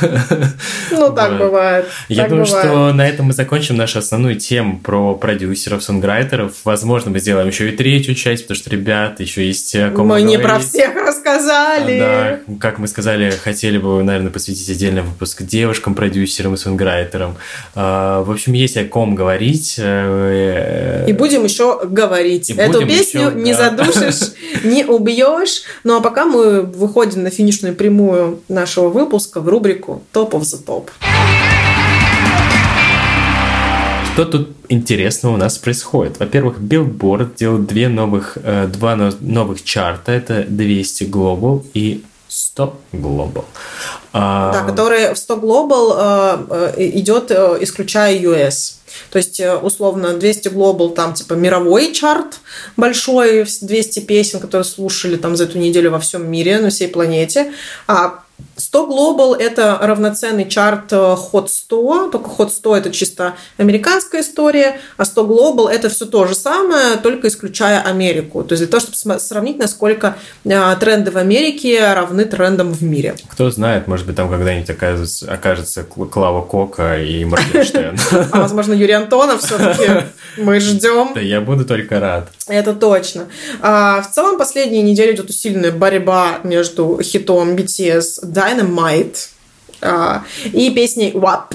Ну 0.90 1.12
так 1.12 1.38
бывает. 1.38 1.86
Я 2.08 2.28
думаю, 2.28 2.46
что 2.46 2.92
на 2.92 3.06
этом 3.06 3.26
мы 3.26 3.32
закончим 3.32 3.76
нашу 3.76 3.98
основную 3.98 4.36
тему 4.36 4.78
про 4.78 5.14
продюсеров, 5.14 5.82
сонграйтеров. 5.82 6.52
Возможно, 6.64 7.10
мы 7.10 7.18
сделаем 7.18 7.48
еще 7.48 7.68
и 7.68 7.76
третью 7.76 8.14
часть, 8.14 8.44
потому 8.44 8.56
что, 8.56 8.70
ребят, 8.70 9.20
еще 9.20 9.46
есть 9.46 9.74
Мы 9.74 10.22
не 10.22 10.38
про 10.38 10.58
всех 10.58 10.94
рассказали. 10.94 11.98
Да, 11.98 12.40
как 12.60 12.78
мы 12.78 12.88
сказали, 12.88 13.30
хотели 13.30 13.78
бы, 13.78 14.02
наверное, 14.02 14.30
посвятить 14.30 14.68
отдельный 14.70 15.02
выпуск 15.02 15.42
девушкам, 15.42 15.94
продюсерам 15.94 16.54
и 16.54 16.56
сонграйтером. 16.56 16.75
А, 17.74 18.22
в 18.22 18.30
общем, 18.30 18.52
есть 18.52 18.76
о 18.76 18.84
ком 18.84 19.14
говорить. 19.14 19.76
Э, 19.78 21.04
и 21.08 21.12
будем 21.12 21.44
еще 21.44 21.80
говорить. 21.84 22.50
И 22.50 22.54
Эту 22.54 22.86
песню 22.86 23.28
еще, 23.28 23.36
не 23.36 23.52
да. 23.52 23.70
задушишь, 23.70 24.32
не 24.64 24.84
убьешь. 24.84 25.62
Ну 25.84 25.96
а 25.96 26.00
пока 26.00 26.24
мы 26.24 26.62
выходим 26.62 27.22
на 27.22 27.30
финишную 27.30 27.74
прямую 27.74 28.40
нашего 28.48 28.88
выпуска 28.88 29.40
в 29.40 29.48
рубрику 29.48 30.02
of 30.12 30.40
the 30.40 30.64
Top. 30.64 30.90
Что 34.12 34.24
тут 34.24 34.48
интересного 34.68 35.34
у 35.34 35.36
нас 35.36 35.58
происходит? 35.58 36.18
Во-первых, 36.18 36.58
Billboard 36.58 37.36
делает 37.36 37.66
две 37.66 37.88
новых, 37.88 38.38
э, 38.42 38.66
два 38.66 38.96
новых 39.20 39.62
чарта. 39.62 40.12
Это 40.12 40.44
200 40.48 41.04
Global 41.04 41.62
и 41.74 42.02
100 42.36 42.78
Global. 42.92 43.44
А, 44.12 44.52
да, 44.52 44.62
которые 44.62 45.14
в 45.14 45.18
100 45.18 45.36
Global 45.36 45.94
э, 45.96 46.72
э, 46.76 46.88
идет, 46.98 47.30
э, 47.30 47.58
исключая 47.60 48.18
US. 48.18 48.74
То 49.10 49.18
есть, 49.18 49.40
условно, 49.62 50.14
200 50.14 50.48
Global, 50.48 50.94
там, 50.94 51.14
типа, 51.14 51.34
мировой 51.34 51.92
чарт 51.92 52.40
большой, 52.76 53.46
200 53.60 54.00
песен, 54.00 54.40
которые 54.40 54.64
слушали 54.64 55.16
там 55.16 55.36
за 55.36 55.44
эту 55.44 55.58
неделю 55.58 55.90
во 55.90 55.98
всем 55.98 56.30
мире, 56.30 56.60
на 56.60 56.70
всей 56.70 56.88
планете. 56.88 57.52
А 57.86 58.22
100 58.56 58.86
Global– 58.86 59.36
это 59.38 59.78
равноценный 59.80 60.48
чарт 60.48 60.92
э, 60.92 60.96
Hot 60.96 61.48
100, 61.48 62.10
только 62.10 62.30
Hot 62.30 62.50
100– 62.50 62.76
это 62.78 62.90
чисто 62.90 63.34
американская 63.58 64.22
история, 64.22 64.80
а 64.96 65.04
100 65.04 65.26
Global– 65.26 65.68
это 65.70 65.90
все 65.90 66.06
то 66.06 66.26
же 66.26 66.34
самое, 66.34 66.96
только 66.96 67.28
исключая 67.28 67.80
Америку. 67.80 68.42
То 68.44 68.54
есть 68.54 68.62
для 68.62 68.70
того, 68.70 68.80
чтобы 68.80 69.20
сравнить, 69.20 69.58
насколько 69.58 70.16
э, 70.44 70.76
тренды 70.80 71.10
в 71.10 71.18
Америке 71.18 71.92
равны 71.92 72.24
трендам 72.24 72.72
в 72.72 72.82
мире. 72.82 73.16
Кто 73.28 73.50
знает, 73.50 73.88
может 73.88 74.06
быть, 74.06 74.16
там 74.16 74.30
когда-нибудь 74.30 74.70
окажется, 74.70 75.30
окажется 75.30 75.82
Клава 75.82 76.42
Кока 76.42 76.98
и 76.98 77.24
Моргенштерн. 77.24 77.98
А 78.32 78.40
возможно, 78.40 78.72
Юрий 78.72 78.94
Антонов 78.94 79.42
все-таки 79.42 80.06
мы 80.38 80.60
ждем. 80.60 81.12
Да, 81.14 81.20
я 81.20 81.40
буду 81.40 81.64
только 81.64 82.00
рад. 82.00 82.28
Это 82.48 82.74
точно. 82.74 83.26
А, 83.60 84.02
в 84.02 84.10
целом, 84.10 84.38
последние 84.38 84.82
недели 84.82 85.14
идет 85.14 85.30
усиленная 85.30 85.72
борьба 85.72 86.40
между 86.44 87.00
хитом 87.02 87.56
BTS 87.56 88.25
Dynamite 88.26 89.16
а, 89.80 90.24
и 90.44 90.70
песней 90.70 91.12
WAP. 91.12 91.54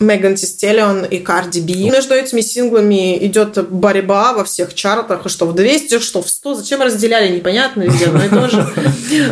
Меган 0.00 0.34
Тистелион 0.34 1.04
и 1.04 1.18
Карди 1.18 1.60
Би. 1.60 1.88
Между 1.88 2.14
этими 2.14 2.40
синглами 2.40 3.16
идет 3.24 3.70
борьба 3.70 4.32
во 4.32 4.44
всех 4.44 4.74
чартах, 4.74 5.22
что 5.28 5.46
в 5.46 5.54
200, 5.54 6.00
что 6.00 6.20
в 6.20 6.28
100. 6.28 6.54
Зачем 6.54 6.82
разделяли, 6.82 7.34
непонятно, 7.34 7.82
везде 7.82 8.06
одно 8.06 8.24
и 8.24 8.28
то 8.28 8.48
же. 8.48 8.66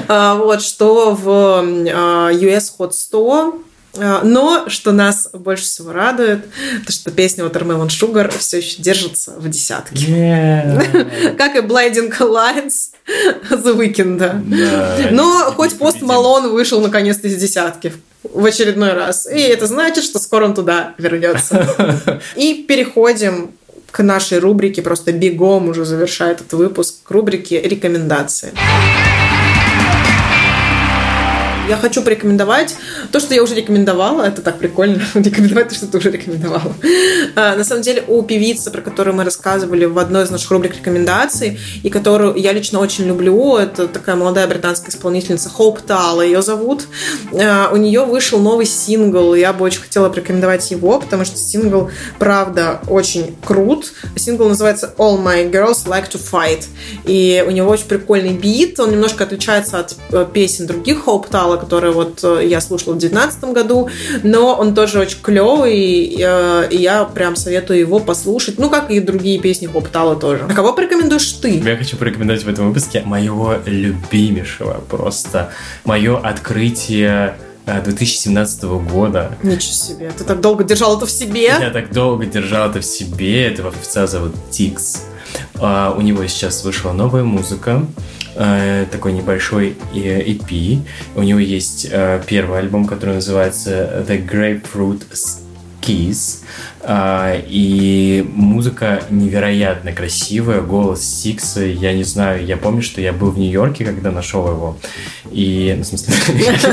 А, 0.09 0.37
вот, 0.37 0.63
что 0.63 1.15
в 1.15 1.29
US 1.29 2.65
Hot 2.79 2.93
100 2.93 3.31
а, 3.31 3.53
но 3.95 4.65
что 4.69 4.93
нас 4.93 5.29
больше 5.33 5.65
всего 5.65 5.93
радует, 5.93 6.47
то 6.87 6.93
что 6.93 7.11
песня 7.11 7.45
Watermelon 7.45 7.89
Sugar 7.89 8.33
все 8.37 8.59
еще 8.59 8.81
держится 8.81 9.33
в 9.37 9.49
десятке. 9.49 10.07
Yeah. 10.07 11.37
как 11.37 11.57
и 11.57 11.61
Blinding 11.61 12.17
Lights 12.19 12.93
The 13.51 13.77
Weeknd. 13.77 15.11
Но 15.11 15.53
хоть 15.57 15.77
пост 15.77 16.01
Малон 16.01 16.51
вышел 16.51 16.81
наконец-то 16.81 17.29
из 17.29 17.37
десятки 17.37 17.93
в 18.23 18.45
очередной 18.45 18.95
раз. 18.95 19.27
И 19.27 19.41
это 19.41 19.67
значит, 19.67 20.05
что 20.05 20.19
скоро 20.19 20.47
он 20.47 20.55
туда 20.55 20.95
вернется. 20.99 22.21
И 22.37 22.65
переходим 22.67 23.53
к 23.91 24.03
нашей 24.03 24.39
рубрике, 24.39 24.81
просто 24.81 25.13
бегом 25.13 25.69
уже 25.69 25.85
завершает 25.85 26.41
этот 26.41 26.55
выпуск, 26.55 27.03
к 27.05 27.11
рубрике 27.11 27.61
«Рекомендации». 27.61 28.53
Я 31.69 31.77
хочу 31.77 32.03
порекомендовать 32.03 32.75
то, 33.13 33.21
что 33.21 33.35
я 33.35 33.43
уже 33.43 33.55
рекомендовала. 33.55 34.23
Это 34.23 34.43
так 34.43 34.59
прикольно, 34.59 35.01
рекомендовать 35.15 35.69
то, 35.69 35.75
что 35.77 35.87
ты 35.87 35.99
уже 35.99 36.11
рекомендовала. 36.11 36.75
А, 37.37 37.55
на 37.55 37.63
самом 37.63 37.83
деле, 37.83 38.03
у 38.09 38.23
певицы, 38.23 38.71
про 38.73 38.81
которую 38.81 39.15
мы 39.15 39.23
рассказывали 39.23 39.85
в 39.85 39.97
одной 39.99 40.25
из 40.25 40.31
наших 40.31 40.51
рубрик 40.51 40.77
рекомендаций, 40.77 41.61
и 41.85 41.89
которую 41.89 42.35
я 42.35 42.53
лично 42.53 42.81
очень 42.81 43.07
люблю, 43.07 43.57
это 43.57 43.87
такая 43.87 44.17
молодая 44.17 44.49
британская 44.49 44.91
исполнительница 44.91 45.51
Хоуп 45.51 45.81
Тала, 45.81 46.23
ее 46.23 46.43
зовут. 46.43 46.87
А, 47.33 47.71
у 47.73 47.77
нее 47.77 48.05
вышел 48.05 48.41
новый 48.41 48.67
сингл, 48.67 49.35
я 49.35 49.53
бы 49.53 49.65
очень 49.65 49.83
хотела 49.83 50.09
порекомендовать 50.09 50.69
его, 50.73 50.99
потому 50.99 51.25
что 51.25 51.37
сингл, 51.37 51.91
правда, 52.19 52.81
очень 52.89 53.37
крут. 53.45 53.93
Сингл 54.17 54.49
называется 54.49 54.95
All 54.99 55.23
My 55.23 55.49
Girls 55.51 55.87
Like 55.87 56.11
to 56.11 56.21
Fight. 56.21 56.65
И 57.05 57.45
у 57.47 57.51
него 57.53 57.71
очень 57.71 57.87
прикольный 57.87 58.33
бит, 58.33 58.81
он 58.81 58.91
немножко 58.91 59.23
отличается 59.25 59.79
от 59.79 59.95
э, 60.11 60.27
песен 60.33 60.67
других 60.67 61.05
Хоуп 61.05 61.29
Тала, 61.29 61.52
сериала, 61.53 61.57
который 61.57 61.93
вот 61.93 62.21
э, 62.25 62.47
я 62.47 62.61
слушала 62.61 62.95
в 62.95 62.99
2019 62.99 63.45
году, 63.53 63.89
но 64.23 64.55
он 64.55 64.75
тоже 64.75 65.01
очень 65.01 65.19
клевый, 65.23 65.75
и, 65.75 66.19
э, 66.21 66.69
и 66.71 66.77
я 66.77 67.05
прям 67.05 67.37
советую 67.37 67.79
его 67.79 67.99
послушать, 68.01 68.59
ну, 68.59 68.71
как 68.71 68.91
и 68.91 69.01
другие 69.01 69.39
песни 69.39 69.67
Хоптала 69.67 70.17
тоже. 70.17 70.47
А 70.49 70.55
кого 70.55 70.73
порекомендуешь 70.73 71.33
ты? 71.33 71.59
Я 71.59 71.77
хочу 71.77 71.97
порекомендовать 71.97 72.45
в 72.45 72.49
этом 72.49 72.69
выпуске 72.69 73.03
моего 73.05 73.57
любимейшего 73.67 74.83
просто, 74.89 75.51
мое 75.85 76.19
открытие 76.19 77.35
2017 77.67 78.65
э, 78.65 78.67
года. 78.67 79.37
Ничего 79.43 79.73
себе, 79.73 80.11
ты 80.17 80.25
так 80.25 80.41
долго 80.41 80.65
держал 80.65 80.97
это 80.97 81.07
в 81.07 81.11
себе? 81.11 81.45
Я 81.61 81.71
так 81.71 81.93
долго 81.93 82.27
держал 82.27 82.71
это 82.71 82.81
в 82.81 82.85
себе, 82.85 83.47
этого 83.47 83.73
певца 83.73 84.07
зовут 84.07 84.35
Тикс. 84.51 85.03
Uh, 85.55 85.97
у 85.97 86.03
него 86.03 86.27
сейчас 86.27 86.63
вышла 86.63 86.93
новая 86.93 87.23
музыка. 87.23 87.87
Э, 88.35 88.87
такой 88.91 89.13
небольшой 89.13 89.77
EP. 89.95 90.79
У 91.15 91.23
него 91.23 91.39
есть 91.39 91.87
э, 91.91 92.23
первый 92.27 92.61
альбом, 92.61 92.87
который 92.87 93.17
называется 93.17 94.05
The 94.09 94.27
Grapefruit 94.27 95.03
Keys. 95.83 96.43
А, 96.85 97.41
и 97.47 98.29
музыка 98.35 99.05
невероятно 99.09 99.93
красивая, 99.93 100.63
голос 100.63 101.03
Сикса, 101.03 101.65
я 101.65 101.93
не 101.93 102.03
знаю, 102.03 102.45
я 102.45 102.57
помню, 102.57 102.83
что 102.83 103.01
я 103.01 103.13
был 103.13 103.31
в 103.31 103.39
Нью-Йорке, 103.39 103.85
когда 103.85 104.11
нашел 104.11 104.49
его, 104.49 104.77
и, 105.31 105.73
ну, 105.77 105.85
в 105.85 105.87
смысле, 105.87 106.15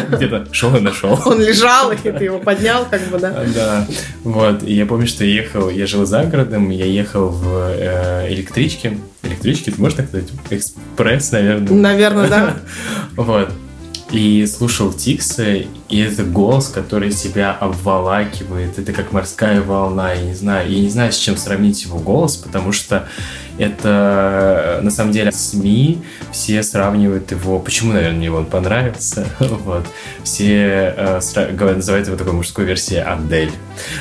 где-то 0.18 0.48
шел 0.52 0.76
и 0.76 0.80
нашел. 0.80 1.20
Он 1.26 1.40
лежал, 1.40 1.92
и 1.92 1.96
ты 1.96 2.24
его 2.24 2.40
поднял, 2.40 2.88
как 2.90 3.02
бы, 3.10 3.20
да? 3.20 3.46
Да, 3.54 3.88
вот, 4.24 4.64
и 4.64 4.74
я 4.74 4.88
помню, 4.88 5.06
что 5.06 5.24
я 5.24 5.44
ехал, 5.44 5.70
я 5.70 5.86
жил 5.86 6.08
за 6.08 6.24
городом, 6.24 6.72
я 6.72 6.86
ехал 6.86 7.30
в 7.30 7.76
э, 7.78 8.34
электричке, 8.34 8.98
электричке, 9.22 9.72
ты 9.72 9.80
можешь 9.80 9.98
так 9.98 10.08
сказать, 10.08 10.30
экспресс, 10.50 11.32
наверное? 11.32 11.72
Наверное, 11.72 12.30
да. 12.30 12.56
Вот, 13.16 13.52
и 14.12 14.46
слушал 14.48 14.92
Тикса, 14.92 15.56
и 15.56 15.98
это 15.98 16.24
голос, 16.24 16.68
который 16.68 17.12
себя 17.12 17.54
обволакивает, 17.54 18.80
это 18.80 18.94
как 18.94 19.12
морская 19.12 19.62
волна, 19.62 20.14
я 20.14 20.22
не 20.22 20.34
знаю, 20.34 20.72
я 20.72 20.80
не 20.80 20.90
знаю, 20.90 21.12
с 21.12 21.18
чем 21.18 21.38
сравнить 21.38 21.84
его 21.84 22.00
голос, 22.00 22.36
потому 22.36 22.72
что 22.72 23.08
это 23.60 24.80
на 24.82 24.90
самом 24.90 25.12
деле 25.12 25.32
СМИ 25.32 26.02
все 26.32 26.64
сравнивают 26.64 27.32
его, 27.32 27.60
почему, 27.60 27.94
наверное, 27.94 28.18
мне 28.18 28.32
он 28.32 28.46
понравился, 28.46 29.28
вот, 29.40 29.86
все 30.24 30.94
э, 30.96 31.20
говорят, 31.52 31.78
называют 31.78 32.08
его 32.08 32.18
такой 32.18 32.34
мужской 32.34 32.66
версией 32.66 33.04
Адель, 33.04 33.52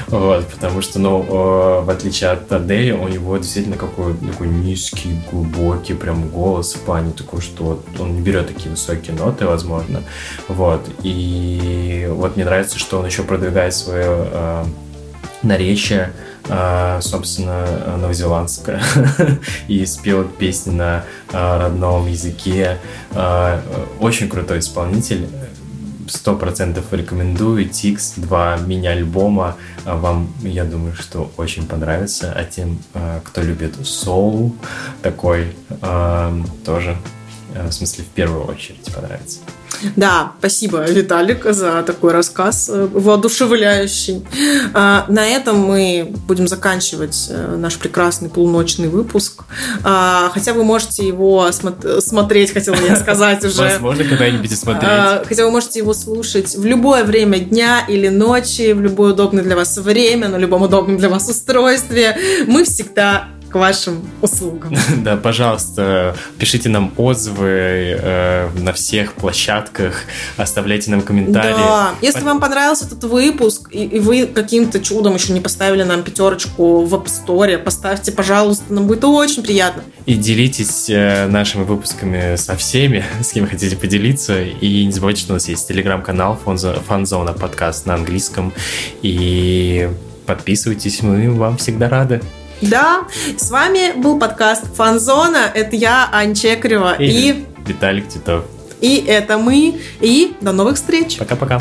вот, 0.07 0.47
потому 0.47 0.81
что, 0.81 1.01
ну, 1.01 1.23
э, 1.23 1.85
в 1.85 1.91
отличие 1.91 2.31
от 2.31 2.51
Адели, 2.53 2.93
у 2.93 3.09
него 3.09 3.37
действительно 3.37 3.77
какой 3.77 4.15
такой 4.15 4.47
низкий, 4.47 5.21
глубокий 5.31 5.95
прям 5.95 6.29
голос 6.29 6.75
в 6.75 6.81
плане 6.81 7.11
такой, 7.11 7.41
что 7.41 7.65
вот 7.65 7.87
он 7.99 8.15
не 8.15 8.21
берет 8.21 8.47
такие 8.47 8.71
высокие 8.71 9.17
ноты, 9.17 9.45
возможно, 9.47 10.03
вот, 10.47 10.89
и 11.03 12.07
вот 12.11 12.37
мне 12.37 12.45
нравится, 12.45 12.79
что 12.79 13.01
он 13.01 13.07
еще 13.07 13.25
продвигает 13.25 13.75
свое 13.75 14.29
э, 14.31 14.65
наречие, 15.43 16.13
собственно, 17.01 17.97
новозеландская, 17.99 18.83
и 19.69 19.85
спел 19.87 20.25
песни 20.25 20.71
на 20.71 21.05
а, 21.33 21.59
родном 21.59 22.07
языке. 22.07 22.79
А, 23.13 23.63
очень 24.01 24.29
крутой 24.29 24.61
исполнитель. 24.61 25.29
Сто 26.07 26.37
процентов 26.37 26.87
рекомендую. 26.93 27.69
Тикс, 27.69 28.15
два 28.17 28.57
мини-альбома. 28.57 29.57
Вам, 29.85 30.33
я 30.41 30.65
думаю, 30.65 30.95
что 30.95 31.31
очень 31.37 31.67
понравится. 31.67 32.33
А 32.35 32.45
тем, 32.45 32.79
кто 33.25 33.43
любит 33.43 33.75
соул, 33.87 34.57
такой 35.03 35.55
тоже, 36.65 36.97
в 37.55 37.73
смысле, 37.73 38.05
в 38.05 38.09
первую 38.09 38.47
очередь 38.47 38.91
понравится. 38.95 39.41
Да, 39.97 40.33
спасибо, 40.39 40.85
Виталик, 40.85 41.45
за 41.45 41.83
такой 41.83 42.13
рассказ 42.13 42.69
э, 42.73 42.89
воодушевляющий. 42.93 44.27
А, 44.75 45.07
на 45.09 45.27
этом 45.27 45.59
мы 45.59 46.13
будем 46.27 46.49
заканчивать 46.49 47.29
э, 47.31 47.57
наш 47.57 47.77
прекрасный 47.77 48.29
полуночный 48.29 48.89
выпуск. 48.89 49.45
А, 49.85 50.31
хотя 50.35 50.53
вы 50.53 50.65
можете 50.65 51.07
его 51.07 51.51
смотреть, 51.53 52.53
хотела 52.53 52.77
я 52.77 52.97
сказать 52.97 53.45
уже. 53.45 53.63
Возможно, 53.63 54.05
когда-нибудь 54.05 54.59
смотреть. 54.59 54.91
А, 54.91 55.25
хотя 55.27 55.45
вы 55.45 55.51
можете 55.51 55.79
его 55.79 55.95
слушать 55.95 56.57
в 56.57 56.65
любое 56.65 57.05
время 57.05 57.39
дня 57.39 57.85
или 57.87 58.09
ночи, 58.09 58.73
в 58.73 58.81
любое 58.81 59.13
удобное 59.13 59.45
для 59.45 59.57
вас 59.57 59.77
время, 59.79 60.29
на 60.29 60.37
любом 60.37 60.63
удобном 60.63 60.99
для 60.99 61.09
вас 61.09 61.29
устройстве. 61.29 62.17
Мы 62.47 62.65
всегда 62.65 63.29
к 63.49 63.55
вашим 63.55 64.09
услугам. 64.23 64.77
Да, 64.99 65.17
пожалуйста, 65.17 66.17
пишите 66.39 66.69
нам 66.69 66.93
отзывы 66.97 67.97
э, 68.01 68.49
на 68.59 68.73
всех 68.73 69.15
площадках, 69.15 70.03
оставляйте 70.37 70.91
нам 70.91 71.03
комментарии. 71.03 71.55
Да, 71.55 71.95
если 72.03 72.23
вам 72.23 72.41
понравился 72.41 72.87
этот 72.87 73.05
выпуск, 73.05 73.69
и, 73.71 73.85
и 73.85 73.99
вы 74.01 74.27
каким-то 74.27 74.81
чудом 74.81 75.15
еще 75.15 75.33
не 75.33 75.41
поставили 75.41 75.83
нам 75.85 76.03
пятерочку 76.03 76.85
в 76.85 76.95
App 76.95 77.07
Store, 77.07 77.59
поставьте, 77.59 78.13
пожалуйста, 78.13 78.73
нам 78.73 78.87
будет 78.87 79.05
очень 79.05 79.43
приятно. 79.43 79.83
И 80.07 80.15
делитесь 80.15 80.91
э, 80.91 81.27
нашими 81.27 81.65
выпусками 81.65 82.37
со 82.37 82.57
всеми, 82.57 83.05
с 83.23 83.33
кем 83.33 83.47
хотите 83.49 83.77
поделиться. 83.77 84.43
И 84.43 84.85
не 84.85 84.93
забывайте, 84.93 85.23
что 85.23 85.33
у 85.33 85.35
нас 85.35 85.49
есть 85.49 85.69
телеграм-канал 85.69 86.39
Фанзона 86.45 87.33
подкаст 87.33 87.87
на 87.87 87.95
английском. 87.95 88.53
И 89.03 89.89
подписывайтесь, 90.27 91.03
мы 91.03 91.31
вам 91.31 91.57
всегда 91.57 91.89
рады. 91.89 92.21
Да, 92.61 93.07
с 93.37 93.51
вами 93.51 93.93
был 93.93 94.19
подкаст 94.19 94.65
Фанзона. 94.75 95.51
Это 95.55 95.77
я, 95.77 96.09
Ань 96.13 96.35
Чекарева 96.35 96.97
и... 96.99 97.31
и... 97.31 97.47
Виталик 97.65 98.09
Титов. 98.09 98.45
И 98.81 98.97
это 99.07 99.39
мы. 99.39 99.81
И 100.01 100.35
до 100.41 100.53
новых 100.53 100.75
встреч. 100.77 101.19
Пока-пока. 101.19 101.59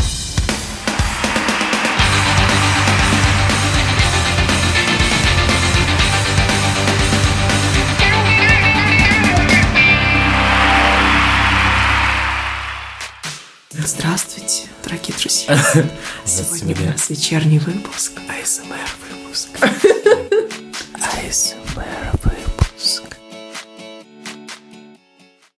Здравствуйте. 13.70 14.64
Сегодня 16.26 16.76
у 16.82 16.92
нас 16.92 17.10
вечерний 17.10 17.60
выпуск. 17.60 18.14
АСМР 18.28 18.90
выпуск. 19.12 19.50
I 20.80 20.84
swear, 20.84 21.24
Ice 21.26 21.56
Wear 21.76 22.12
Выпуск 22.22 23.27